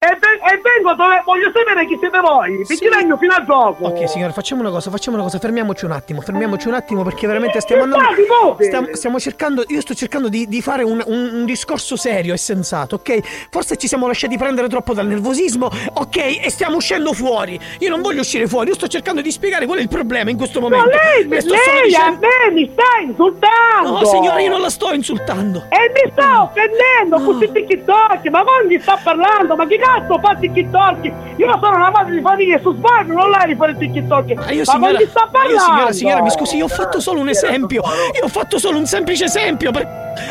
[0.00, 2.56] e, e vengo dove voglio sapere chi siete voi.
[2.68, 3.86] Vi ti vengo fino al gioco.
[3.86, 7.26] Ok, signora, facciamo una cosa, facciamo una cosa, fermiamoci un attimo, fermiamoci un attimo perché
[7.26, 8.56] veramente stiamo Che andando.
[8.60, 12.36] Stiamo, stiamo cercando, io sto cercando di, di fare un, un- un discorso serio e
[12.36, 13.48] sensato, ok?
[13.50, 16.16] Forse ci siamo lasciati prendere troppo dal nervosismo, ok?
[16.44, 17.58] E stiamo uscendo fuori.
[17.80, 20.36] Io non voglio uscire fuori, io sto cercando di spiegare qual è il problema in
[20.36, 20.90] questo momento.
[20.90, 23.98] lei, solo lei a dicendo- me mi sta insultando!
[23.98, 25.66] No, signora, io non la sto insultando.
[25.70, 28.28] E mi sta offendendo con questi TikTok!
[28.28, 29.56] Ma con chi sta parlando?
[29.56, 29.86] Ma chi cazzo
[30.20, 31.12] fa TikTok?
[31.36, 34.32] Io sono una madre di famiglia su sbaglio, non lei fare TikTok!
[34.34, 35.54] Ma io, ma signora, chi sta ma parlando?
[35.54, 37.82] io, signora, signora, mi scusi, io ho fatto solo un esempio.
[38.14, 39.86] Io ho fatto solo un semplice esempio per,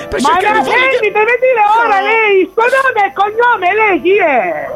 [0.10, 3.74] per Ma cercare di lei farle mi deve dire ora lei, suo nome e cognome,
[3.74, 4.74] lei chi è?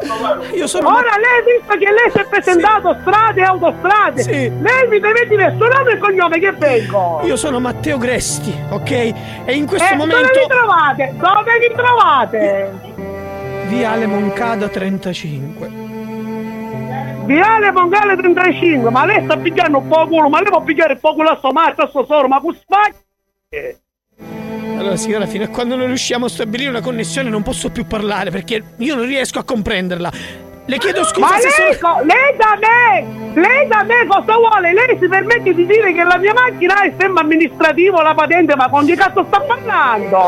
[0.54, 5.00] Io sono Ora lei, visto che lei si è presentato strade e autostrade, lei mi
[5.00, 7.20] deve dire suo nome e cognome che vengo.
[7.24, 8.90] Io sono Matteo Gresti, ok?
[8.90, 10.28] E in questo Eh, momento.
[10.28, 11.14] Dove vi trovate?
[11.16, 13.11] Dove vi trovate?
[13.72, 15.70] Viale Moncada 35.
[17.24, 21.00] Viale Mongale 35, ma lei sta pigliando un po' culo, ma lei può pigliare un
[21.00, 23.80] po' culo a sto marzo, a sto solo, ma con spaghetti.
[24.76, 28.30] Allora, signora, fino a quando non riusciamo a stabilire una connessione non posso più parlare
[28.30, 30.12] perché io non riesco a comprenderla.
[30.64, 31.94] Le chiedo scusa Ma se lei, sono...
[31.94, 34.72] co- lei da me, lei da me cosa vuole?
[34.72, 38.68] Lei si permette di dire che la mia macchina il sistema amministrativo, la patente, ma
[38.68, 40.18] con chi cazzo sta parlando?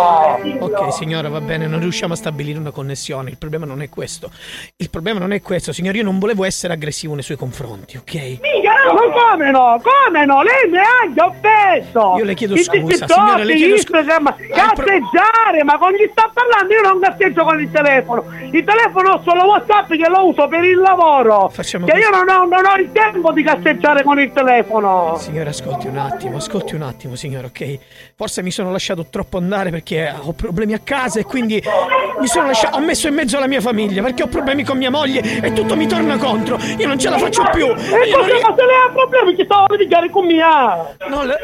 [0.59, 3.31] Ok, signora, va bene, non riusciamo a stabilire una connessione.
[3.31, 4.31] Il problema non è questo.
[4.77, 5.97] Il problema non è questo, signora.
[5.99, 8.39] Io non volevo essere aggressivo nei suoi confronti, ok?
[8.85, 9.81] Ma come no?
[9.83, 10.43] Come no?
[10.43, 12.15] Lei mi ha anche offeso!
[12.19, 14.17] Io le chiedo Il scusa, signora, le chiedo scusa.
[14.17, 18.25] Eh, pro- cazzeggiare, ma con chi sta parlando io non cazzeggio con il telefono.
[18.51, 21.49] Il telefono ho solo WhatsApp che lo uso per il lavoro.
[21.49, 22.03] Facciamo che così.
[22.05, 25.17] io non ho, non ho il tempo di cazzeggiare con il telefono.
[25.19, 27.79] Signora, ascolti un attimo, ascolti un attimo, signora, ok?
[28.17, 31.63] Forse mi sono lasciato troppo andare perché ho problemi a casa e quindi
[32.21, 34.91] mi sono lasciato, ho messo in mezzo la mia famiglia perché ho problemi con mia
[34.91, 36.59] moglie e tutto mi torna contro.
[36.79, 37.67] Io non ce la faccio più.
[37.67, 40.27] E Io non cosa ri- ma se lei ha problemi che stavo a litigare con
[40.27, 40.95] mia?
[41.09, 41.39] No, le-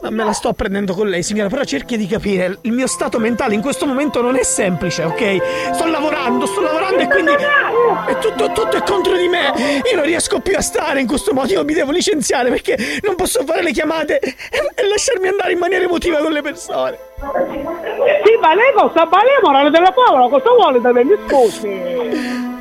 [0.00, 2.58] Ma me la sto prendendo con lei, signora, però cerchi di capire.
[2.62, 5.72] Il mio stato mentale in questo momento non è semplice, ok?
[5.74, 9.52] Sto lavorando, sto lavorando e quindi è tutto, tutto è contro di me.
[9.90, 13.16] Io non riesco più a stare in questo modo, io mi devo licenziare perché non
[13.16, 16.98] posso fare le chiamate e, lasciarmi andare in maniera emotiva con le persone.
[17.18, 19.06] Sì, ma lei cosa?
[19.06, 21.04] Ma lei è morale della favola, cosa vuole da me?
[21.04, 22.57] Mi scusi.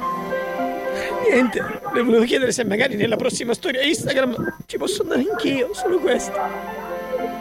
[1.30, 6.00] Niente, le volevo chiedere se magari nella prossima storia Instagram ci posso andare anch'io, solo
[6.00, 6.40] questo.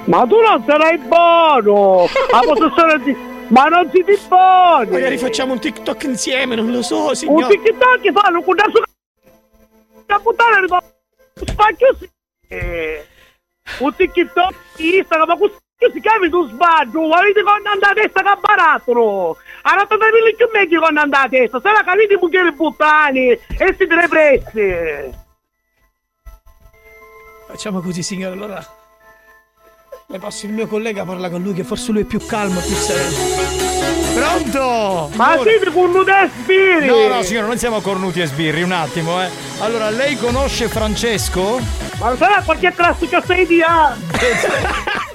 [0.04, 2.04] Ma tu non sarai buono!
[2.04, 3.16] A possessione di...
[3.48, 4.90] Ma non si buoni!
[4.90, 7.46] Magari facciamo un TikTok insieme, non lo so, Un signor.
[7.46, 8.56] TikTok fanno con
[10.06, 12.08] la puttana di spacchio sì.
[13.78, 18.40] Un TikTok Instagram, ma questo si chiama tu sbaglio, avete quando andate a testa che
[18.40, 19.36] barattolo.
[19.62, 23.74] Arata da mille più meglio quando andate a testa, se la capite mucchiere buttani e
[23.78, 25.24] si tre prezzi.
[27.48, 28.66] Facciamo così, signore, allora.
[30.08, 32.74] Le passo il mio collega, parla con lui, che forse lui è più calmo, più
[32.74, 33.64] sereno.
[34.14, 35.10] Pronto?
[35.14, 36.86] Ma Ora- siete con un spiriti!
[36.86, 39.28] No, no, signora, non siamo cornuti e sbirri, un attimo, eh.
[39.58, 41.58] Allora, lei conosce Francesco?
[41.98, 44.04] Ma non sarà qualche classico 6 di anni?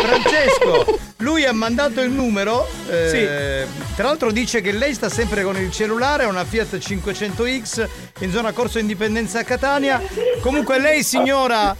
[0.00, 2.68] Francesco, lui ha mandato il numero.
[2.88, 7.88] eh, Tra l'altro dice che lei sta sempre con il cellulare, ha una Fiat 500X
[8.20, 10.00] in zona Corso Indipendenza a Catania.
[10.40, 11.74] Comunque lei, signora,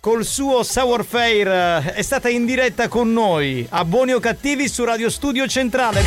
[0.00, 4.68] col suo Sour Fair eh, è stata in diretta con noi a Buoni o Cattivi
[4.68, 6.02] su Radio Studio Centrale.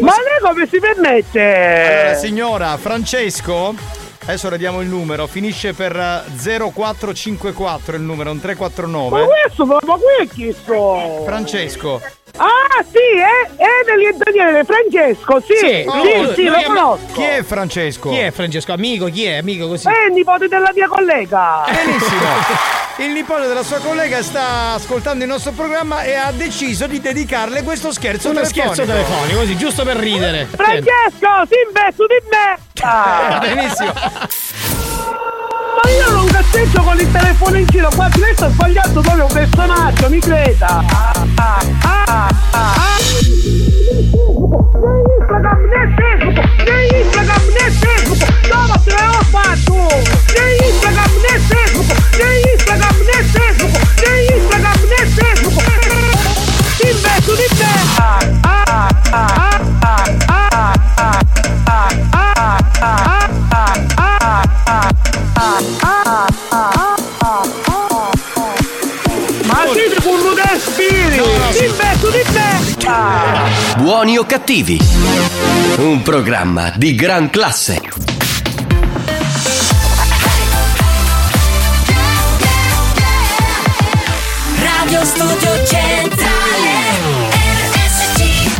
[0.00, 1.40] Ma lei come si permette?
[1.40, 3.74] Allora, signora, Francesco,
[4.22, 9.26] adesso le diamo il numero, finisce per eh, 0454 il numero, un Ma 349.
[9.26, 11.22] questo, ma ma qui è chi so?
[11.24, 12.00] Francesco.
[12.36, 17.12] Ah sì, è e Daniele Francesco, sì, sì, Oh, sì, lo è- conosco.
[17.12, 18.08] Chi è Francesco?
[18.10, 18.72] Chi è Francesco?
[18.72, 19.36] Amico, chi è?
[19.38, 19.86] Amico così.
[19.88, 21.64] È il nipote della mia collega.
[21.66, 22.78] Benissimo.
[23.00, 27.62] Il nipote della sua collega sta ascoltando il nostro programma e ha deciso di dedicarle
[27.62, 28.74] questo scherzo Uno telefonico.
[28.74, 30.46] scherzo telefonico, così, giusto per ridere.
[30.50, 32.58] Francesco, si investo di me.
[32.82, 33.38] Ah.
[33.40, 33.92] Benissimo.
[35.82, 39.32] Ma io non cazzeggio con il telefono in giro, qua lei sta sbagliando proprio un
[39.32, 40.84] personaggio, mi creda.
[40.86, 42.28] Ah, ah, ah,
[73.76, 74.80] Buoni o cattivi?
[75.76, 77.80] Un programma di gran classe.
[84.58, 86.18] Radio Studio Centrale
[87.62, 88.50] RSC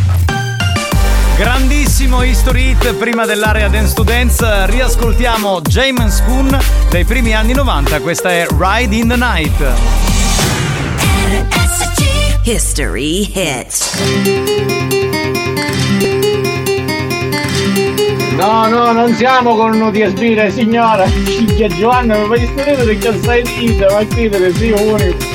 [1.37, 4.67] Grandissimo History Hit prima dell'area Dance to Dance.
[4.67, 6.57] Riascoltiamo James Spoon
[6.89, 8.01] dei primi anni 90.
[8.01, 10.10] Questa è Ride in the Night.
[12.53, 13.97] History hits.
[18.35, 21.07] No, no, non siamo cornuti a spire, signora.
[21.79, 25.30] Giovanna, mi fai stare perché stai dita, ma credere, sì, unico.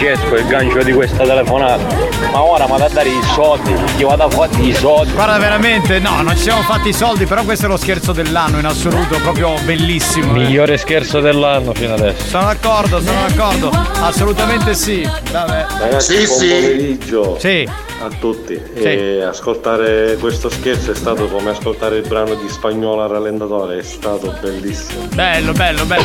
[0.00, 1.84] Francesco il gancio di questa telefonata
[2.32, 5.98] Ma ora mi da dare i soldi Chi vado a fare i soldi Guarda veramente,
[5.98, 9.18] no, non ci siamo fatti i soldi, però questo è lo scherzo dell'anno in assoluto,
[9.18, 10.30] proprio bellissimo.
[10.34, 10.38] eh.
[10.38, 13.70] Migliore scherzo dell'anno fino adesso Sono d'accordo, sono d'accordo.
[14.00, 15.06] Assolutamente sì.
[15.30, 15.66] Vabbè.
[15.78, 17.68] Ragazzi, buon pomeriggio Sì.
[18.00, 18.60] A tutti.
[18.74, 23.82] E ascoltare questo scherzo è stato come ascoltare il brano di spagnolo al rallentatore, è
[23.82, 25.06] stato bellissimo.
[25.12, 26.04] Bello, bello, bello,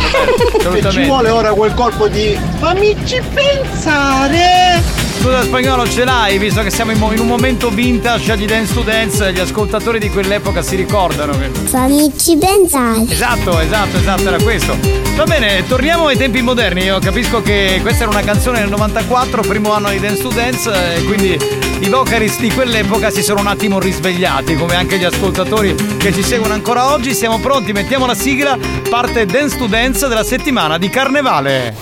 [0.70, 0.92] bello.
[0.92, 5.04] Ci vuole ora quel colpo di fammici pensare.
[5.20, 8.74] Scusa spagnolo ce l'hai, visto che siamo in, mo- in un momento vintage di Dance
[8.74, 11.50] to Dance, gli ascoltatori di quell'epoca si ricordano che.
[11.50, 13.06] Fammici pensare.
[13.10, 14.78] Esatto, esatto, esatto, era questo.
[15.16, 16.84] Va bene, torniamo ai tempi moderni.
[16.84, 20.96] Io capisco che questa era una canzone del 94, primo anno di Dance to Dance,
[20.96, 21.40] e quindi
[21.80, 26.24] i vocalist di quell'epoca si sono un attimo risvegliati, come anche gli ascoltatori che ci
[26.24, 27.14] seguono ancora oggi.
[27.14, 28.58] Siamo pronti, mettiamo la sigla,
[28.90, 31.76] parte Dance to Dance della settimana di Carnevale.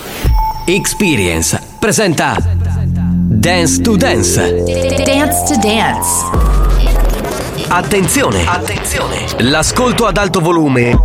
[0.66, 4.64] Experience presenta Dance to Dance.
[4.64, 6.41] Dance to Dance.
[7.68, 8.44] Attenzione!
[8.46, 9.26] Attenzione!
[9.39, 10.98] L'ascolto ad alto volume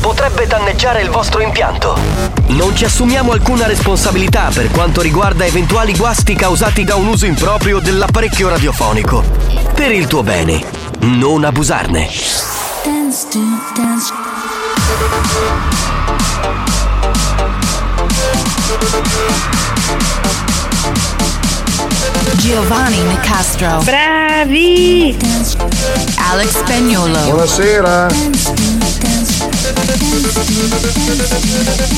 [0.00, 2.29] potrebbe danneggiare il vostro impianto.
[2.50, 7.78] Non ci assumiamo alcuna responsabilità per quanto riguarda eventuali guasti causati da un uso improprio
[7.78, 9.22] dell'apparecchio radiofonico.
[9.74, 10.62] Per il tuo bene,
[11.00, 12.08] non abusarne.
[12.84, 13.38] Dance to
[13.74, 14.12] dance.
[22.36, 23.80] Giovanni Nicastro.
[23.84, 25.16] Bravi!
[26.30, 27.20] Alex Spagnolo.
[27.24, 28.08] Buonasera.
[30.32, 31.94] Thank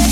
[0.00, 0.05] you.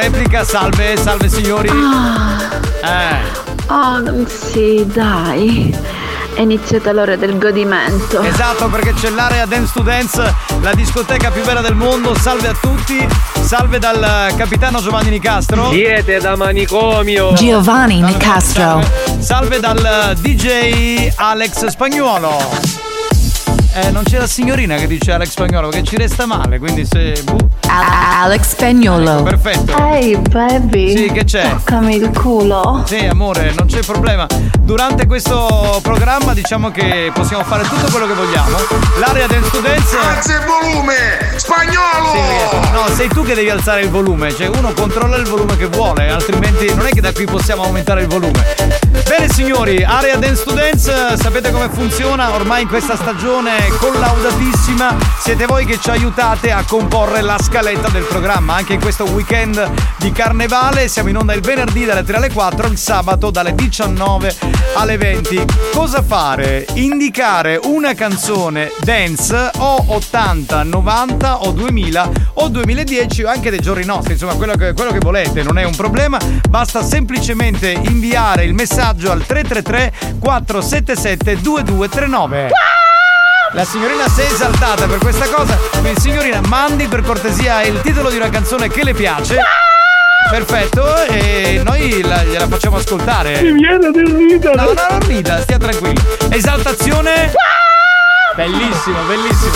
[0.00, 1.68] Replica, salve, salve signori.
[1.68, 3.48] Eh.
[3.66, 5.76] Oh, sì, dai.
[6.32, 8.22] È iniziata l'ora del godimento.
[8.22, 12.14] Esatto, perché c'è l'area Dance to Dance, la discoteca più bella del mondo.
[12.14, 13.06] Salve a tutti,
[13.42, 15.70] salve dal capitano Giovanni Nicastro.
[15.70, 18.82] Siete da manicomio Giovanni Nicastro.
[19.18, 22.38] Salve dal DJ Alex Spagnuolo.
[23.74, 27.20] Eh, non c'è la signorina che dice Alex Spagnuolo che ci resta male, quindi se.
[27.22, 27.59] buh.
[27.72, 29.22] Alex Spagnolo.
[29.22, 29.76] Perfetto.
[29.92, 30.96] Ehi, baby.
[30.96, 31.48] Sì, che c'è?
[31.50, 32.82] Toccami il culo.
[32.84, 34.26] Sì, amore, non c'è problema.
[34.70, 38.56] Durante questo programma diciamo che possiamo fare tutto quello che vogliamo.
[39.00, 39.96] L'area to Dance.
[39.98, 40.94] Alza il volume!
[41.34, 42.12] Spagnolo!
[42.12, 45.66] Sì, no, sei tu che devi alzare il volume, cioè uno controlla il volume che
[45.66, 48.78] vuole, altrimenti non è che da qui possiamo aumentare il volume.
[49.08, 52.32] Bene signori, area Dance to Dance, sapete come funziona?
[52.32, 58.04] Ormai in questa stagione collaudatissima siete voi che ci aiutate a comporre la scaletta del
[58.04, 58.54] programma.
[58.54, 62.68] Anche in questo weekend di carnevale siamo in onda il venerdì dalle 3 alle 4,
[62.68, 65.44] il sabato dalle 19 alle 20.
[65.72, 66.66] Cosa fare?
[66.74, 73.84] Indicare una canzone dance o 80, 90 o 2000 o 2010 o anche dei giorni
[73.84, 78.54] nostri, insomma quello che, quello che volete, non è un problema, basta semplicemente inviare il
[78.54, 82.50] messaggio al 333 477 2239.
[83.52, 88.08] La signorina si è esaltata per questa cosa, quindi signorina mandi per cortesia il titolo
[88.08, 89.38] di una canzone che le piace.
[90.30, 93.42] Perfetto, e noi la, gliela facciamo ascoltare.
[93.42, 94.54] Mi viene del ridere.
[94.54, 96.00] No, no, non rida, stia tranquillo.
[96.30, 97.32] Esaltazione.
[98.36, 99.50] Bellissimo, bellissimo.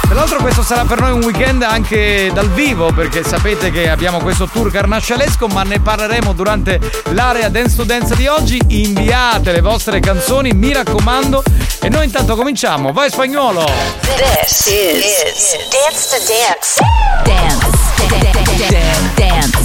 [0.00, 4.18] Tra l'altro questo sarà per noi un weekend anche dal vivo perché sapete che abbiamo
[4.18, 6.80] questo tour carnascialesco ma ne parleremo durante
[7.10, 8.58] l'area Dance to Dance di oggi.
[8.66, 11.42] Inviate le vostre canzoni, mi raccomando.
[11.82, 12.92] E noi intanto cominciamo.
[12.92, 13.64] Vai spagnolo!
[14.00, 16.80] This is, Dance to Dance.
[17.24, 17.77] Dance.
[17.98, 19.58] Dance.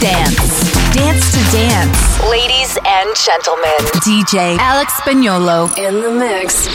[0.00, 0.72] Dance.
[0.92, 2.28] Dance to Dance.
[2.28, 3.78] Ladies and gentlemen.
[4.02, 5.70] DJ Alex Spagnolo.
[5.78, 6.66] In the mix.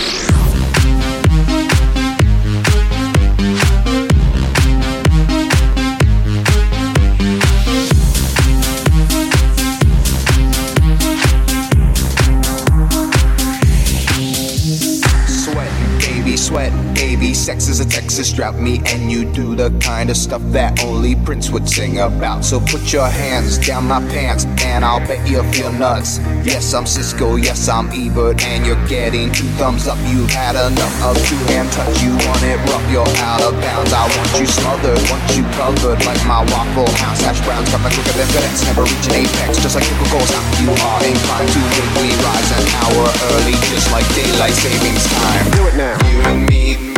[15.28, 16.72] Sweat, baby, sweat,
[17.16, 17.34] baby.
[17.34, 18.56] Sex is a Texas drought.
[18.56, 22.44] Me and you do the kind of stuff that only Prince would sing about.
[22.44, 26.20] So put your hands down my pants, and I'll bet you'll feel nuts.
[26.44, 27.36] Yes, I'm Cisco.
[27.36, 29.98] Yes, I'm Ebert, and you're getting two thumbs up.
[30.10, 32.02] You've had enough of two hand touch.
[32.02, 33.94] You want it rough, you're out of bounds.
[33.94, 37.70] I want you smothered, want you covered like my waffle house hash browns.
[37.70, 39.62] Coming quicker than FedEx, never reach an apex.
[39.62, 41.62] Just like Coca Cola, you are inclined to
[42.02, 45.46] we rise an hour early, just like daylight savings time.
[45.52, 45.96] Do it now.
[46.10, 46.94] You and me,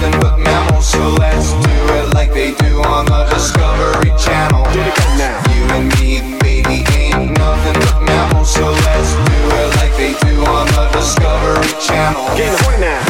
[0.00, 4.62] nothing but mammals, so let's do it like they do on the Discovery Channel.
[4.72, 5.52] Do it again now.
[5.54, 10.44] You and me, baby, ain't nothing but mammals, so let's do it like they do
[10.44, 12.36] on the Discovery Channel.
[12.36, 13.00] Get the point now.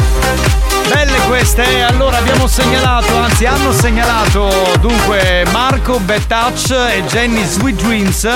[0.89, 1.81] Belle queste, eh?
[1.81, 8.27] allora abbiamo segnalato, anzi hanno segnalato dunque Marco Bad Touch e Jenny Sweet Dreams.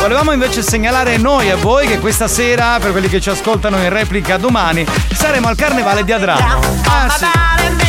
[0.00, 3.88] Volevamo invece segnalare noi a voi che questa sera, per quelli che ci ascoltano in
[3.88, 4.84] replica domani,
[5.14, 6.60] saremo al carnevale di Adrano.
[6.86, 7.83] Ah sì.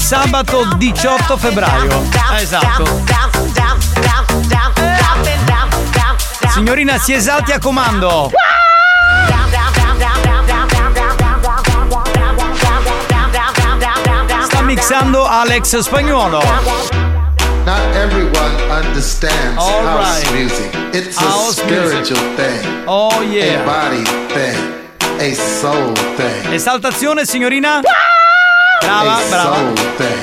[0.00, 2.02] Sabato 18 febbraio.
[2.40, 3.02] Esatto.
[6.52, 8.30] Signorina, si esalti a comando.
[14.44, 16.42] Sta mixando Alex Spagnuolo.
[17.64, 20.32] Not everyone understands All house right.
[20.32, 20.74] music.
[20.92, 22.36] It's a House spiritual music.
[22.36, 22.84] thing.
[22.86, 23.60] Oh yeah.
[23.60, 24.56] A body thing.
[25.20, 26.52] A soul thing.
[26.52, 27.80] Esaltazione, signorina.
[28.80, 29.56] Brava, a brava.
[29.56, 30.20] soul thing.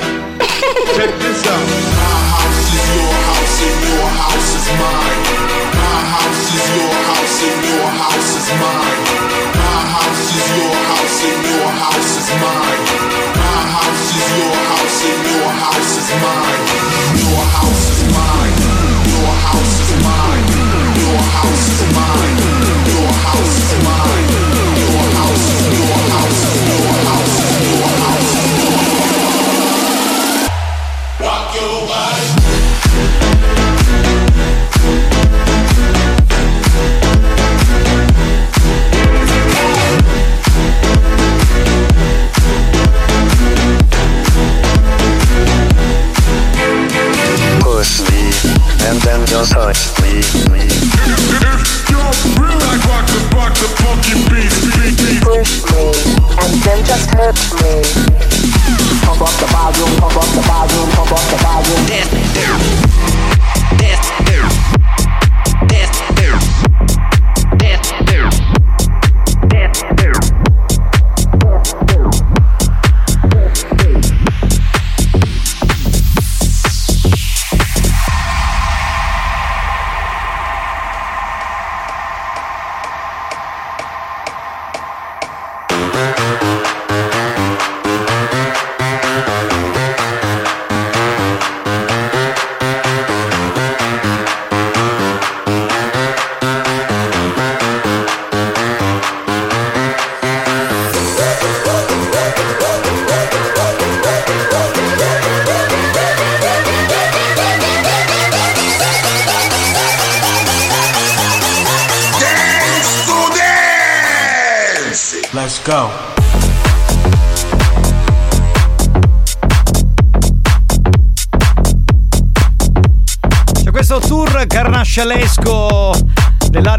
[0.97, 1.67] Check this out.
[1.97, 5.21] My house is your house and your house is mine.
[5.77, 9.03] My house is your house and your house is mine.
[9.57, 12.83] My house is your house and your house is mine.
[13.37, 16.65] My house is your house and your house is mine.
[17.21, 18.57] Your house is mine.
[19.05, 20.47] Your house is mine.
[20.97, 22.36] Your house is mine.
[56.47, 57.81] And then just hurt me.
[59.05, 61.85] Pump up the volume, pump up the volume, pump up the volume.
[61.87, 62.65] Dance, dance,
[63.77, 64.26] Dance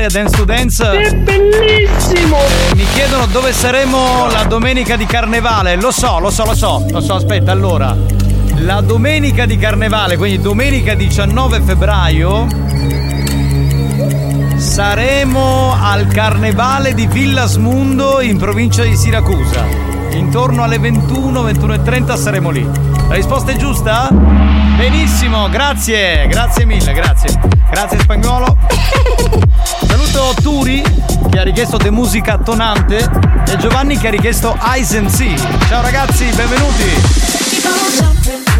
[0.08, 0.90] dell'area Dance to Dance.
[0.90, 2.38] È bellissimo!
[2.74, 5.76] Mi chiedono dove saremo la domenica di carnevale.
[5.76, 6.84] Lo so, lo so, lo so.
[6.90, 7.96] Lo so, aspetta, allora.
[8.60, 12.46] La domenica di carnevale, quindi domenica 19 febbraio,
[14.56, 19.64] saremo al carnevale di Villasmundo in provincia di Siracusa.
[20.10, 22.68] intorno alle 21, 21.30 saremo lì.
[23.08, 24.08] La risposta è giusta?
[24.10, 27.38] Benissimo, grazie, grazie mille, grazie.
[27.70, 28.56] Grazie spagnolo.
[30.18, 30.82] Saluto Turi
[31.30, 33.08] che ha richiesto de musica tonante
[33.46, 35.36] e Giovanni che ha richiesto Ice and Sea.
[35.68, 38.57] Ciao ragazzi, benvenuti.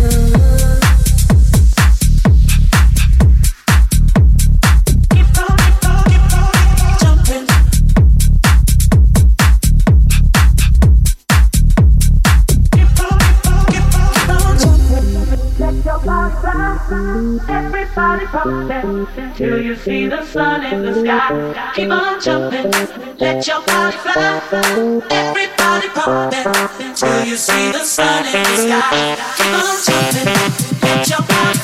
[18.29, 21.73] Everybody pop that till you see the sun in the sky.
[21.75, 22.71] Keep on jumping,
[23.19, 24.43] let your body fly.
[25.11, 29.17] Everybody pop that till you see the sun in the sky.
[29.39, 31.58] Keep on jumping, let your body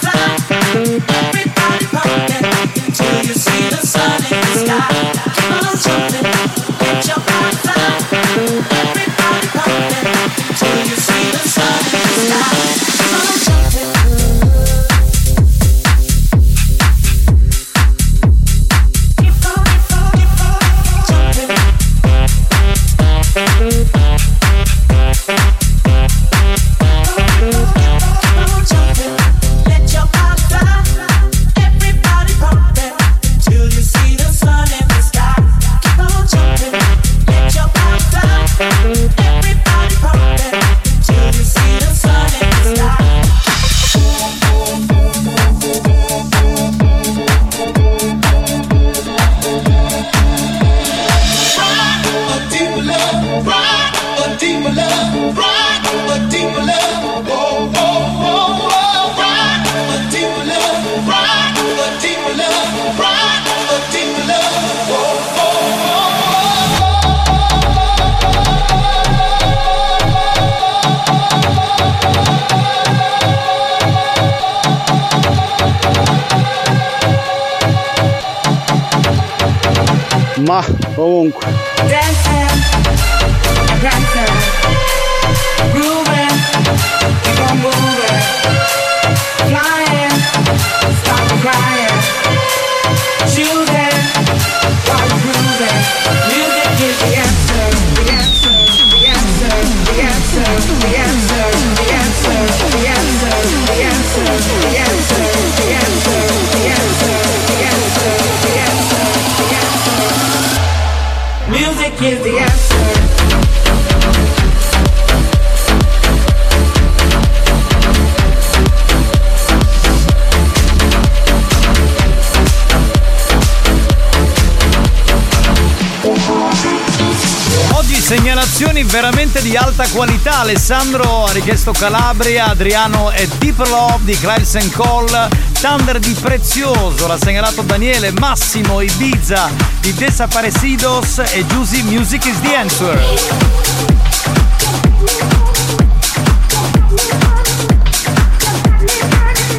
[130.66, 135.28] Alessandro ha richiesto Calabria, Adriano è Deep Love di Clives and Cole,
[135.60, 139.50] Thunder di Prezioso, l'ha segnalato Daniele, Massimo Ibiza
[139.80, 142.98] di Desaparecidos e Giusy Music is the Answer.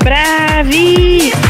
[0.01, 1.44] Bravi!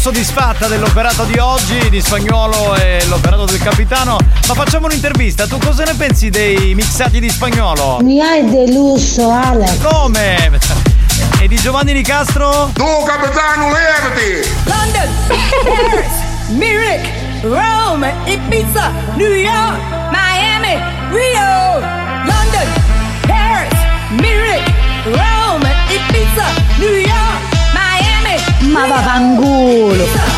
[0.00, 4.16] Soddisfatta dell'operato di oggi, di Spagnolo e l'operato del capitano.
[4.48, 7.98] Ma facciamo un'intervista, tu cosa ne pensi dei mixati di Spagnolo?
[8.00, 9.78] Mi hai deluso, Alex.
[9.82, 10.58] Come?
[11.38, 12.70] E di Giovanni Nicastro?
[12.72, 14.48] Tu capitano, levati!
[14.64, 15.08] London,
[15.64, 16.12] Paris,
[16.48, 17.06] Munich,
[17.42, 19.78] Rome, Ibiza, New York,
[20.10, 21.78] Miami, Rio.
[22.24, 22.68] London,
[23.26, 23.78] Paris,
[24.12, 24.64] Munich,
[25.04, 26.46] Rome, Ibiza,
[26.78, 27.29] New York.
[28.68, 30.29] Ma va vangulo!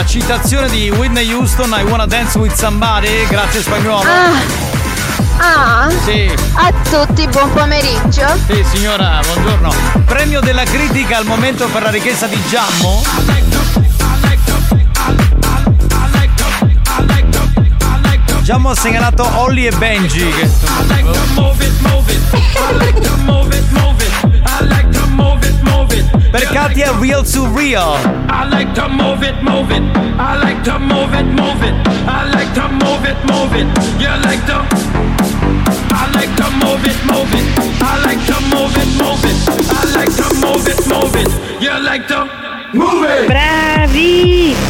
[0.00, 4.08] La citazione di Whitney Houston, I Wanna Dance with Somebody, grazie spagnolo.
[5.36, 6.32] Ah, Sì.
[6.54, 8.26] a tutti buon pomeriggio.
[8.46, 9.74] Sì, signora, buongiorno.
[10.06, 13.02] Premio della critica al momento per la richiesta di Giammo.
[18.40, 20.26] Giammo ha segnalato Olly e Benji.
[20.30, 20.50] Che...
[26.30, 27.96] Per Katia Real to Real.
[28.30, 29.82] I like to move it, move it.
[30.18, 31.74] I like to move it, move it.
[32.06, 33.66] I like to move it, move it.
[33.98, 34.62] You like to.
[35.92, 37.46] I like to move it, move it.
[37.82, 39.38] I like to move it, move it.
[39.70, 41.62] I like to move it, move it.
[41.62, 42.24] You like to
[42.74, 43.28] move it.
[43.28, 44.69] Bravi!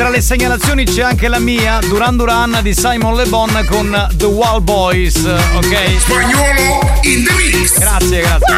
[0.00, 4.24] Tra le segnalazioni c'è anche la mia, Duran Duran di Simon Le Bon con The
[4.24, 5.76] Wall Boys, ok?
[5.98, 7.78] Spagnolo in the mix.
[7.78, 8.56] Grazie, grazie.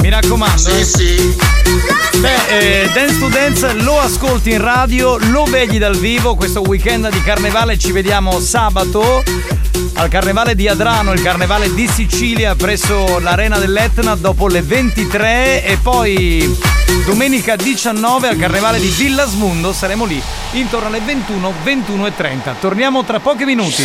[0.00, 0.56] Mi raccomando.
[0.56, 1.36] Sì, sì.
[2.16, 7.10] Beh, eh, Dance to Dance lo ascolti in radio, lo vedi dal vivo questo weekend
[7.10, 9.22] di carnevale, ci vediamo sabato
[9.96, 15.76] al carnevale di Adrano, il carnevale di Sicilia presso l'arena dell'Etna dopo le 23 e
[15.76, 22.56] poi domenica 19 al carnevale di Villasmundo saremo lì intorno alle 21, 21 e 30.
[22.60, 23.84] Torniamo tra pochi minuti.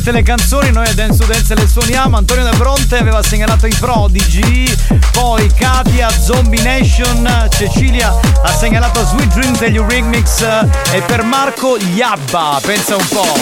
[0.00, 2.16] Richiedete le canzoni, noi a Dance to Dance le suoniamo.
[2.16, 4.64] Antonio Da Bronte aveva segnalato i Prodigy,
[5.12, 11.76] poi Katia, Zombie Nation, Cecilia ha segnalato Sweet Dreams degli Remix eh, e per Marco
[11.76, 13.38] Yabba, pensa un po'.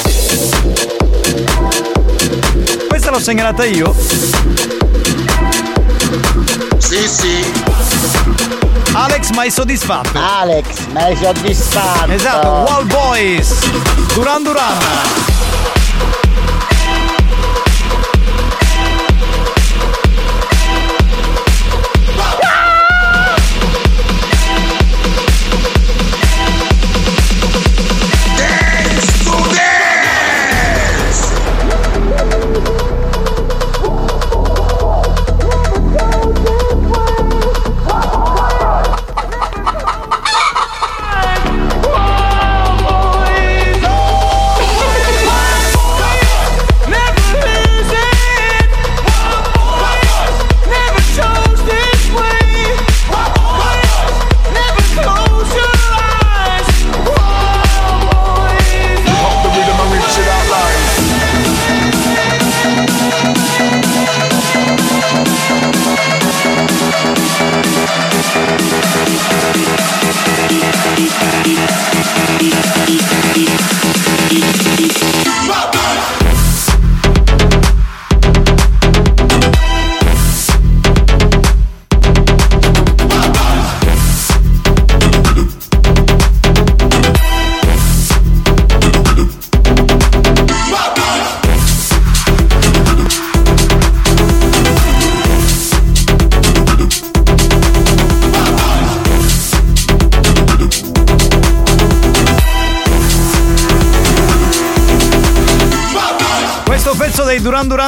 [2.88, 3.94] Questa l'ho segnalata io.
[6.78, 7.52] Sì, sì.
[8.92, 10.18] Alex, ma hai soddisfatto?
[10.18, 12.10] Alex, ma hai soddisfatto?
[12.10, 13.54] Esatto, Wall Boys.
[14.14, 15.27] Duran Duran.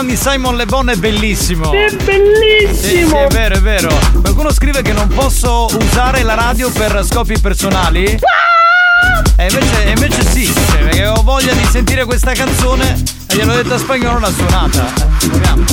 [0.06, 1.72] Di Simon Le Bon è bellissimo.
[1.72, 3.08] È Sì, bellissimo!
[3.08, 3.88] sì, è vero, è vero.
[4.20, 8.04] Qualcuno scrive che non posso usare la radio per scopi personali.
[9.36, 13.54] E invece, e invece sì, cioè, perché ho voglia di sentire questa canzone e gliel'ho
[13.54, 14.92] detto a spagnolo l'ha suonata.
[15.18, 15.64] Proviamo.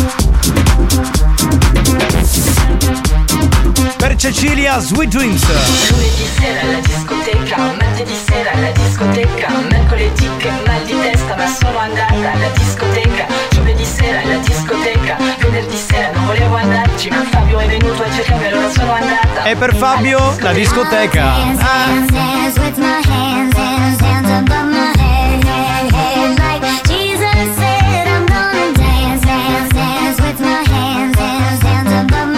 [3.97, 5.43] Per Cecilia Sweet Dreams.
[5.89, 11.77] Lunedì sera alla discoteca, martedì sera alla discoteca, mercoledì che mal di testa ma sono
[11.77, 13.26] andata alla discoteca,
[13.57, 18.45] giovedì sera alla discoteca, venerdì sera non volevo andarci ma Fabio è venuto a cercarmi
[18.45, 19.43] allora sono andata.
[19.43, 21.33] E per Fabio la discoteca.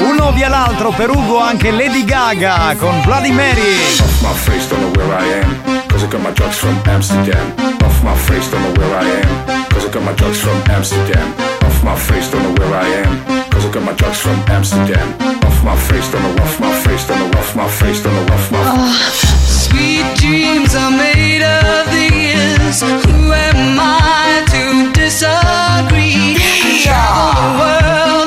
[0.02, 3.76] Uno via l'altro per Ugo anche Lady Gaga con Bloody Mary.
[4.00, 5.88] Off my face, don't know where I am.
[5.88, 7.54] Cause I got my drugs from Amsterdam.
[7.84, 9.59] Off my face, don't know where I am.
[9.90, 11.34] Cause I got my drugs from Amsterdam.
[11.64, 13.50] Off my face, don't know where I am.
[13.50, 15.18] Cause I got my drugs from Amsterdam.
[15.44, 18.34] Off my face, don't know, off my face, don't know, off my face, don't know,
[18.36, 19.10] off my ah.
[19.48, 22.82] Sweet dreams are made of these.
[22.82, 26.38] Who am I to disagree?
[26.84, 28.19] Travel the world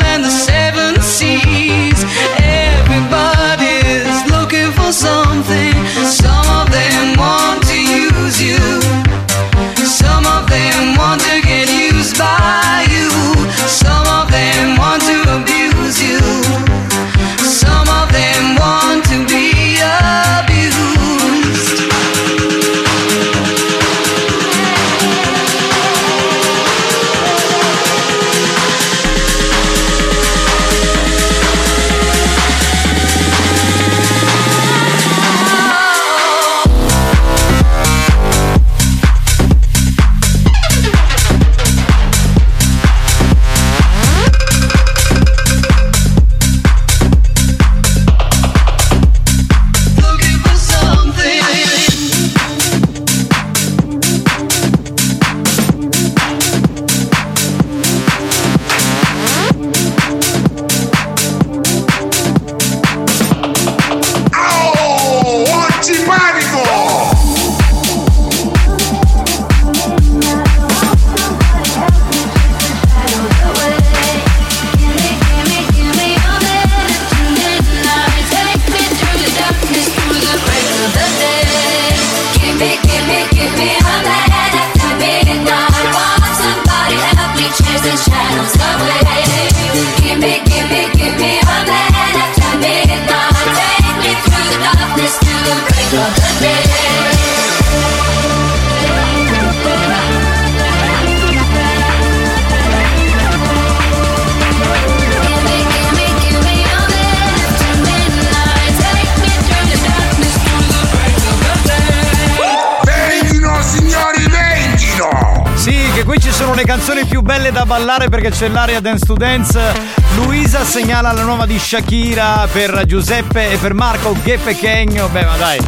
[118.43, 119.73] c'è l'area dance to dance.
[120.16, 125.06] Luisa segnala la nuova di Shakira per Giuseppe e per Marco Gheppe Chegno.
[125.06, 125.60] Beh, ma dai,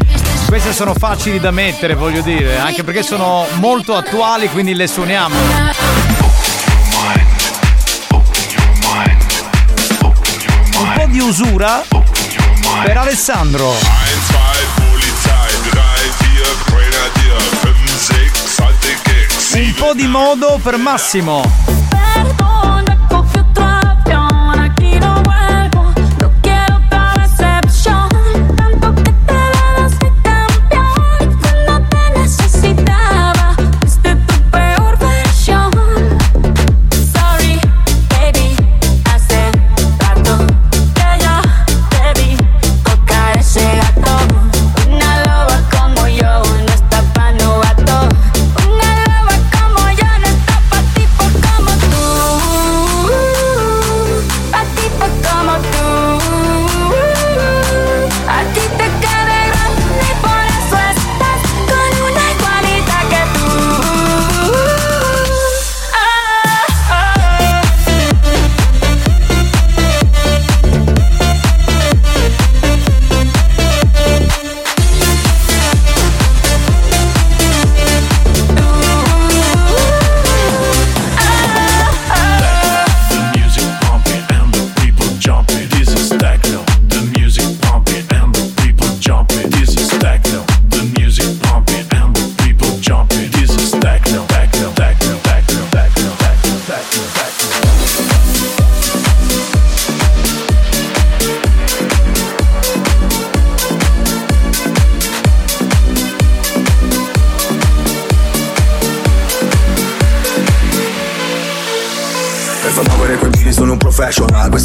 [0.47, 5.37] queste sono facili da mettere, voglio dire, anche perché sono molto attuali, quindi le suoniamo.
[11.07, 11.81] Di usura
[12.83, 13.69] per Alessandro.
[13.69, 19.53] 1, 2, Polizei, 3, 4, Grenadier, 5, 6, alte Gags.
[19.53, 21.74] Un po' di modo per Massimo.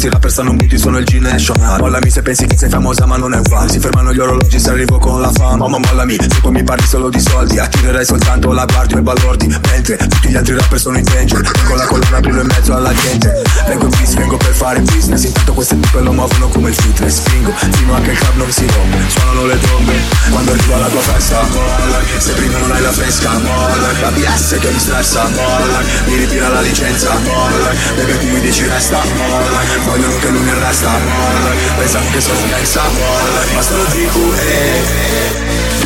[0.00, 1.78] Questi rapper stanno muti, sono il G-National.
[1.78, 3.68] Mollami se pensi che sei famosa ma non è uguale.
[3.68, 5.68] Si fermano gli orologi se arrivo con la fama.
[5.68, 7.58] Ma mollami, se poi mi parli solo di soldi.
[7.58, 9.98] Attirerai soltanto la guardia e balordi Mentre
[10.30, 11.42] gli altri rapper sono in danger.
[11.66, 13.42] Con la colonna brillo in mezzo alla gente.
[13.66, 15.24] Vengo in peace, vengo per fare business.
[15.24, 17.52] Intanto queste tipe lo muovono come il fitness Spingo.
[17.52, 18.96] Fino a che il club non si rompe.
[19.08, 19.92] Suonano le trombe.
[20.30, 24.58] Quando arrivo alla tua festa Mollami, se prima non hai la fresca Mollami, la BS
[24.60, 29.84] che mi stressa Mollami, mi ritira la licenza Mollami, perché tu mi dici resta Mollami,
[29.84, 35.79] vogliono che lui mi arresta Mollami, pensano che sono un exa Mollami, ma sono GQE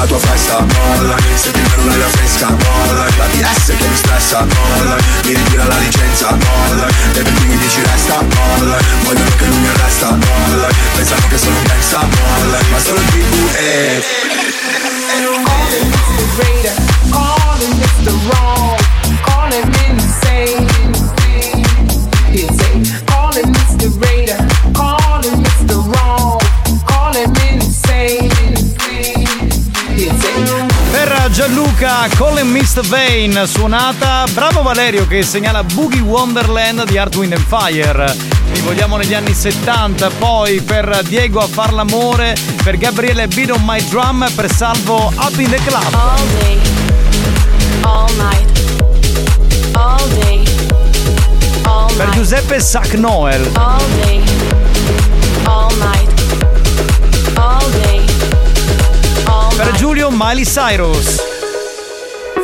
[0.00, 0.64] Alla tua festa.
[0.64, 2.48] Mollami, se prima non hai la fresca.
[2.48, 4.46] Mollami, la DS che mi stressa.
[4.46, 6.38] Mollami, mi ritira la licenza.
[7.12, 8.22] E per cui mi dici resta.
[8.22, 10.16] Mollami, vogliono che lui mi arresta.
[10.16, 11.98] Mollami, pensano che sono un gangsta.
[11.98, 14.02] Mollami, ma sono GQE
[17.10, 18.12] Calling Mr.
[18.24, 18.79] Wrong,
[31.80, 34.24] Gianluca Colin Mist Vane suonata.
[34.32, 38.14] Bravo Valerio che segnala Boogie Wonderland di Art Wind and Fire.
[38.52, 43.62] Li vogliamo negli anni 70 Poi per Diego a far l'amore Per Gabriele Beat on
[43.64, 45.94] My Drum Per Salvo Up in the Club.
[45.94, 46.58] All day,
[47.82, 48.60] all night,
[49.72, 50.42] all day,
[51.62, 54.22] all Per night, Giuseppe Sac Noel all day,
[55.44, 56.22] all night,
[57.36, 58.04] all day,
[59.24, 61.29] all Per Giulio Miley Cyrus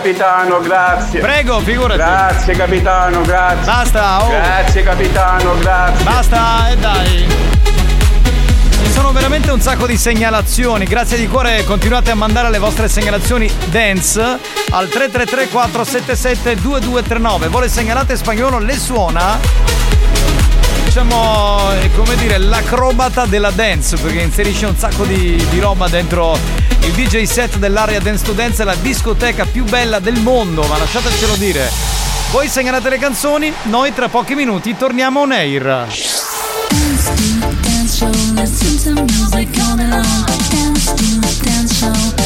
[0.00, 1.20] capitano, grazie.
[1.20, 1.96] Prego, figurati.
[1.98, 3.64] Grazie capitano, grazie.
[3.66, 4.28] Basta, oh.
[4.30, 6.04] Grazie capitano, grazie.
[6.04, 7.28] Basta, e dai.
[8.82, 10.86] Ci sono veramente un sacco di segnalazioni.
[10.86, 14.22] Grazie di cuore, continuate a mandare le vostre segnalazioni dance
[14.70, 17.48] al 333 477 2239.
[17.48, 19.38] Voi le segnalate spagnolo le suona?
[20.84, 26.38] Diciamo, è come dire, l'acrobata della dance, perché inserisce un sacco di, di roba dentro
[26.90, 30.76] il DJ set dell'area Dance to Dance, è la discoteca più bella del mondo, ma
[30.76, 31.70] lasciatecelo dire.
[32.32, 35.62] Voi segnalate le canzoni, noi tra pochi minuti torniamo on air.
[35.62, 37.22] Dance to
[41.42, 42.19] dance show,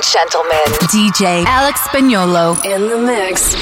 [0.00, 0.56] and gentlemen,
[0.88, 2.56] DJ Alex Spagnolo.
[2.64, 3.54] In the mix.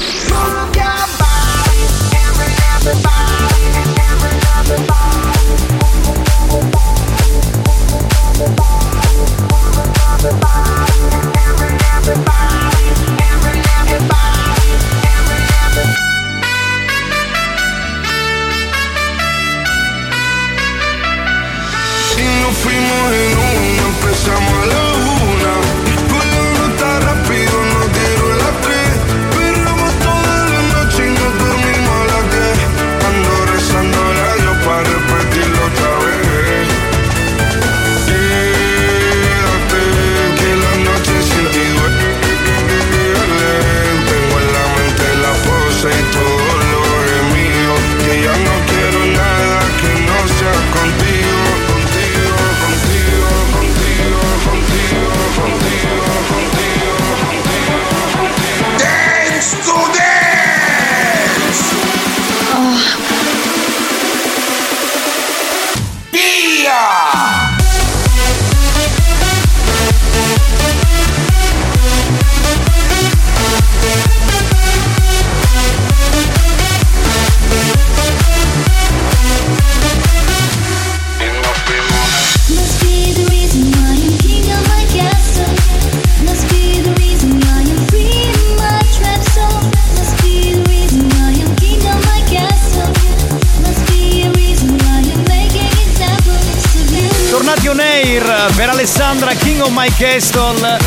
[100.09, 100.77] Castle.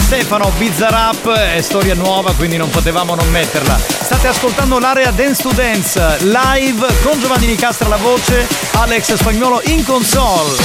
[0.00, 3.78] Stefano Bizzarap è storia nuova quindi non potevamo non metterla.
[3.78, 9.84] State ascoltando l'area Dance to Dance live con Giovanni Nicastra alla voce, Alex Spagnolo in
[9.84, 10.56] console.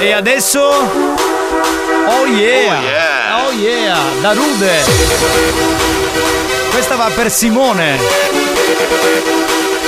[0.00, 3.46] E adesso Oh yeah!
[3.46, 3.96] Oh yeah!
[4.20, 4.84] Da Rude!
[6.70, 7.96] Questa va per Simone.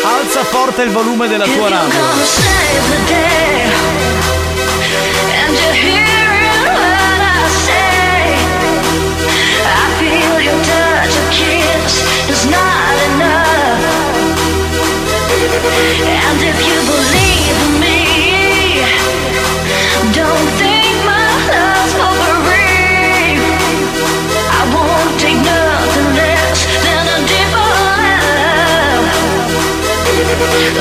[0.04, 2.00] Alza forte il volume della tua radio.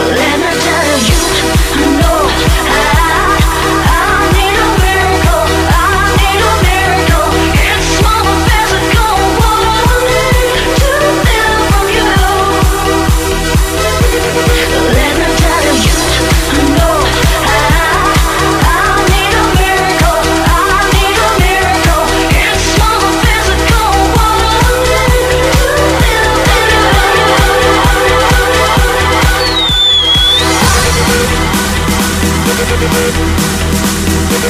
[0.04, 1.20] Let me tell you,
[1.74, 2.21] I know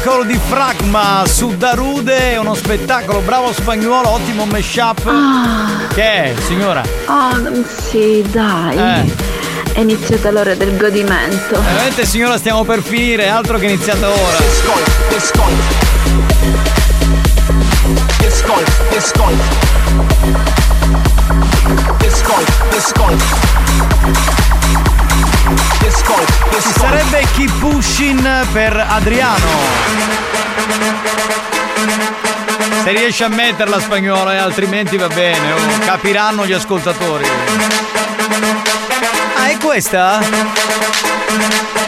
[0.00, 5.06] Miracolo di Fragma su Darude è uno spettacolo, bravo spagnolo, ottimo mashup.
[5.06, 5.88] Ah.
[5.92, 6.82] Che è, signora?
[7.04, 8.76] Ah, sì, dai.
[8.76, 9.29] Eh.
[9.80, 11.58] È iniziata l'ora del godimento.
[11.58, 14.36] Veramente signora stiamo per finire, altro che iniziato ora.
[26.60, 29.48] Ci sarebbe Keep Pushing per Adriano.
[32.82, 37.24] Se riesci a metterla spagnola, eh, altrimenti va bene, oh, capiranno gli ascoltatori.
[39.60, 40.20] Questa?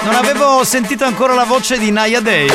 [0.05, 2.49] Non avevo sentito ancora la voce di Naya Day.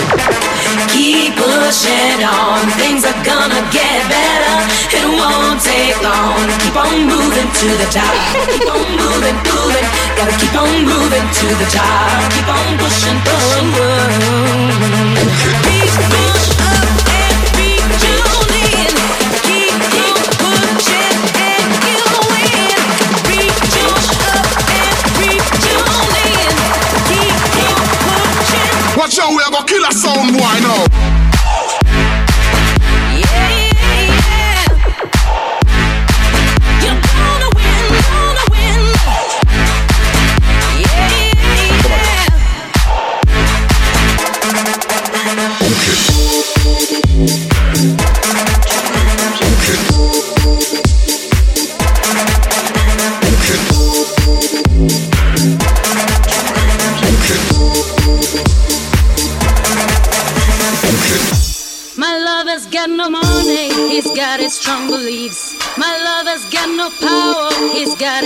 [0.87, 4.65] Keep pushing on, things are gonna get better.
[4.91, 6.35] It won't take long.
[6.59, 8.13] Keep on moving to the top.
[8.47, 9.87] Keep on moving, moving.
[10.15, 12.31] Gotta keep on moving to the top.
[12.31, 13.73] Keep on pushing, pushing.
[15.65, 16.36] Reach,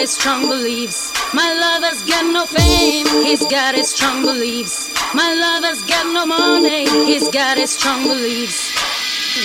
[0.02, 1.14] his strong beliefs.
[1.32, 4.90] My lover's got no fame, he's got his strong beliefs.
[5.14, 8.74] My lover's got no money, he's got his strong beliefs.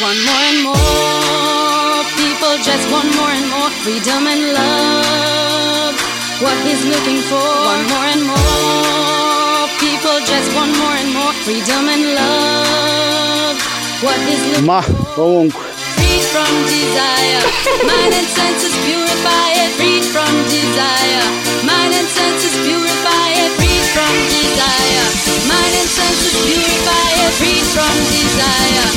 [0.00, 5.94] One more and more people just want more and more freedom and love.
[6.40, 11.84] What he's looking for, one more and more people just want more and more freedom
[11.84, 13.56] and love.
[14.00, 14.80] What he's looking Ma.
[14.80, 17.44] Free from desire,
[17.86, 19.70] mind and senses purify it.
[19.78, 21.26] Free from desire,
[21.66, 23.50] mind and senses purify it.
[23.58, 25.06] Free from desire,
[25.50, 27.32] mind and senses purify it.
[27.40, 28.88] Free from desire.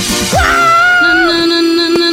[1.02, 2.10] Na, na, na, na, na,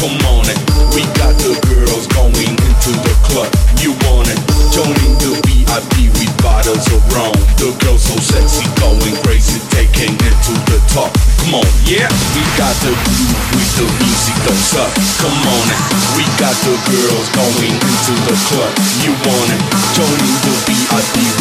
[0.00, 0.56] Come on it.
[0.96, 3.52] We got the girls going into the club.
[3.84, 4.40] You want it?
[4.72, 7.36] The with bottles of rum.
[7.60, 11.12] The girls so sexy, going crazy, taking it to the top.
[11.44, 12.08] Come on, yeah.
[12.32, 14.88] We got the groove the music don't suck.
[15.20, 15.80] Come on it.
[16.16, 18.72] We got the girls going into the club.
[19.04, 19.60] You want it?
[20.00, 20.08] The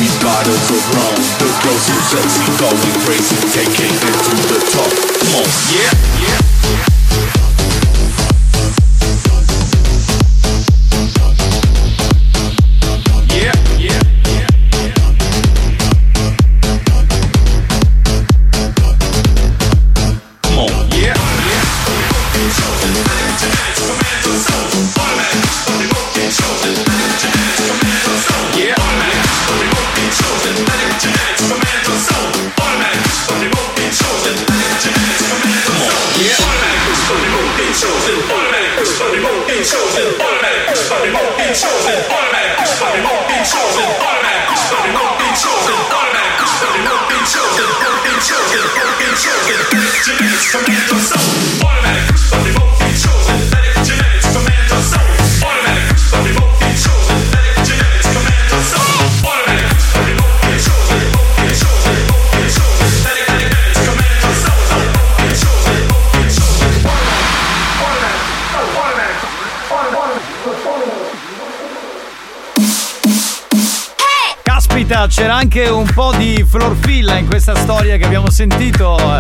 [0.03, 1.15] with bottles of rum.
[1.40, 4.91] The girls so sexy, going crazy, taking it to the top.
[5.15, 5.95] Come on, yeah.
[6.27, 7.39] Yeah,
[74.99, 79.19] Caspita, c'era anche un po' di florfilla in questa storia che abbiamo sentito eh,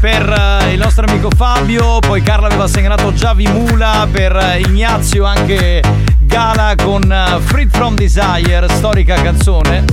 [0.00, 5.24] per eh, il nostro amico Fabio, poi Carla aveva segnalato Javi Mula, per eh, Ignazio
[5.24, 5.82] anche
[6.20, 7.02] Gala con
[7.46, 9.84] Free From Desire, storica canzone.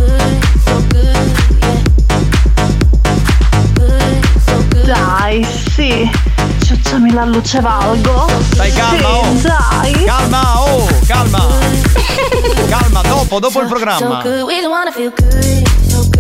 [4.86, 6.25] Dai, sì.
[6.66, 8.26] Ciucciami la luce valgo.
[8.56, 9.42] Dai, calma, sì, oh.
[9.44, 10.04] Dai.
[10.04, 11.48] Calma, oh, calma.
[12.68, 14.24] Calma, dopo, dopo il programma.
[15.90, 16.15] so good,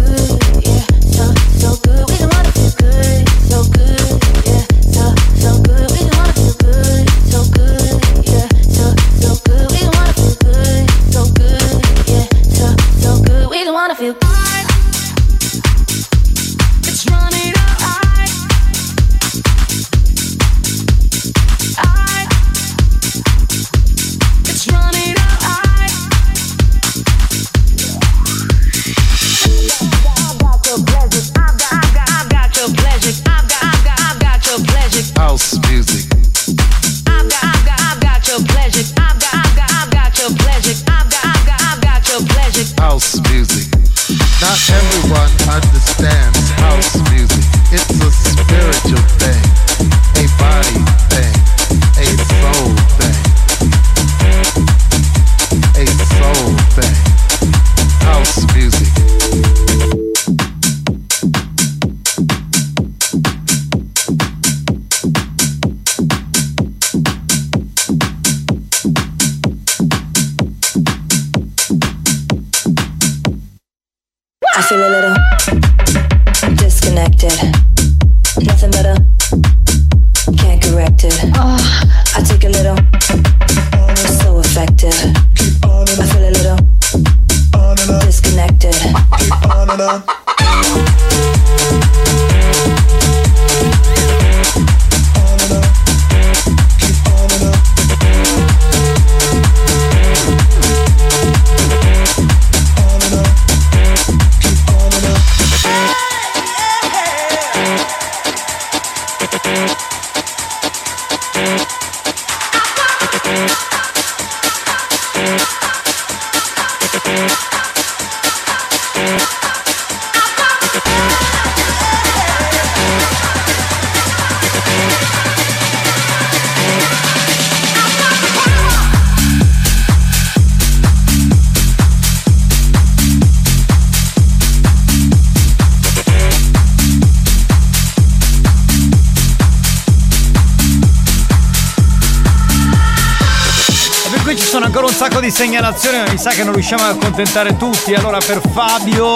[146.25, 147.93] sa che non riusciamo a accontentare tutti.
[147.93, 149.13] Allora, per Fabio,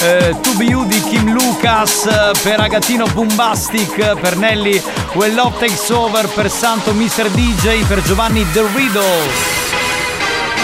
[0.00, 2.08] eh, To Be You di Kim Lucas,
[2.42, 4.82] per Agatino Bombastic, per Nelly
[5.12, 7.28] Well Love Takes Over, per Santo Mr.
[7.28, 9.22] DJ, per Giovanni The Riddle.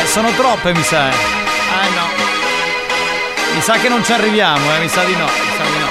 [0.03, 1.11] Eh, sono troppe, mi sa.
[1.11, 1.12] eh.
[1.12, 3.55] Ah no.
[3.55, 5.27] Mi sa che non ci arriviamo, eh, mi sa di no.
[5.27, 5.89] Mi sa di no.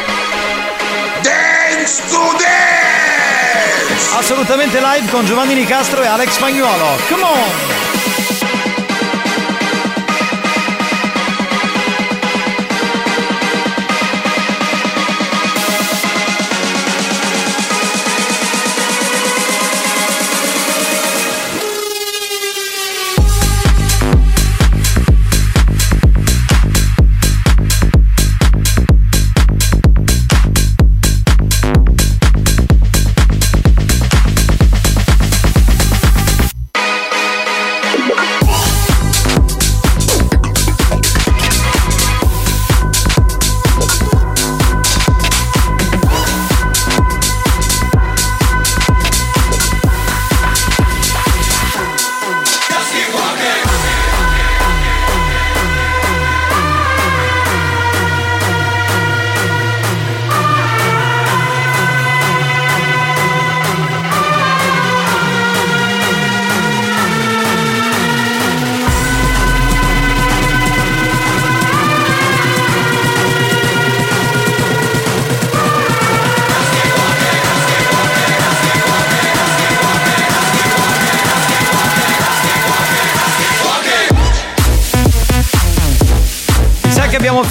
[1.22, 4.18] Dance to dance!
[4.18, 6.98] Assolutamente live con Giovanni Nicastro e Alex Spagnuolo.
[7.08, 7.73] Come on!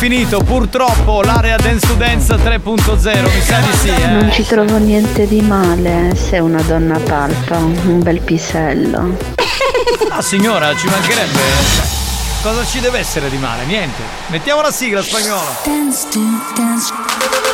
[0.02, 4.06] Finito, purtroppo, l'area Dance to Dance 3.0, mi sa di sì, eh.
[4.08, 9.16] Non ci trovo niente di male se una donna palpa un bel pisello.
[10.08, 11.38] Ah signora, ci mancherebbe.
[12.42, 13.64] Cosa ci deve essere di male?
[13.64, 14.02] Niente.
[14.26, 15.54] Mettiamo la sigla spagnolo.
[15.62, 16.18] Dance to
[16.56, 16.92] dance.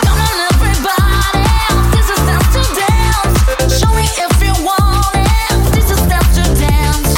[0.07, 1.45] Come on, everybody.
[1.91, 3.79] This is dance to dance.
[3.79, 5.71] Show me if you want it.
[5.73, 7.13] This is dance to dance.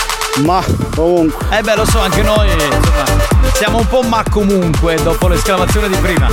[0.44, 0.60] Ma
[0.92, 1.56] comunque.
[1.56, 3.19] Eh beh, lo so, anche noi insomma,
[3.60, 6.28] siamo un po' ma comunque dopo l'esclamazione di prima.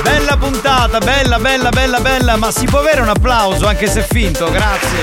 [0.00, 4.48] Bella puntata, bella, bella, bella, bella, ma si può avere un applauso anche se finto,
[4.48, 4.98] grazie.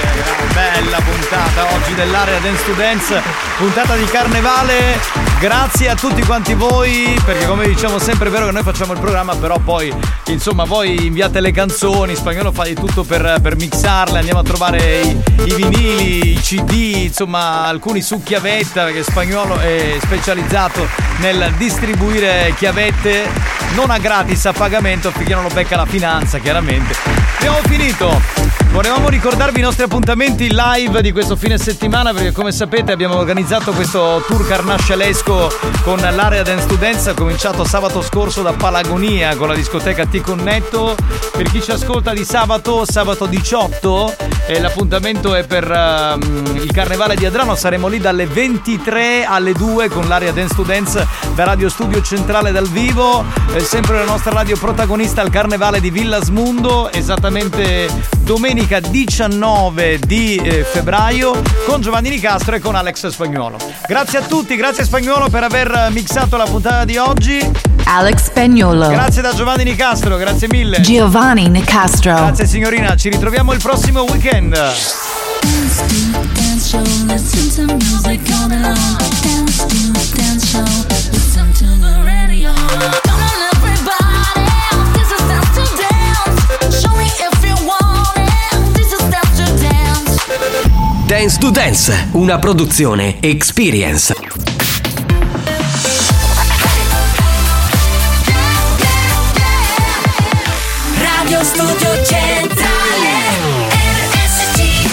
[0.53, 3.21] Bella puntata oggi dell'area Dance to Dance,
[3.57, 5.34] puntata di carnevale.
[5.45, 8.99] Grazie a tutti quanti voi, perché come diciamo sempre è vero che noi facciamo il
[8.99, 9.93] programma, però poi
[10.29, 15.01] insomma voi inviate le canzoni, spagnolo fa di tutto per, per mixarle, andiamo a trovare
[15.01, 20.87] i, i vinili, i CD, insomma alcuni su chiavetta, perché spagnolo è specializzato
[21.19, 23.29] nel distribuire chiavette
[23.75, 26.95] non a gratis, a pagamento, finché non lo becca la finanza, chiaramente.
[27.37, 28.54] Abbiamo finito!
[28.75, 33.71] Volevamo ricordarvi i nostri appuntamenti live di questo fine settimana perché come sapete abbiamo organizzato
[33.71, 35.49] questo tour carnascialesco
[35.81, 40.93] con l'area Dance Students cominciato sabato scorso da Palagonia con la discoteca T Connetto
[41.31, 44.13] per chi ci ascolta di sabato sabato 18
[44.47, 47.55] e l'appuntamento è per ehm, il carnevale di Adrano.
[47.55, 52.67] Saremo lì dalle 23 alle 2 con l'area Dance Students da Radio Studio Centrale dal
[52.67, 53.25] vivo.
[53.53, 57.89] Eh, sempre la nostra radio protagonista al carnevale di Villa Smundo esattamente
[58.19, 63.57] domenica 19 di eh, febbraio con Giovanni Nicastro e con Alex Spagnuolo.
[63.87, 67.39] Grazie a tutti, grazie Spagnuolo per aver mixato la puntata di oggi.
[67.85, 68.87] Alex Spagnolo.
[68.87, 70.81] Grazie da Giovanni Nicastro, grazie mille.
[70.81, 72.15] Giovanni Nicastro.
[72.15, 74.53] Grazie signorina, ci ritroviamo il prossimo weekend.
[74.53, 75.95] Dance to
[80.15, 80.94] dance show,
[91.05, 91.37] dance.
[91.37, 94.15] To Dance, una produzione Experience.
[100.97, 103.09] Radio Studio Centrale
[104.01, 104.89] RSC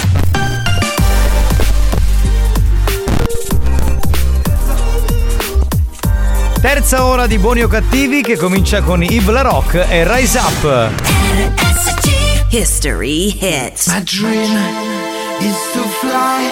[6.60, 10.90] Terza ora di Buoni o Cattivi che comincia con Yves La Rock e Rise Up.
[12.51, 13.86] History hits.
[13.86, 15.02] My dream
[15.48, 16.43] is to fly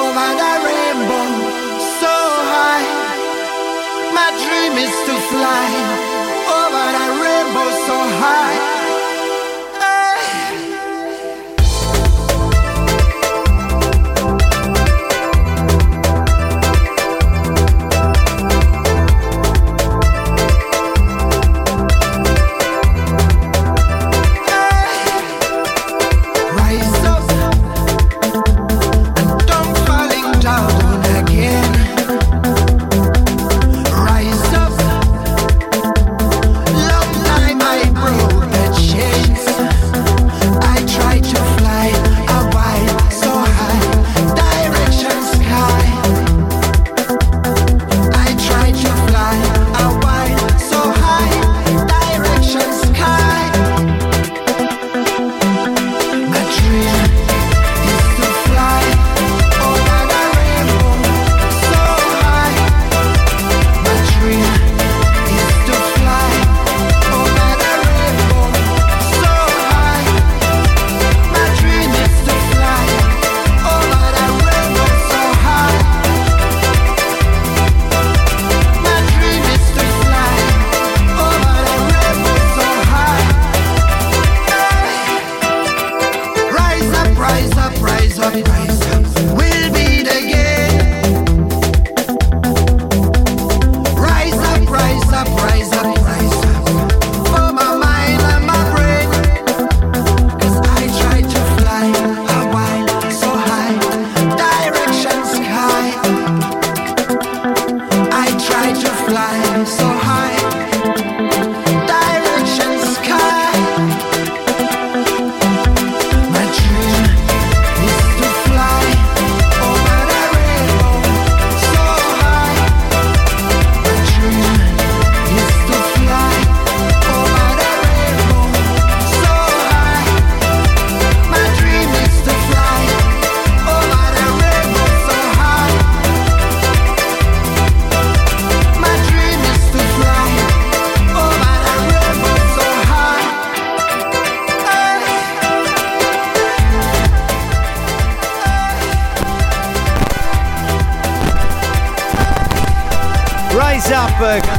[0.00, 1.28] over the rainbow
[2.00, 2.16] so
[2.50, 2.86] high.
[4.18, 5.66] My dream is to fly
[6.60, 8.73] over the rainbow so high.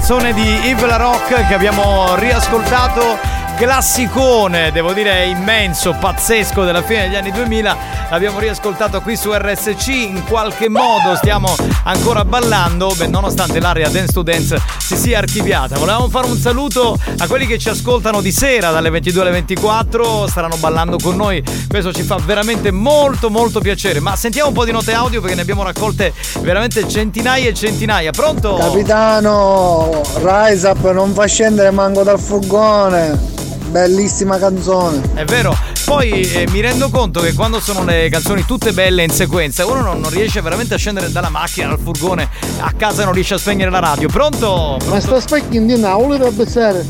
[0.08, 3.18] Canzone di Yves La Rock che abbiamo riascoltato
[3.56, 7.78] classicone, devo dire immenso, pazzesco della fine degli anni 2000.
[8.10, 14.14] L'abbiamo riascoltato qui su RSC, in qualche modo stiamo ancora ballando, beh, nonostante l'area Dance
[14.14, 15.78] to Dance si sia archiviata.
[15.78, 20.28] Volevamo fare un saluto a quelli che ci ascoltano di sera dalle 22 alle 24,
[20.28, 24.00] staranno ballando con noi, questo ci fa veramente molto molto piacere.
[24.00, 28.12] Ma sentiamo un po' di note audio perché ne abbiamo raccolte veramente centinaia e centinaia.
[28.12, 28.56] Pronto?
[28.56, 33.44] Capitano, Rise Up non fa scendere manco dal furgone.
[33.76, 35.02] Bellissima canzone.
[35.16, 35.54] È vero,
[35.84, 39.82] poi eh, mi rendo conto che quando sono le canzoni tutte belle in sequenza, uno
[39.82, 42.30] non, non riesce veramente a scendere dalla macchina, dal furgone,
[42.60, 44.08] a casa non riesce a spegnere la radio.
[44.08, 44.78] Pronto?
[44.88, 46.86] Ma sta specchio di now, volete pensare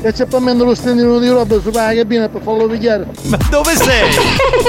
[0.00, 3.06] che c'è per me lo stendino di roba sopra la cabina per farlo pigliare.
[3.24, 4.10] Ma dove sei?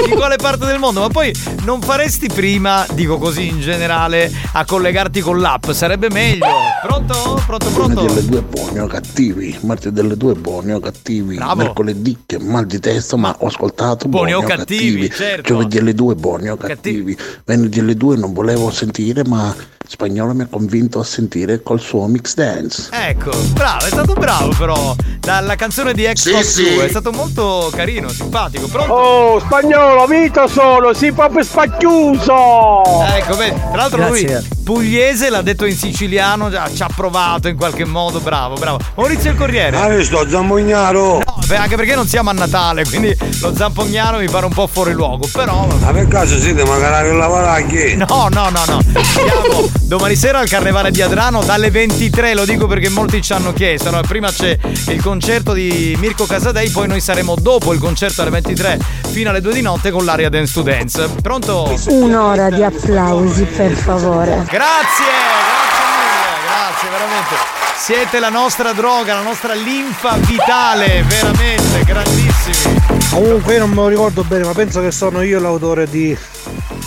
[0.06, 1.00] Di quale parte del mondo?
[1.00, 1.34] Ma poi
[1.64, 5.70] non faresti prima, dico così in generale, a collegarti con l'app?
[5.70, 6.46] Sarebbe meglio.
[6.82, 7.40] Pronto?
[7.46, 8.04] Pronto, pronto?
[8.04, 11.56] delle due buoni o cattivi, martedì delle due buoni o cattivi, Bravo.
[11.56, 15.42] mercoledì che mal di testa ma ho ascoltato buoni, Buoni o cattivi, certo.
[15.54, 19.54] giovedì alle due buoni o cattivi, venerdì alle due non volevo sentire ma
[19.92, 22.88] spagnolo mi ha convinto a sentire col suo mix dance.
[22.90, 24.96] Ecco, bravo, è stato bravo però.
[25.20, 26.66] Dalla canzone di X Sì, sì.
[26.78, 28.66] è stato molto carino, simpatico.
[28.66, 28.92] Pronto?
[28.92, 32.82] Oh, spagnolo, vita solo, si proprio spacchiuso!
[33.14, 34.40] Ecco, vedi, tra l'altro Grazie.
[34.40, 38.78] lui pugliese l'ha detto in siciliano, già ci ha provato in qualche modo, bravo, bravo.
[38.96, 39.76] Maurizio il Corriere.
[39.76, 41.18] Ah, sto zammognaro!
[41.18, 44.66] No, beh, anche perché non siamo a Natale, quindi lo zampognaro mi pare un po'
[44.66, 45.66] fuori luogo, però...
[45.66, 47.94] Ma per caso siete magari a lavorare anche?
[47.94, 48.80] No, no, no, no.
[49.02, 53.52] Siamo domani sera al Carnevale di Adrano dalle 23, lo dico perché molti ci hanno
[53.52, 53.90] chiesto.
[53.90, 54.00] no?
[54.02, 54.56] Prima c'è
[54.88, 58.78] il concerto di Mirko Casadei, poi noi saremo dopo il concerto alle 23
[59.10, 61.08] fino alle 2 di notte con l'aria Dance to Dance.
[61.20, 61.78] Pronto?
[61.88, 64.44] Un'ora di applausi, per favore.
[64.48, 65.04] Grazie,
[65.50, 67.60] grazie mille, grazie veramente.
[67.76, 72.80] Siete la nostra droga, la nostra linfa vitale, veramente, grandissimi.
[73.10, 76.16] Comunque io non me lo ricordo bene, ma penso che sono io l'autore di.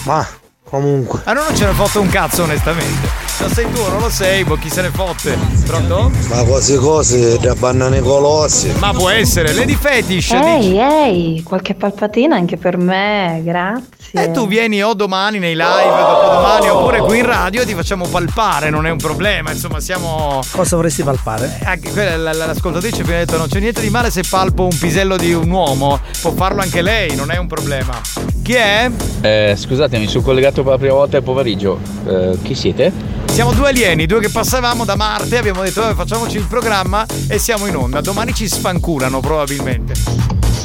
[0.03, 0.25] Ma
[0.67, 1.21] comunque.
[1.23, 3.23] A noi non ce ne fotte un cazzo onestamente.
[3.37, 5.37] Lo sei tu, non lo sei, boh, chi se ne fotte.
[5.65, 6.09] Pronto?
[6.29, 8.71] Ma quasi cose da banane colossi.
[8.79, 10.31] Ma può essere, Lady Fetish.
[10.31, 13.93] Ehi, ehi, qualche palpatina anche per me, grazie.
[14.13, 15.65] E tu vieni o domani nei live,
[15.97, 20.39] dopodomani, oppure qui in radio e ti facciamo palpare, non è un problema, insomma siamo...
[20.51, 21.59] Cosa vorresti palpare?
[21.65, 24.63] Anche quella, la- la- l'ascoltatrice mi ha detto non c'è niente di male se palpo
[24.63, 27.99] un pisello di un uomo, può farlo anche lei, non è un problema.
[28.41, 28.89] Chi è?
[29.19, 31.79] Eh, scusatemi, sono collegato per la prima volta al pomeriggio.
[32.05, 33.24] Eh, chi siete?
[33.35, 37.37] Siamo due alieni, due che passavamo da Marte, abbiamo detto "Vabbè, facciamoci il programma e
[37.37, 37.99] siamo in onda.
[37.99, 39.91] Domani ci sfanculano probabilmente.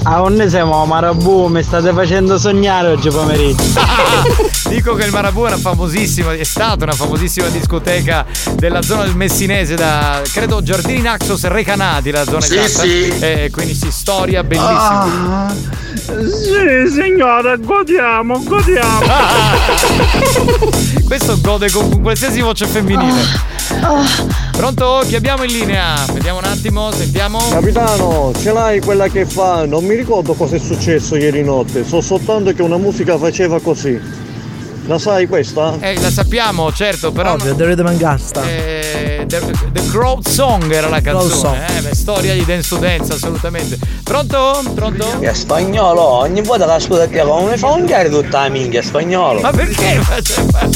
[0.05, 3.65] A onne siamo a Marabù, mi state facendo sognare oggi pomeriggio.
[4.71, 8.25] Dico che il Marabù è una famosissima, è stata una famosissima discoteca
[8.55, 12.85] della zona del Messinese da credo Giardini Naxos Recanati, la zona Sì, esatta.
[12.87, 13.09] sì.
[13.19, 15.47] Eh, quindi sì, storia bellissima.
[15.47, 15.53] Ah,
[16.07, 19.01] sì, signora, godiamo, godiamo.
[21.05, 23.49] Questo gode con, con qualsiasi voce femminile.
[24.53, 25.03] Pronto?
[25.07, 25.95] Chi abbiamo in linea?
[26.13, 27.39] Vediamo un attimo, sentiamo.
[27.51, 29.65] Capitano, ce l'hai quella che fa?
[29.65, 34.29] Non mi ricordo cosa è successo ieri notte, so soltanto che una musica faceva così.
[34.91, 35.77] La sai questa?
[35.79, 37.35] Eh, la sappiamo, certo, però.
[37.35, 38.43] Ovvio, The Rhythm and Gangsta.
[38.43, 39.41] Eh, the,
[39.71, 41.65] the Crowd Song era la Crowd canzone.
[41.65, 41.79] Song.
[41.79, 43.79] Eh, beh, storia di dance to dance, assolutamente.
[44.03, 44.61] Pronto?
[44.75, 45.21] Pronto?
[45.21, 48.83] È spagnolo, ogni volta che ascolta te come fa un chiaro tutta la minchia, è
[48.83, 49.41] spagnolo.
[49.41, 50.01] Ma perché?
[50.11, 50.69] Ma, cioè, ma-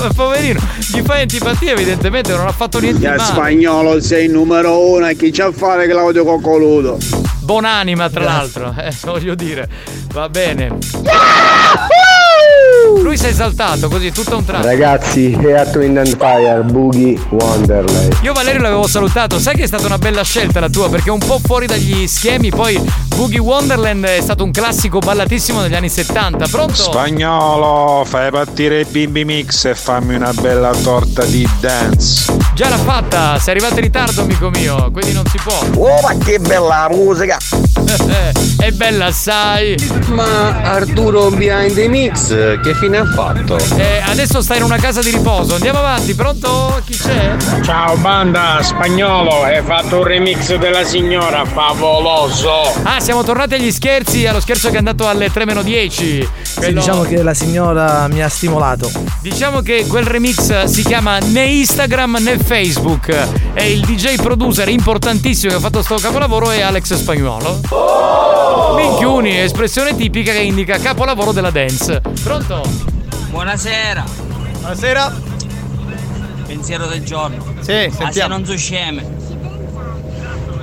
[0.00, 0.60] ma poverino,
[0.92, 3.22] gli fai antipatia, evidentemente non ha fatto niente male.
[3.22, 6.98] spagnolo sei il numero uno e chi c'ha a fare Claudio Coccoludo?
[7.38, 9.66] Buonanima, tra l'altro, eh, voglio dire.
[10.12, 10.76] Va bene.
[13.02, 14.66] Lui si è esaltato così, tutto a un tratto.
[14.66, 18.18] Ragazzi, è a Twin and Fire, Boogie Wonderland.
[18.22, 21.12] Io Valerio l'avevo salutato, sai che è stata una bella scelta la tua perché è
[21.12, 22.80] un po' fuori dagli schemi, poi
[23.14, 26.74] Boogie Wonderland è stato un classico ballatissimo negli anni 70, pronto?
[26.74, 32.45] Spagnolo, fai partire il bimbi mix e fammi una bella torta di dance.
[32.56, 35.60] Già l'ha fatta, sei arrivato in ritardo amico mio, quindi non si può.
[35.76, 37.36] Oh, ma che bella musica!
[38.56, 39.76] è bella assai.
[40.06, 42.28] Ma Arturo Behind the Mix,
[42.62, 43.58] che fine ha fatto?
[43.76, 46.80] Eh, adesso stai in una casa di riposo, andiamo avanti, pronto?
[46.86, 47.36] Chi c'è?
[47.62, 52.72] Ciao banda, spagnolo, hai fatto un remix della signora, favoloso!
[52.84, 56.26] Ah, siamo tornati agli scherzi, allo scherzo che è andato alle 3 meno 10.
[56.40, 58.90] Sì, Quello- diciamo che la signora mi ha stimolato.
[59.20, 63.08] Diciamo che quel remix si chiama né Instagram né Facebook.
[63.54, 67.60] E il DJ producer importantissimo che ha fatto sto capolavoro è Alex Spagnuolo.
[68.76, 72.00] Minchiuni, espressione tipica che indica capolavoro della dance.
[72.22, 72.62] Pronto?
[73.30, 74.04] Buonasera.
[74.60, 75.14] Buonasera.
[76.46, 77.44] Pensiero del giorno.
[77.58, 78.36] Sì, sentiamo.
[78.36, 79.15] non so sceme.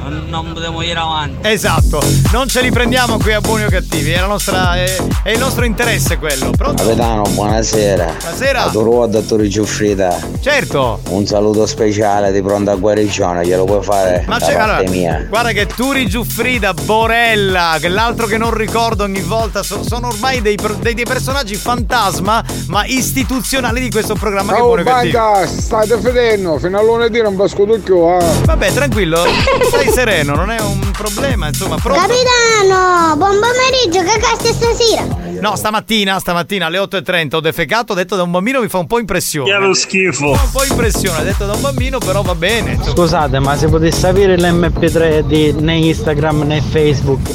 [0.10, 1.48] Non, potremo ir avanti.
[1.48, 2.02] Esatto,
[2.32, 5.40] non ce li prendiamo qui a buoni o cattivi, è, la nostra, è, è il
[5.40, 6.52] nostro interesse quello.
[6.52, 6.84] Pronto?
[6.84, 8.06] Capitano, buonasera.
[8.20, 8.64] Buonasera.
[8.66, 10.16] A Turo, dottore Giuffrida.
[10.42, 11.00] Certo.
[11.10, 15.26] Un saluto speciale di pronta guarigione, glielo puoi fare Ma da c'è parte allora, mia.
[15.30, 20.42] guarda che Turi Giuffrida, Borella, che l'altro che non ricordo ogni volta, so- sono ormai
[20.42, 25.20] dei, dei- dei personaggi fantasma, ma istituzionali di questo programma che Ciao buono o cattivo.
[25.20, 28.24] banca, state fedendo, fino a lunedì non vi ascolto più, eh.
[28.46, 29.24] Vabbè, tranquillo,
[29.68, 32.02] stai sereno, non è un problema, insomma, pronto?
[32.02, 35.06] Capitano, buon pomeriggio, che cazzo è stasera?
[35.40, 38.88] No, stamattina, stamattina alle 8.30 ho defecato, ho detto da un bambino mi fa un
[38.88, 39.52] po' impressione.
[39.52, 40.32] Che lo schifo.
[40.32, 42.72] Mi fa un po' impressione, ho detto da un bambino, però va bene.
[42.72, 42.96] insomma.
[42.96, 47.30] Scusate, ma se potesse avere l'MP3 di né Instagram né Facebook?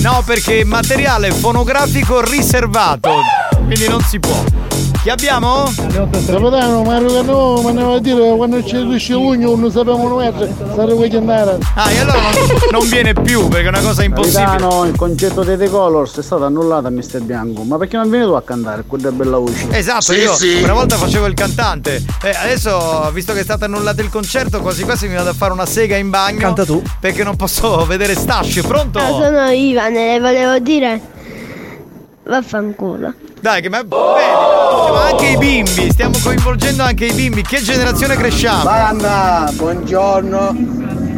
[0.00, 3.10] No, perché materiale fonografico riservato,
[3.66, 4.42] quindi non si può.
[5.02, 5.64] Chi abbiamo?
[5.92, 11.00] Capitano, ma no, ma ne a dire quando c'è il luglio non sappiamo mettere, saremo
[11.00, 11.58] che andare.
[11.74, 14.44] Ah, e allora non, non viene più perché è una cosa impossibile.
[14.44, 17.62] Capitano, il concetto dei The Colors è stato annullato a Mister Bianco.
[17.62, 18.84] Ma perché non vieni tu a cantare?
[18.86, 19.68] Quella bella voce.
[19.70, 20.34] Esatto, io
[20.64, 22.04] una volta facevo il cantante.
[22.22, 25.52] Eh, adesso, visto che è stato annullato il concerto, quasi quasi mi vado a fare
[25.52, 26.40] una sega in bagno.
[26.40, 26.82] Canta tu.
[27.00, 28.62] Perché non posso vedere Stascio.
[28.62, 28.98] Pronto?
[28.98, 31.00] Ah, sono Ivan e le volevo dire.
[32.24, 33.14] Vaffanculo.
[33.40, 37.42] Dai, che ma vedi, ma anche i bimbi, stiamo coinvolgendo anche i bimbi.
[37.42, 38.68] Che generazione cresciamo?
[38.68, 40.56] Anna, buongiorno.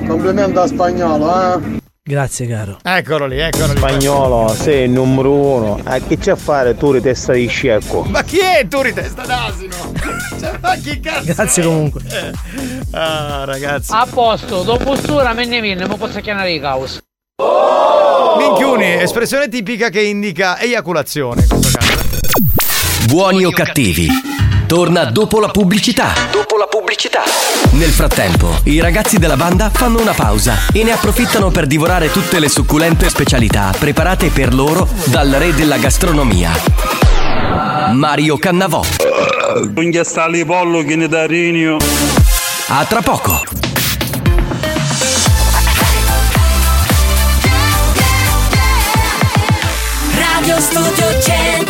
[0.06, 1.78] Complimento a spagnolo, eh.
[2.02, 2.78] Grazie caro.
[2.82, 3.78] Eccolo lì, eccolo lì.
[3.78, 5.80] Spagnolo, sei il numero uno.
[5.84, 8.02] A che c'è a fare tu di testa di scecco?
[8.08, 9.92] Ma chi è tu di testa d'asino?
[10.40, 11.32] Cioè, ma chi cazzo?
[11.32, 11.66] Grazie è?
[11.66, 12.00] comunque.
[12.08, 12.32] Eh,
[12.92, 13.92] Ah, ragazzi.
[13.92, 16.98] A posto, dopo stura me ne viene, ma posso chiamare i caos.
[18.38, 21.79] Minchiuni, espressione tipica che indica eiaculazione in questo caso.
[23.06, 24.08] Buoni o cattivi?
[24.66, 26.12] Torna dopo la pubblicità.
[26.30, 27.22] Dopo la pubblicità.
[27.72, 32.38] Nel frattempo, i ragazzi della banda fanno una pausa e ne approfittano per divorare tutte
[32.38, 36.52] le succulente specialità preparate per loro dal re della gastronomia.
[37.92, 38.82] Mario Cannavò.
[40.28, 41.76] Lì pollo che ne da rinio.
[42.68, 43.42] A tra poco.
[50.14, 51.69] Radio Studio Centrale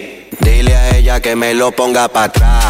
[0.43, 2.65] Dile a ella que me lo ponga para atrás.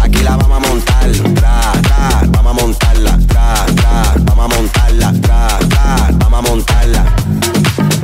[0.00, 1.10] Aquí la vamos a montar.
[2.28, 3.18] Vamos a montarla.
[4.18, 5.12] Vamos a montarla.
[6.18, 7.04] Vamos a montarla.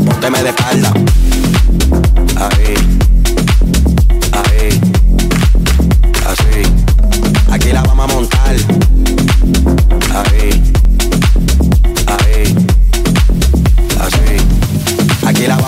[0.05, 0.93] Pónteme de espalda.
[2.37, 2.84] Ahí.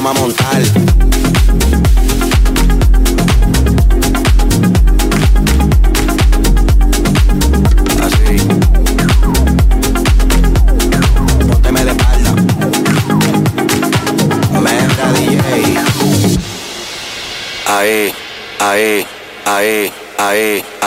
[0.06, 0.45] mamón.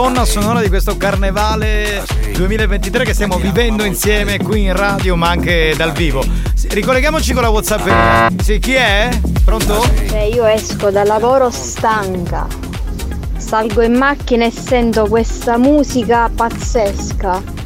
[0.00, 2.02] Colonna sonora di questo carnevale
[2.32, 6.24] 2023 che stiamo vivendo insieme qui in radio ma anche dal vivo.
[6.70, 8.40] Ricolleghiamoci con la WhatsApp.
[8.40, 9.10] Sì, chi è?
[9.44, 9.84] Pronto?
[10.08, 12.46] Cioè, io esco dal lavoro stanca.
[13.36, 17.59] Salgo in macchina e sento questa musica pazzesca.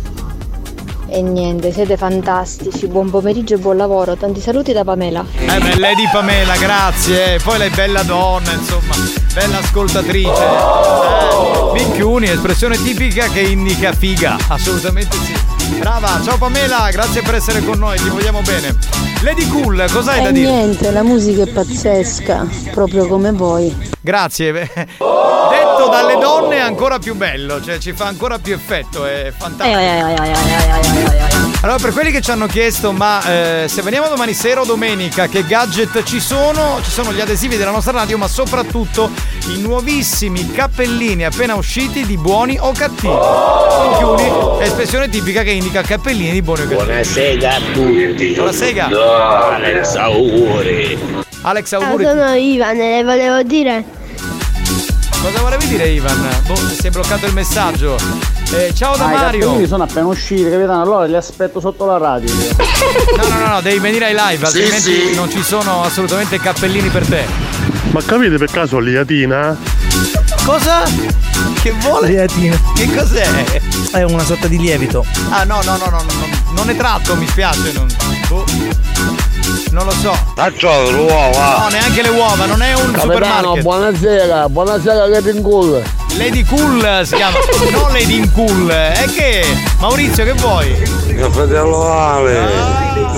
[1.15, 2.89] E niente, siete fantastici.
[2.89, 4.17] Buon pomeriggio e buon lavoro.
[4.17, 5.25] Tanti saluti da Pamela.
[5.39, 7.39] Eh beh, Lady Pamela, grazie.
[7.41, 8.95] Poi lei bella donna, insomma,
[9.33, 10.43] bella ascoltatrice.
[10.43, 14.37] Eh, minchiuni, espressione tipica che indica figa.
[14.49, 15.35] Assolutamente sì.
[15.79, 18.77] Brava, ciao Pamela, grazie per essere con noi, ti vogliamo bene.
[19.23, 20.51] Lady Cool, cos'hai da E dire?
[20.51, 23.73] niente, la musica è pazzesca, proprio come voi.
[24.01, 24.53] Grazie.
[24.69, 24.87] beh,
[25.85, 29.79] Detto dalle donne è ancora più bello, cioè ci fa ancora più effetto, è fantastico.
[31.61, 35.27] Allora, per quelli che ci hanno chiesto, ma eh, se veniamo domani sera o domenica,
[35.27, 36.79] che gadget ci sono?
[36.83, 39.11] Ci sono gli adesivi della nostra radio, ma soprattutto
[39.49, 43.13] i nuovissimi cappellini appena usciti di buoni o cattivi.
[43.83, 46.85] Minchioni è espressione tipica che indica cappellini di buoni o cattivi.
[46.85, 48.33] Buonasera a tutti.
[48.35, 48.89] Buonasera.
[49.55, 50.99] Alex, auguri.
[51.43, 52.05] Alex, Ciao, auguri.
[52.05, 54.03] sono Ivan e le volevo dire.
[55.25, 56.29] Cosa volevi dire, Ivan?
[56.47, 57.97] Boh, si è bloccato il messaggio.
[58.53, 59.41] Eh, ciao da Ah, i Mario.
[59.41, 60.83] cartellini sono appena usciti, capitano.
[60.83, 62.33] Allora li aspetto sotto la radio.
[62.33, 62.57] io.
[63.17, 65.15] No, no, no, no, devi venire ai live, Sì, altrimenti sì.
[65.15, 67.25] non ci sono assolutamente cappellini per te.
[67.91, 69.57] Ma capite per caso liatina?
[70.45, 70.83] Cosa?
[71.63, 72.09] Che vuole?
[72.09, 72.61] Liatina.
[72.75, 73.61] Che cos'è?
[73.93, 75.05] È una sorta di lievito.
[75.31, 77.73] Ah, no, no, no, no, no, non è tratto, mi spiace.
[77.73, 77.87] Non,
[78.29, 78.45] boh.
[79.71, 80.17] Non lo so.
[80.35, 81.59] Faccio l'uova.
[81.59, 83.63] No, neanche le uova, non è un Capitano, supermarket.
[83.63, 85.83] buonasera, buonasera Getting Cool.
[86.17, 87.37] Lady Cool si chiama,
[87.73, 88.69] non Lady in Cool.
[88.71, 89.45] È che,
[89.81, 90.77] Maurizio, che vuoi?
[91.09, 92.49] Mio fratello Ale,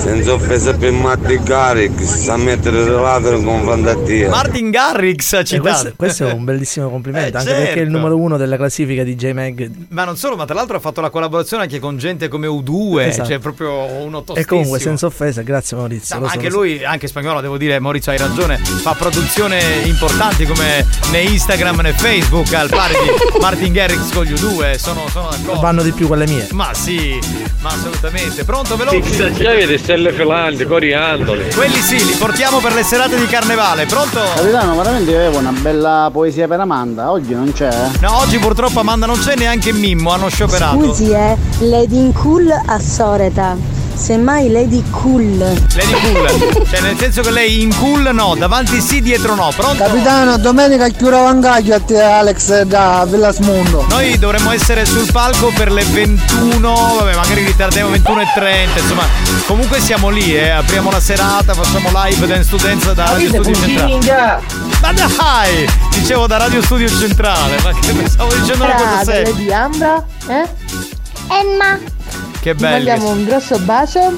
[0.07, 4.29] senza offesa per Matti Garrick, sa mettere le latere in confronto a.
[4.29, 5.61] Martin Garrix ha E citato.
[5.67, 7.91] questo, questo è un bellissimo complimento, Eh, anche perché è il certo.
[7.91, 9.69] numero uno della classifica di J-Mag.
[9.89, 12.99] Ma non solo, ma tra l'altro ha fatto la collaborazione anche con gente come U2,
[13.01, 13.27] Esatto.
[13.27, 14.45] cioè proprio uno E tostissimo.
[14.47, 16.19] comunque, senza offesa, grazie Maurizio.
[16.19, 16.55] No, so, anche so.
[16.57, 19.57] lui, anche spagnolo, devo dire, Maurizio hai ragione, fa produzioni
[19.87, 25.05] importanti come né Instagram né Facebook, al pari di Martin Garrix con gli U2, sono,
[25.09, 25.59] sono d'accordo.
[25.59, 26.47] Vanno di più quelle mie.
[26.51, 27.19] Ma sì,
[27.59, 28.45] ma assolutamente.
[28.45, 29.45] Pronto, veloce?
[29.45, 31.49] avete stelle filanti, coriandoli.
[31.55, 34.19] Quelli sì, li portiamo per le serate di carnevale, pronto?
[34.35, 37.09] Capitano, veramente io avevo una bella poesia per Amanda.
[37.11, 37.67] Oggi non c'è.
[37.67, 37.97] eh?
[38.01, 40.93] No, oggi purtroppo Amanda non c'è neanche Mimmo, hanno scioperato.
[40.93, 43.55] Scusi, eh, Lady in Cool a Soreta.
[43.97, 45.37] Semmai Lady Cool.
[45.37, 49.83] Lady Cool, cioè nel senso che lei in cool no, davanti sì, dietro no, pronto?
[49.83, 53.85] Capitano, domenica chiudo vangaggio a te Alex da Villasmondo.
[53.89, 59.03] Noi dovremmo essere sul palco per le 21, vabbè magari ritardiamo 21 e 30, insomma
[59.47, 63.55] comunque siamo lì, eh, apriamo la serata, facciamo live Dance to Dance da Radio Studio
[63.55, 64.41] Centrale.
[64.81, 65.67] Ma dai!
[65.91, 69.33] Dicevo da Radio Studio Centrale, ma che stavo dicendo una cosa seria.
[69.33, 70.47] Lady Ambra, eh?
[71.29, 71.96] Emma.
[72.39, 72.75] Che Vi bello.
[72.85, 74.17] mandiamo un grosso bacio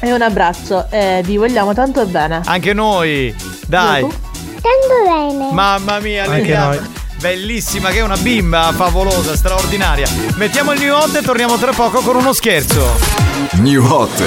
[0.00, 2.40] e un abbraccio e vi vogliamo tanto bene.
[2.44, 3.34] Anche noi,
[3.66, 4.00] dai.
[4.02, 5.52] Tanto bene.
[5.52, 6.66] Mamma mia, Anche Liliana.
[6.66, 6.80] noi.
[7.18, 10.06] Bellissima, che è una bimba favolosa, straordinaria.
[10.36, 13.24] Mettiamo il new hot e torniamo tra poco con uno scherzo.
[13.52, 14.22] New Hot.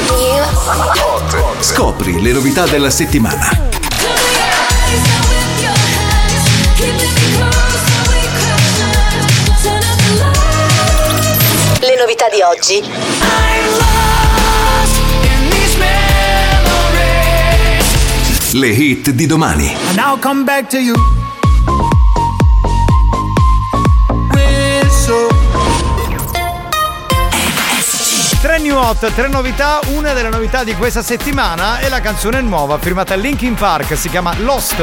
[1.59, 3.77] Scopri le novità della settimana.
[12.39, 12.81] Di oggi.
[18.51, 19.75] Le hit di domani.
[19.89, 20.95] And I'll come back to you.
[28.41, 29.81] Tre new hot, tre novità.
[29.87, 34.33] Una delle novità di questa settimana è la canzone nuova firmata Linkin Park, si chiama
[34.39, 34.81] Lost.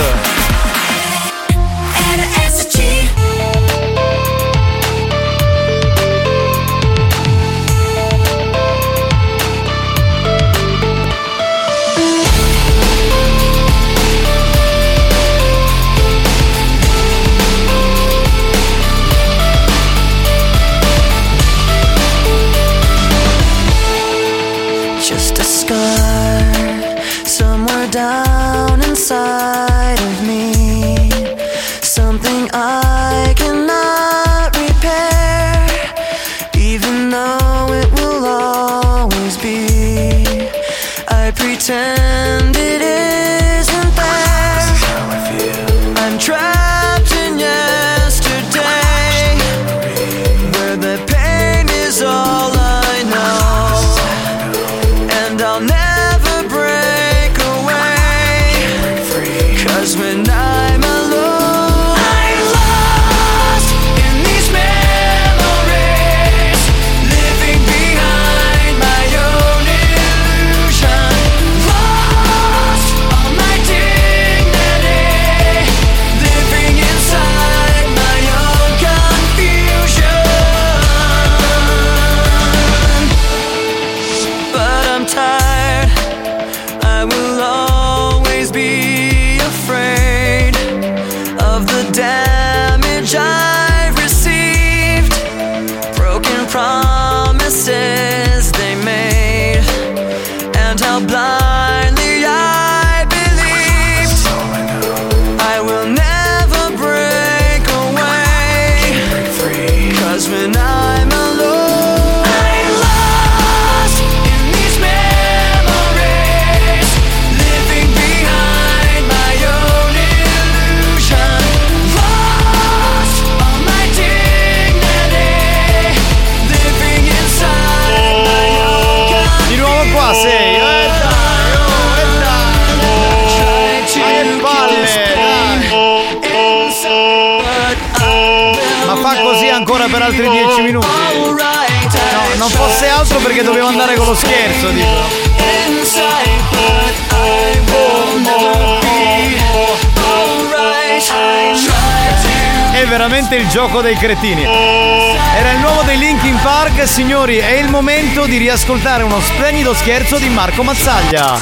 [153.27, 154.45] Veramente il gioco dei cretini.
[154.45, 160.19] Era il nuovo dei Linkin Park, signori, è il momento di riascoltare uno splendido scherzo
[160.19, 161.39] di Marco Mazzaglia.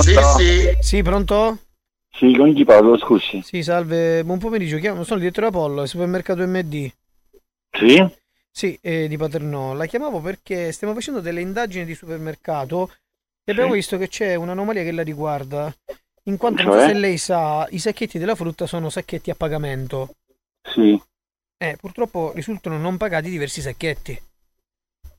[0.00, 0.76] Sì, sì.
[0.80, 1.58] Sì, pronto?
[2.38, 3.42] Con chi parlo, scusi?
[3.42, 4.78] Sì, salve, buon pomeriggio.
[4.78, 6.88] Chiamo, sono il direttore Apollo, al supermercato MD.
[7.76, 8.16] Sì?
[8.48, 9.72] Sì, eh, di Paternò.
[9.72, 12.92] La chiamavo perché stiamo facendo delle indagini di supermercato
[13.44, 13.76] e abbiamo Sì.
[13.78, 15.74] visto che c'è un'anomalia che la riguarda.
[16.24, 16.88] In quanto non so Cioè?
[16.88, 20.14] se lei sa, i sacchetti della frutta sono sacchetti a pagamento.
[20.62, 21.00] Sì,
[21.60, 24.16] Eh, purtroppo risultano non pagati diversi sacchetti.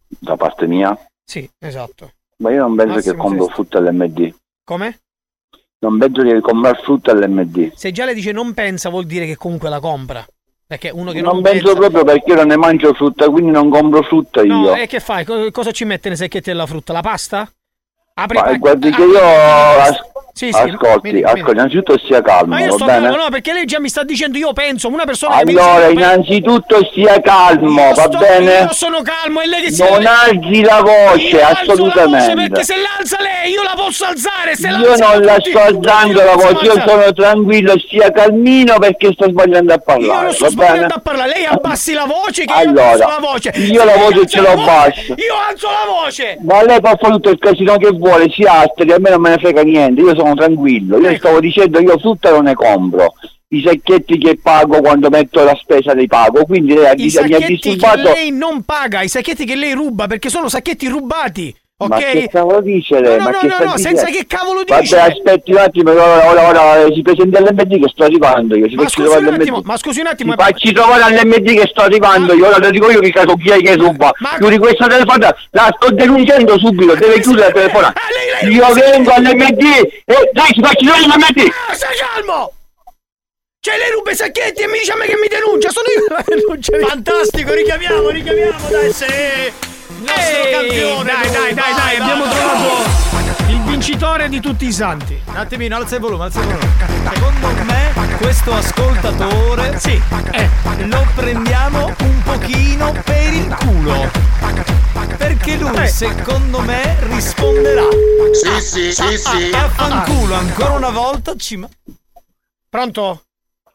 [0.07, 0.97] da parte mia.
[1.21, 2.13] Sì, esatto.
[2.37, 4.33] Ma io non penso Massimo che compro frutta all'MD.
[4.63, 4.99] Come?
[5.81, 7.71] Non penso di comprare frutta all'MD.
[7.73, 10.25] Se già le dice non pensa vuol dire che comunque la compra.
[10.67, 11.79] Perché uno che non, Non penso pensa...
[11.79, 14.75] proprio perché io non ne mangio frutta, quindi non compro frutta No, io.
[14.75, 15.23] e che fai?
[15.25, 16.93] Co- Cosa ci mette nei sacchetti della frutta?
[16.93, 17.49] La pasta?
[18.13, 19.19] Apri Ma guardi che io
[20.39, 23.07] Sì, sì, ascolti, vieni, ascolti, innanzitutto stia calmo, Ma io sto bene?
[23.09, 26.77] calmo, no, perché lei già mi sta dicendo io penso, una persona Allora, dice, innanzitutto
[26.91, 28.59] stia calmo, io va sto- bene?
[28.59, 31.71] Io sono calmo e lei che si Non alzi la voce, Io alzo la voce
[31.71, 32.35] assolutamente.
[32.47, 36.23] perché se l'alza lei io la posso alzare, se Io non la tutti- sto alzando
[36.23, 40.49] la voce, io sono tranquillo, stia calmino perché sto sbagliando a Io parlare, non sto
[40.49, 40.93] sbagliando bene?
[40.93, 43.49] a parlare, lei abbassi la voce che io Allora, alzo la voce.
[43.57, 45.01] io la voce ce l'ho bassa.
[45.17, 46.37] Io alzo la voce.
[46.45, 49.31] Ma lei può fare tutto il casino che vuole, si astri, a me non me
[49.31, 50.97] ne frega niente, io sono tranquillo.
[50.99, 51.17] Io Ecco.
[51.17, 53.13] stavo dicendo io frutta non ne compro.
[53.51, 57.05] I sacchetti che pago quando metto la spesa li pago, quindi lei ha, I mi
[57.07, 58.13] ha sacchetti che disturbato.
[58.13, 61.55] lei non paga, i sacchetti che lei ruba perché sono sacchetti rubati.
[61.81, 61.89] Ok?
[61.89, 63.17] Ma che cavolo dice lei?
[63.17, 64.99] No, ma no, che no, no, senza che cavolo Vabbè, dice.
[64.99, 68.67] aspetti un attimo, ora, ora, ora, si presenta all'MD che sto arrivando io.
[68.67, 70.31] Si Ma scusi trovare un attimo, ma scusi un attimo.
[70.31, 73.49] Si facci trovare all'MD che sto arrivando io, ora lo dico io che caso chi
[73.49, 74.11] è che ruba.
[74.37, 78.01] Chiudi questa telefonata, la sto denunciando subito, deve chiudere la telefonata.
[78.49, 79.63] Io vengo all'MD
[80.03, 81.49] e dai, si facci trovare all'MD.
[81.69, 82.51] Ah, stai calmo!
[83.61, 86.03] Cioè lei ruba i sacchetti e mi dice a me che mi denuncia, sono io
[86.03, 86.77] che la denuncia.
[86.87, 89.68] Fantastico, richiamiamo, richiamiamo, dai, se...
[89.99, 91.11] Il nostro campione.
[91.11, 95.21] Dai, dai, dai, dai, abbiamo trovato il vincitore di tutti i santi.
[95.25, 96.71] Un attimino, alza il volume, alza il volume.
[97.13, 100.01] Secondo me questo ascoltatore sì,
[100.31, 100.49] eh,
[100.85, 104.09] lo prendiamo un pochino per il culo.
[105.17, 107.83] Perché lui, secondo me, risponderà.
[108.31, 109.51] Sì, sì, sì, sì.
[109.53, 111.67] A fanculo, ancora una volta ci ma-
[112.69, 113.23] Pronto?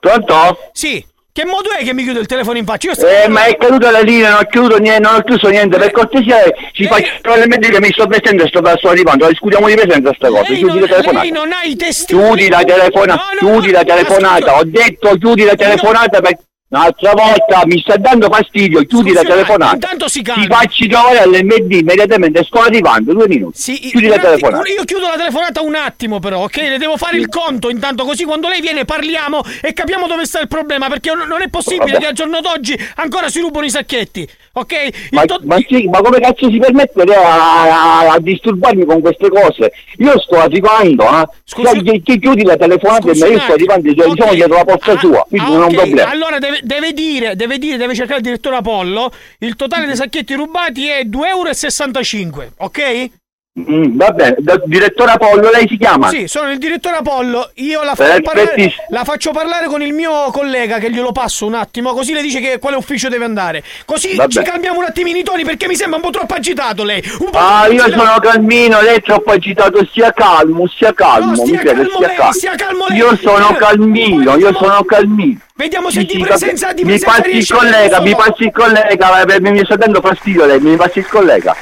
[0.00, 0.70] Pronto?
[0.72, 1.04] Sì.
[1.36, 2.86] Che modo è che mi chiude il telefono in faccia?
[2.90, 5.48] Io sto- Eh, ma è caduta la linea, non ho chiuso niente, non ho chiuso
[5.48, 8.88] niente, per cortesia Eh, si faccia trovare all'MD che mi sto mettendo e sto, sto
[8.90, 11.20] arrivando, discutiamo di presenza sta cosa, Lei chiudi non, la telefonata.
[11.22, 12.26] lei non ha i testimoni.
[12.36, 16.42] Chiudi la telefonata, chiudi la telefonata, ho detto chiudi la telefonata perché
[16.74, 19.74] un'altra volta mi sta dando fastidio, chiudi la Scusi, ma telefonata.
[19.74, 20.46] intanto si calmi.
[20.46, 23.58] Ti facci trovare all'MD immediatamente, sto arrivando, due minuti.
[23.60, 24.68] Sì, chiudi un la attimo, telefonata.
[24.72, 26.56] Io chiudo la telefonata un attimo però, ok?
[26.56, 30.40] Le devo fare il conto intanto così quando lei viene parliamo e capiamo dove sta
[30.40, 31.98] il problema perché non è possibile Vabbè.
[32.00, 34.74] che al giorno d'oggi ancora si rubano i sacchetti, ok?
[35.10, 39.28] Ma, to- ma sì, ma come cazzo si permette a, a- a disturbarmi con queste
[39.28, 39.72] cose?
[39.98, 41.24] Io sto arrivando, eh?
[41.44, 44.56] Cioè, chi, chi chiudi la telefonata e Scusi io un sto arrivando, cioè, diciamo dietro
[44.56, 46.10] la porta sua, quindi Ah, non è un ok, problema.
[46.10, 49.12] Allora deve, deve dire, deve dire, deve cercare il direttore Apollo.
[49.38, 53.10] Il totale dei sacchetti rubati è 2,65 euro, ok?
[53.56, 56.08] Mm, va bene, direttore Apollo, lei si chiama?
[56.08, 57.52] Sì, sono il direttore Apollo.
[57.54, 58.86] Io la faccio, parlare, Perfettissimo.
[58.88, 62.40] la faccio parlare con il mio collega che glielo passo un attimo, così le dice
[62.40, 63.62] che quale ufficio deve andare.
[63.84, 64.28] Così Vabbè.
[64.32, 67.00] ci calmiamo un attimino i toni perché mi sembra un po' troppo agitato lei.
[67.32, 68.04] Ah, io agitato.
[68.04, 71.90] sono calmino, lei è troppo agitato, stia calmo, stia calmo, No, stia mi crede, calmo
[71.94, 72.32] stia lei, calmo.
[72.32, 72.98] stia calmo lei.
[72.98, 75.38] Io sono calmino, io sono calmino.
[75.54, 79.40] Vediamo se Sì, di presenza di mi passi il collega, mi passi il collega, eh,
[79.40, 81.54] mi mi sta dando fastidio lei, mi passi il collega.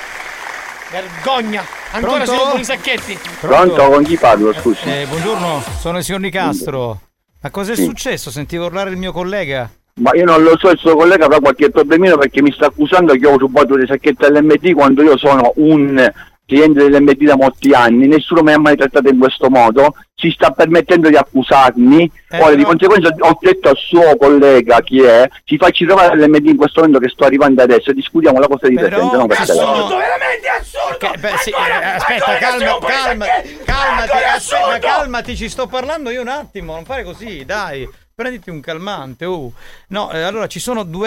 [0.90, 1.62] Vergogna.
[1.94, 2.32] Ancora Pronto?
[2.34, 3.18] sono con i sacchetti.
[3.40, 4.88] Pronto, con chi parlo, scusi?
[4.88, 7.00] Eh, buongiorno, sono il signor Nicastro.
[7.42, 7.84] Ma cos'è Sì.
[7.84, 8.30] successo?
[8.30, 9.68] Sentivo urlare il mio collega.
[9.96, 13.12] Ma io non lo so, il suo collega avrà qualche problemino perché mi sta accusando
[13.14, 16.10] che ho rubato le sacchette LMD quando io sono un
[16.52, 20.50] cliente dell'MD da molti anni, nessuno mi ha mai trattato in questo modo, si sta
[20.50, 25.56] permettendo di accusarmi, Eh, ora di conseguenza ho detto al suo collega chi è, ci
[25.56, 28.74] facci trovare l'MD in questo momento che sto arrivando adesso e discutiamo la cosa di
[28.74, 29.96] Però presente, non per assurdo.
[29.96, 30.96] veramente assurdo.
[30.98, 33.26] Che- beh, sì, eh, aspetta, calma, calma,
[33.64, 37.88] calmati, aspetta, calmati, ci sto parlando io un attimo, non fare così, dai.
[38.14, 39.52] Prenditi un calmante, oh.
[39.88, 41.06] No, eh, allora ci sono 2,60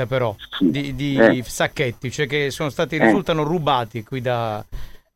[0.00, 1.42] euro però di, di Eh.
[1.46, 3.04] sacchetti, cioè che sono stati, Eh.
[3.04, 4.64] risultano rubati qui da...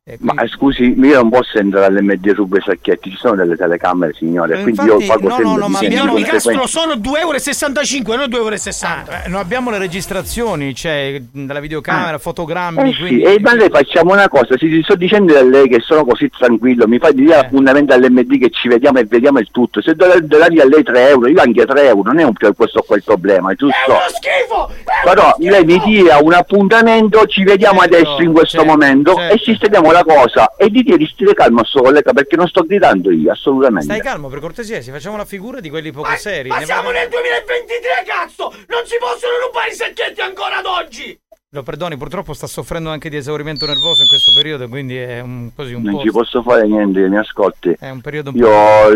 [0.05, 3.55] eh, Ma eh, scusi, io non posso entrare all'MD rubare i sacchetti, ci sono delle
[3.55, 6.95] telecamere signore, Eh, quindi infatti, io pago no, sempre no, no, ma abbiamo- Nicastro sono
[6.95, 13.21] 2,65 non 2,60 Eh, no, abbiamo le registrazioni, cioè dalla videocamera, fotogrammi, Eh sì, quindi...
[13.23, 16.29] e ma lei facciamo una cosa, se ti sto dicendo a lei che sono così
[16.29, 17.25] tranquillo, mi fai di Eh.
[17.27, 21.07] dire l'appuntamento all'MD che ci vediamo e vediamo il tutto, se dargli a lei 3
[21.07, 23.93] euro, io anche 3 euro, non è un questo qua il problema, è giusto?
[24.09, 24.69] schifo
[25.05, 29.33] Però lei mi dia un appuntamento, ci vediamo Certo, adesso in questo certo, momento certo.
[29.35, 30.83] e sistemiamo la cosa e di
[31.13, 33.85] stare calmo a suo collega perché non sto gridando io, assolutamente.
[33.85, 36.49] Stai calmo, per cortesia, si facciamo la figura di quelli poco seri.
[36.49, 40.65] Ma ne siamo vale- nel 2023 cazzo non si possono rubare i sacchetti ancora ad
[40.65, 41.17] oggi
[41.51, 45.51] Lo perdoni, purtroppo sta soffrendo anche di esaurimento nervoso in questo periodo, quindi è un,
[45.55, 46.01] così un Non po'...
[46.01, 47.75] ci posso fare niente, mi ascolti.
[47.79, 48.47] È un periodo un po'...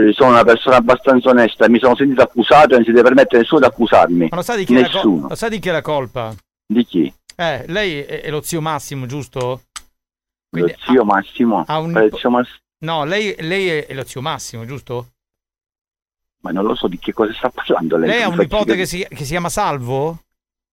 [0.02, 3.42] Io sono una persona abbastanza onesta, mi sono sentito accusato e non si deve permettere
[3.42, 4.28] nessuno di accusarmi.
[4.32, 5.20] Ma lo sai di chi, è la, Nessuno.
[5.20, 6.34] col- lo sai di chi è la colpa?
[6.66, 7.14] Di chi?
[7.40, 9.62] Eh, lei è, è lo zio Massimo, giusto?
[10.52, 11.64] Lo zio Massimo.
[11.68, 15.12] ha un- Eh, zio Mass- No, lei, lei è, è lo zio Massimo, giusto?
[16.42, 18.10] Ma non lo so di che cosa sta parlando lei.
[18.10, 20.20] Lei ha un nipote che si, che si chiama Salvo?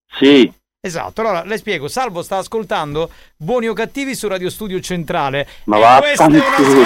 [0.06, 0.52] Sì.
[0.80, 5.48] Esatto, allora le spiego, Salvo sta ascoltando Buoni o Cattivi su Radio Studio Centrale.
[5.64, 6.82] Ma E va questo è uno fanculo.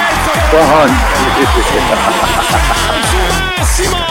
[3.57, 4.07] Massimo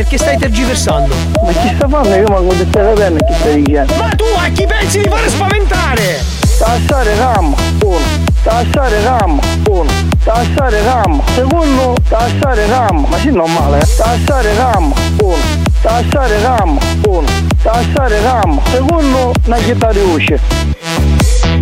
[0.00, 1.14] perché stai tergiversando
[1.44, 2.14] Ma chi sta fanno?
[2.14, 3.94] Io manco di stare bene chi stai dicendo.
[3.96, 7.54] ma tu a chi pensi di fare spaventare Tassare RAM,
[7.84, 7.98] uno.
[8.42, 9.90] Tassare RAM, uno.
[10.22, 11.94] Tassare RAM, secondo.
[12.06, 13.96] Tassare RAM, ma sì normale, eh.
[13.96, 15.36] Tassare RAM, uno.
[15.80, 17.26] Tassare RAM, uno.
[17.62, 19.32] Tassare RAM, secondo.
[19.46, 20.79] Una chitarra di usce.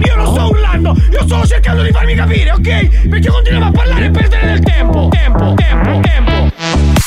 [0.08, 4.06] Io non sto urlando io sto cercando di farmi capire ok perché continuiamo a parlare
[4.06, 6.30] e perdere del tempo tempo tempo tempo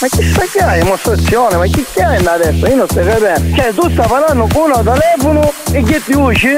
[0.01, 0.81] Ma chi sta che hai?
[0.81, 2.67] Dimostrazione, ma chi hai adesso?
[2.67, 3.55] Io non sto capendo.
[3.55, 6.55] Cioè tu stai parlando con un telefono e che ti usci?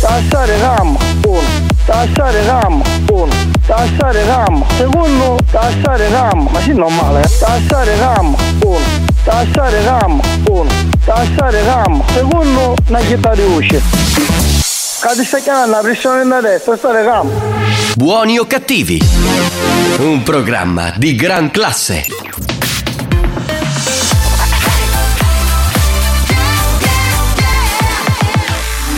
[0.00, 1.40] Tassare RAM, uno.
[1.84, 3.32] Tassare RAM, uno.
[3.64, 5.36] Tassare RAM, secondo.
[5.50, 7.38] Tassare RAM, ma sì normale, eh.
[7.38, 8.78] Tassare RAM, uno.
[9.22, 10.70] Tassare RAM, uno.
[11.04, 12.74] Tassare RAM, secondo.
[12.88, 14.57] Una chitarra di usci.
[14.98, 17.30] Stai chiamando la pressione da destra, stare RAM.
[17.94, 19.00] Buoni o cattivi?
[19.98, 22.04] Un programma di gran classe.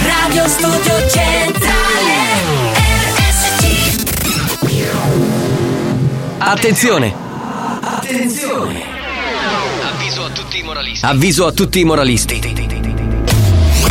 [0.02, 2.14] Radio Studio Centrale
[3.18, 4.04] RSC
[6.38, 7.14] Attenzione!
[7.82, 8.82] Attenzione
[9.82, 11.04] Avviso a tutti i moralisti.
[11.04, 12.69] Avviso a tutti i moralisti.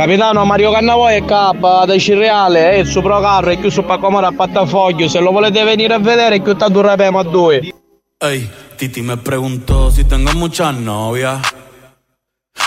[0.00, 4.28] Capitano Mario Cannavoi è K da Cirreale e il suo carro è chiuso per comare
[4.28, 5.06] a Pattafoglio.
[5.08, 7.74] Se lo volete venire a vedere è chiuso a due a due.
[8.16, 11.38] Ey, Titi me preguntó si tengo muchas novias.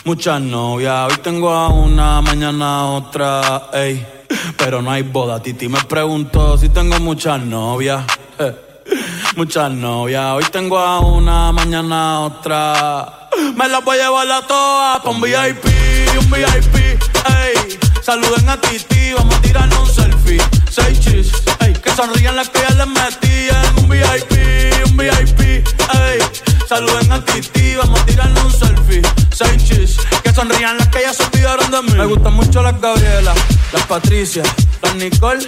[0.05, 4.05] Muchas novias, hoy tengo a una, mañana a otra, ey.
[4.55, 8.03] Pero no hay boda, Titi me preguntó si tengo muchas novias.
[8.38, 8.53] eh.
[9.35, 13.30] Muchas novias, hoy tengo a una, mañana a otra.
[13.55, 15.65] Me las voy a llevar a todas pa' un VIP,
[16.19, 16.82] un VIP,
[17.26, 17.80] ey.
[18.02, 20.41] Saluden a Titi, vamos a tirarnos un selfie.
[20.70, 21.32] Seis chis,
[21.62, 21.74] ey.
[21.74, 24.32] Que sonrían las que ya les metí en un VIP,
[24.88, 26.20] un VIP, ey.
[26.68, 29.02] Saluden a Titi, vamos a tirarnos un selfie.
[29.34, 31.94] Seis chis, que sonrían las que ya se olvidaron de mí.
[31.98, 33.34] Me gustan mucho las Gabriela,
[33.72, 34.44] las Patricia,
[34.82, 35.48] las Nicole,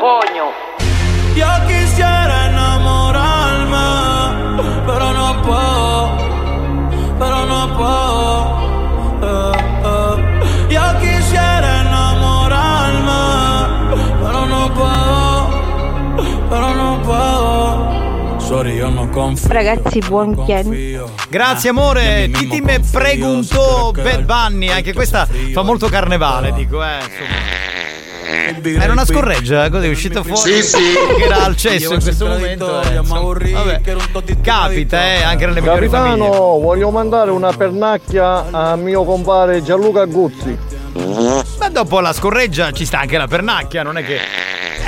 [0.00, 0.46] Coño.
[1.36, 3.88] Yo quisiera enamorarme,
[4.86, 6.16] pero no puedo,
[7.18, 8.58] pero no puedo.
[9.22, 9.52] eh,
[9.84, 10.70] eh.
[10.70, 13.22] Yo quisiera enamorarme,
[14.22, 15.48] pero no puedo,
[16.48, 18.40] pero no puedo.
[18.40, 19.48] Sorry, yo no confío.
[19.52, 21.08] Ragazzi, buon weekend.
[21.28, 27.69] Grazie amore, Titi me preguntò Bad Bunny, anche questa fa molto carnevale, dico, eh, insomma.
[28.80, 30.52] Era una scorreggia, così è uscito fuori.
[30.52, 30.76] Sì, sì.
[31.16, 32.80] Che era al cesso in questo momento.
[32.82, 33.52] eh.
[33.52, 33.80] Vabbè,
[34.40, 36.26] capita, eh, anche nelle migliori famiglie.
[36.26, 40.56] Capitano, voglio mandare una pernacchia a mio compare Gianluca Guzzi.
[41.58, 44.18] Ma dopo la scorreggia ci sta anche la pernacchia, non è che.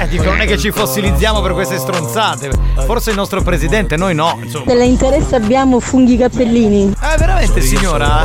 [0.02, 2.50] Eh, dico, non è che ci fossilizziamo per queste stronzate.
[2.86, 4.38] Forse il nostro presidente, noi no.
[4.42, 4.64] Insomma.
[4.66, 6.92] Se le interessa abbiamo funghi cappellini.
[7.00, 8.22] Eh, veramente, signora?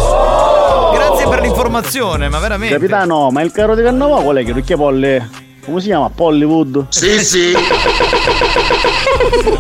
[0.94, 2.74] Grazie per l'informazione, ma veramente.
[2.76, 5.30] Capitano, ma il carro di carnaval qual è che ricchia polle?
[5.66, 6.10] Come si chiama?
[6.10, 6.86] Pollywood?
[6.90, 7.54] Sì, sì.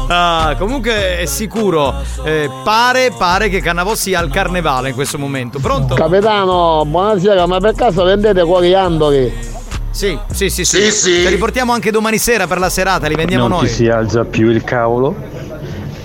[0.09, 1.93] Ah, comunque è sicuro.
[2.23, 5.59] eh, pare, pare che Cannavò sia al carnevale in questo momento.
[5.59, 5.95] Pronto?
[5.95, 9.55] Capitano, buonasera, ma per caso vendete coriandoli?
[9.97, 11.23] Sì, sì, sì, sì.
[11.23, 13.67] Te li portiamo anche domani sera per la serata, li vendiamo non noi.
[13.67, 15.15] ti si alza più il cavolo?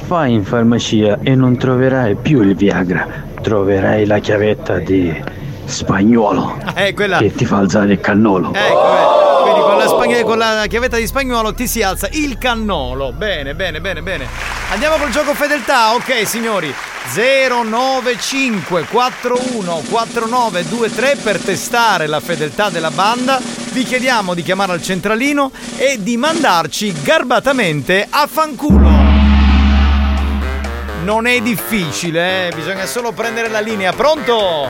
[0.07, 3.07] Vai in farmacia e non troverai più il Viagra,
[3.43, 5.15] troverai la chiavetta di
[5.73, 7.19] spagnolo Eh, quella.
[7.19, 8.53] che ti fa alzare il cannolo.
[8.55, 9.41] Ecco, eh.
[9.43, 13.13] Quindi con la, spagn- con la chiavetta di spagnolo ti si alza il cannolo.
[13.13, 14.27] Bene, bene, bene, bene.
[14.73, 15.95] Andiamo col gioco fedeltà.
[15.95, 16.73] Ok, signori.
[17.15, 23.41] 095 41 4923 per testare la fedeltà della banda.
[23.73, 29.11] Vi chiediamo di chiamare al centralino e di mandarci garbatamente a fanculo.
[31.05, 32.53] Non è difficile, eh?
[32.55, 33.93] bisogna solo prendere la linea.
[33.93, 34.69] Pronto?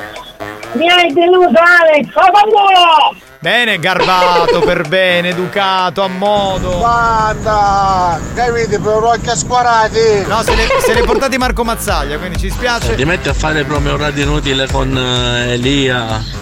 [0.72, 3.14] Mi hai deluso Alex, fanculo!
[3.40, 6.78] Bene, garbato, per bene, educato, a modo.
[6.78, 8.20] Banda!
[8.34, 10.24] Capite, per rocca squarati!
[10.26, 12.94] No, se ne, se ne portati Marco Mazzaglia, quindi ci spiace.
[12.94, 16.40] Ti metti a fare proprio un radio inutile con eh, Elia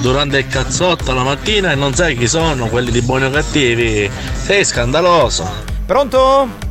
[0.00, 4.10] durante il cazzotto la mattina e non sai chi sono quelli di buoni o cattivi.
[4.34, 5.50] Sei scandaloso.
[5.86, 6.63] Pronto?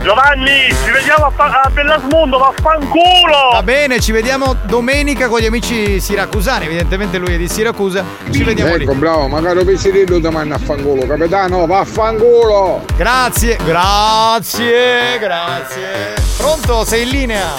[0.00, 3.50] Giovanni, ci vediamo a, fa- a Bellasmondo, vaffanculo!
[3.52, 6.64] Va bene, ci vediamo domenica con gli amici siracusani.
[6.64, 8.04] Evidentemente lui è di Siracusa.
[8.30, 8.84] Ci vediamo lì.
[8.84, 12.84] Ecco, bravo, magari Pizzirillo domani a fanculo, capitano, vaffanculo!
[12.96, 16.14] Grazie, grazie, grazie.
[16.36, 16.84] Pronto?
[16.84, 17.54] Sei in linea?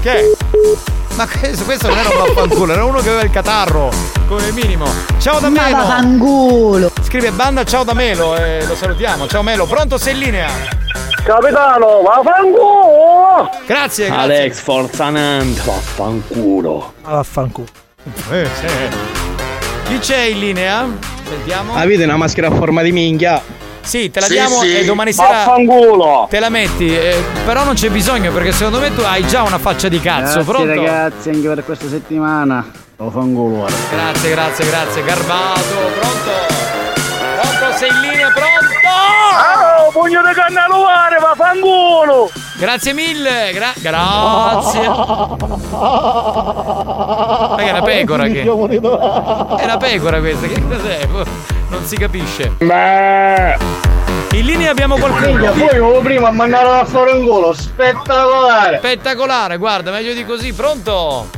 [0.00, 0.36] Che?
[1.16, 3.90] Ma questo, questo non era un vaffanculo, era uno che aveva il catarro,
[4.26, 4.86] come minimo.
[5.18, 5.76] Ciao da Ma Melo.
[5.76, 6.92] vaffanculo.
[7.02, 9.26] Scrive banda ciao da Melo e lo salutiamo.
[9.26, 10.48] Ciao Melo, pronto sei in linea?
[11.22, 13.50] Capitano, vaffanculo!
[13.66, 14.08] Grazie, grazie.
[14.08, 16.92] Alex Forzanant, vaffanculo.
[17.02, 17.68] Ah, vaffanculo.
[18.30, 18.66] Eh, sì.
[19.88, 20.86] Chi c'è in linea?
[21.28, 21.74] Sentiamo.
[21.74, 23.42] Avete una maschera a forma di minchia?
[23.82, 24.76] Sì, te la Sì, diamo sì.
[24.76, 26.26] e domani sera Vaffanculo.
[26.30, 26.94] te la metti.
[26.96, 30.42] eh, però non c'è bisogno perché secondo me tu hai già una faccia di cazzo.
[30.42, 30.66] Grazie Pronto?
[30.68, 32.70] ragazzi anche per questa settimana.
[32.96, 33.76] Lo fanculo guarda.
[33.90, 35.02] Grazie, grazie, grazie.
[35.04, 35.60] Garbato,
[35.98, 36.30] pronto?
[37.40, 38.68] Pronto, sei in linea, pronto?
[39.88, 42.30] Oh, pugno di canna luare, vaffanculo.
[42.60, 44.86] Grazie mille, gra- grazie.
[44.86, 45.46] Ma
[47.56, 48.42] che è una pecora che.
[48.42, 51.08] È una pecora questa, che cos'è?
[51.70, 52.52] Non si capisce.
[52.58, 55.50] In linea abbiamo qualcuno.
[55.52, 58.76] Poi avevo prima a mandare a fare un culo, spettacolare.
[58.76, 61.28] Spettacolare, guarda, meglio di così, pronto?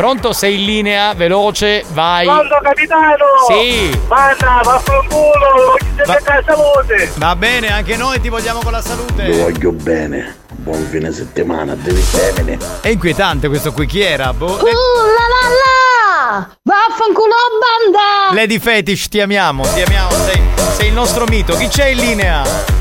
[0.00, 2.24] Pronto, sei in linea, veloce, vai.
[2.24, 3.24] Pronto capitano?
[3.46, 4.00] Sì.
[4.08, 7.12] Manna, vaffanculo, Va- salute.
[7.16, 9.30] Va bene, anche noi ti vogliamo con la Lo salute.
[9.36, 10.36] voglio bene.
[10.52, 12.56] Buon fine settimana, devi femmine.
[12.80, 14.32] È inquietante questo qui, chi era?
[14.32, 14.46] Boh.
[14.46, 16.56] Uh, la la la!
[16.62, 18.40] Vaffanculo banda!
[18.40, 20.40] Lady Fetish, ti amiamo, ti amiamo, sei,
[20.78, 21.54] sei il nostro mito.
[21.58, 22.79] Chi c'è in linea?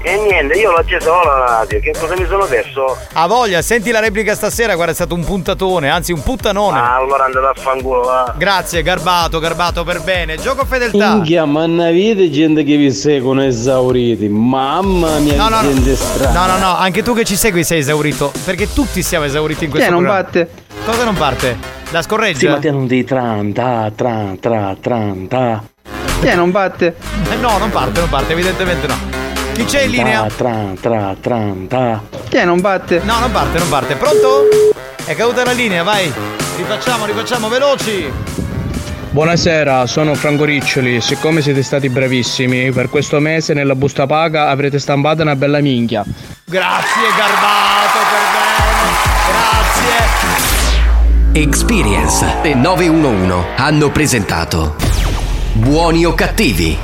[0.00, 2.96] E niente, io l'ho acceso la radio, che cosa mi sono perso?
[3.14, 6.78] Ha voglia, senti la replica stasera, guarda, è stato un puntatone, anzi un puttanone.
[6.78, 8.32] Ah, allora andate a fanculo, va.
[8.38, 10.36] Grazie, garbato, garbato per bene.
[10.36, 11.14] Gioco fedeltà.
[11.14, 14.28] Minchia, ma ne avete gente che vi seguono esauriti.
[14.28, 15.72] Mamma mia, No, no, no.
[15.72, 16.46] gente strana.
[16.46, 18.32] No, no, no, anche tu che ci segui sei esaurito.
[18.44, 20.30] Perché tutti siamo esauriti in questo Chi è, non programma.
[20.30, 20.50] batte?
[20.84, 21.56] Cosa non parte?
[21.90, 22.38] La scorreggia?
[22.38, 25.62] Sì, ma te non devi tran, ta, tran, tra, tran, ta.
[26.20, 26.94] Chi non batte?
[27.30, 29.16] Eh, no, non parte, non parte, evidentemente no.
[29.58, 30.22] Chi c'è in linea?
[30.22, 32.00] Ta, tran, tra, tran, ta.
[32.28, 33.00] Chi non batte?
[33.02, 33.96] No, non parte, non parte.
[33.96, 34.44] Pronto?
[35.04, 36.12] È caduta la linea, vai.
[36.56, 38.08] Rifacciamo, rifacciamo, veloci.
[39.10, 41.00] Buonasera, sono Franco Riccioli.
[41.00, 46.04] Siccome siete stati bravissimi, per questo mese nella busta paga avrete stampato una bella minchia.
[46.44, 48.92] Grazie, garbato, per bene.
[51.32, 51.42] Grazie.
[51.42, 54.76] Experience e 911 hanno presentato
[55.54, 56.78] Buoni o cattivi?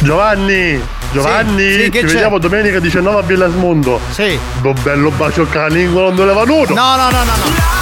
[0.00, 0.80] Giovanni,
[1.12, 2.06] Giovanni, Sì, sì, ci c'è?
[2.06, 4.00] vediamo domenica 19 a Villasmondo.
[4.10, 4.38] Sì.
[4.60, 6.74] Do bello bacio caningo non dove venuto.
[6.74, 7.76] No, no, no, no, no.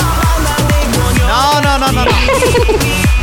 [1.27, 3.17] No, no, no, no, no.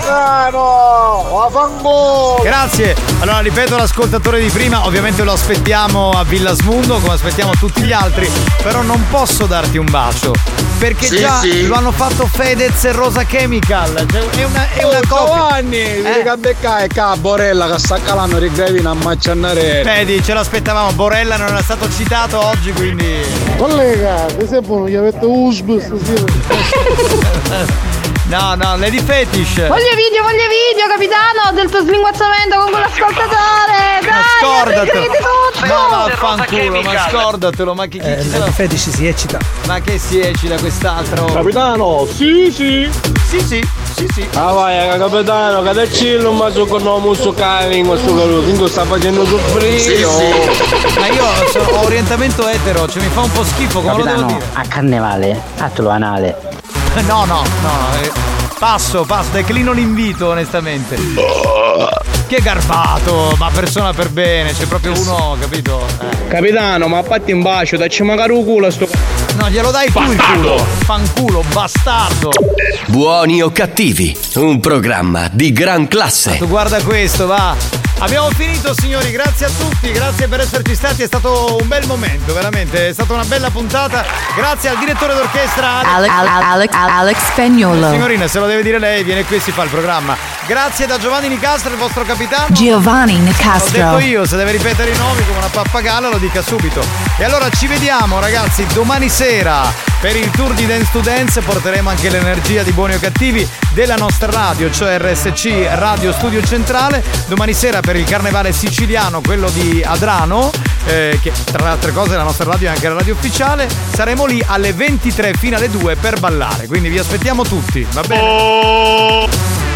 [0.00, 0.58] Capitano,
[1.48, 2.40] vaffanculo.
[2.42, 2.94] Grazie.
[3.20, 8.30] Allora ripeto l'ascoltatore di prima, ovviamente lo aspettiamo a Villasmundo come aspettiamo tutti gli altri,
[8.62, 10.32] però non posso darti un bacio.
[10.78, 11.66] Perché Sì, già sì.
[11.66, 14.06] lo hanno fatto Fedez e Rosa Chemical.
[14.10, 15.34] Cioè, è una, è una Oh, copia.
[15.34, 19.82] Giovanni, vedi che becca è ca Borella che sta calando rigravina a macciannare.
[19.82, 20.92] Vedi, ce l'aspettavamo.
[20.92, 23.20] Borella non era stato citato oggi, quindi.
[23.58, 27.78] Collega, ti sembrano che avete USB stasera.
[28.30, 29.66] No, no, Lady Fetish.
[29.66, 34.00] Voglio video, voglio video, capitano, del tuo slinguazzamento con quell'ascoltatore!
[34.02, 35.12] Ma Dai, scordatelo!
[35.60, 39.38] Ma vaffanculo, ma scordatelo, ma chi, chi Eh, ci la fetici si eccita.
[39.66, 41.24] Ma che si eccita quest'altro?
[41.26, 42.88] Capitano, sì, sì.
[43.28, 44.28] Sì, sì, sì, sì.
[44.34, 48.68] Ah vai, capitano, che te cillo ma su con uomo su caringo, sto caruso, quindi
[48.68, 50.04] sta facendo soffrire.
[50.98, 54.08] Ma io so- ho orientamento etero, cioè mi fa un po' schifo, come lo devo
[54.20, 54.50] Capitano, dire?
[54.54, 56.36] a carnevale, fatelo anale.
[57.06, 57.70] No, no, no,
[58.02, 58.10] eh,
[58.60, 60.94] passo, passo, declino l'invito onestamente.
[62.26, 65.82] Che garbato, ma persona per bene, c'è proprio uno, capito?
[65.98, 66.28] Eh.
[66.28, 68.86] Capitano, ma fatti un bacio, dacci magari un culo a sto
[69.36, 72.30] No, glielo dai tu il culo, fanculo, bastardo.
[72.88, 74.14] Buoni o cattivi?
[74.34, 76.36] Un programma di gran classe.
[76.36, 77.56] Tu guarda questo, va.
[78.00, 82.32] Abbiamo finito signori, grazie a tutti, grazie per esserci stati, è stato un bel momento,
[82.32, 84.02] veramente, è stata una bella puntata.
[84.34, 87.90] Grazie al direttore d'orchestra Alex, Alex, Alex Spagnolo.
[87.90, 90.16] Signorina, se lo deve dire lei, viene qui e si fa il programma.
[90.46, 92.46] Grazie da Giovanni Nicastro, il vostro capitano.
[92.50, 93.70] Giovanni L'ho Nicastro.
[93.70, 96.84] detto io, se deve ripetere i nomi come una pappagalla lo dica subito.
[97.16, 101.88] E allora ci vediamo ragazzi domani sera per il tour di Dance to Dance, porteremo
[101.88, 107.04] anche l'energia di buoni o cattivi della nostra radio, cioè RSC Radio Studio Centrale.
[107.28, 110.50] Domani sera per il carnevale siciliano, quello di Adrano,
[110.86, 114.24] eh, che tra le altre cose la nostra radio è anche la radio ufficiale, saremo
[114.24, 118.39] lì alle 23 fino alle 2 per ballare, quindi vi aspettiamo tutti, va bene?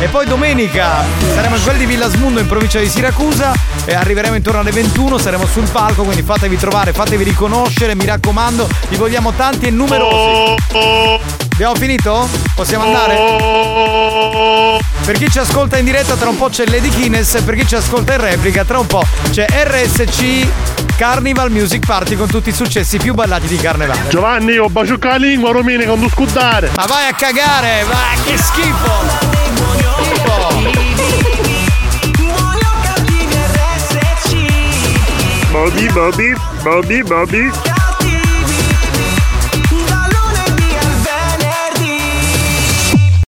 [0.01, 1.03] E poi domenica
[1.33, 3.53] saremo in quel di Villasmundo in provincia di Siracusa
[3.87, 8.69] e arriveremo intorno alle 21, saremo sul palco, quindi fatevi trovare, fatevi riconoscere, mi raccomando,
[8.89, 10.57] vi vogliamo tanti e numerosi.
[11.55, 12.29] Abbiamo finito?
[12.55, 13.17] Possiamo andare?
[15.05, 17.77] Per chi ci ascolta in diretta tra un po' c'è Lady Guinness, per chi ci
[17.77, 20.47] ascolta in replica tra un po' c'è RSC
[20.97, 24.09] Carnival Music Party con tutti i successi più ballati di carnevale.
[24.09, 26.71] Giovanni, ho bacio la lingua, Romini, con tu scudare.
[26.77, 28.95] Ma vai a cagare, va, che schifo!
[35.53, 36.35] Bobby, Bobby,
[36.65, 37.84] Bobby, Bobby.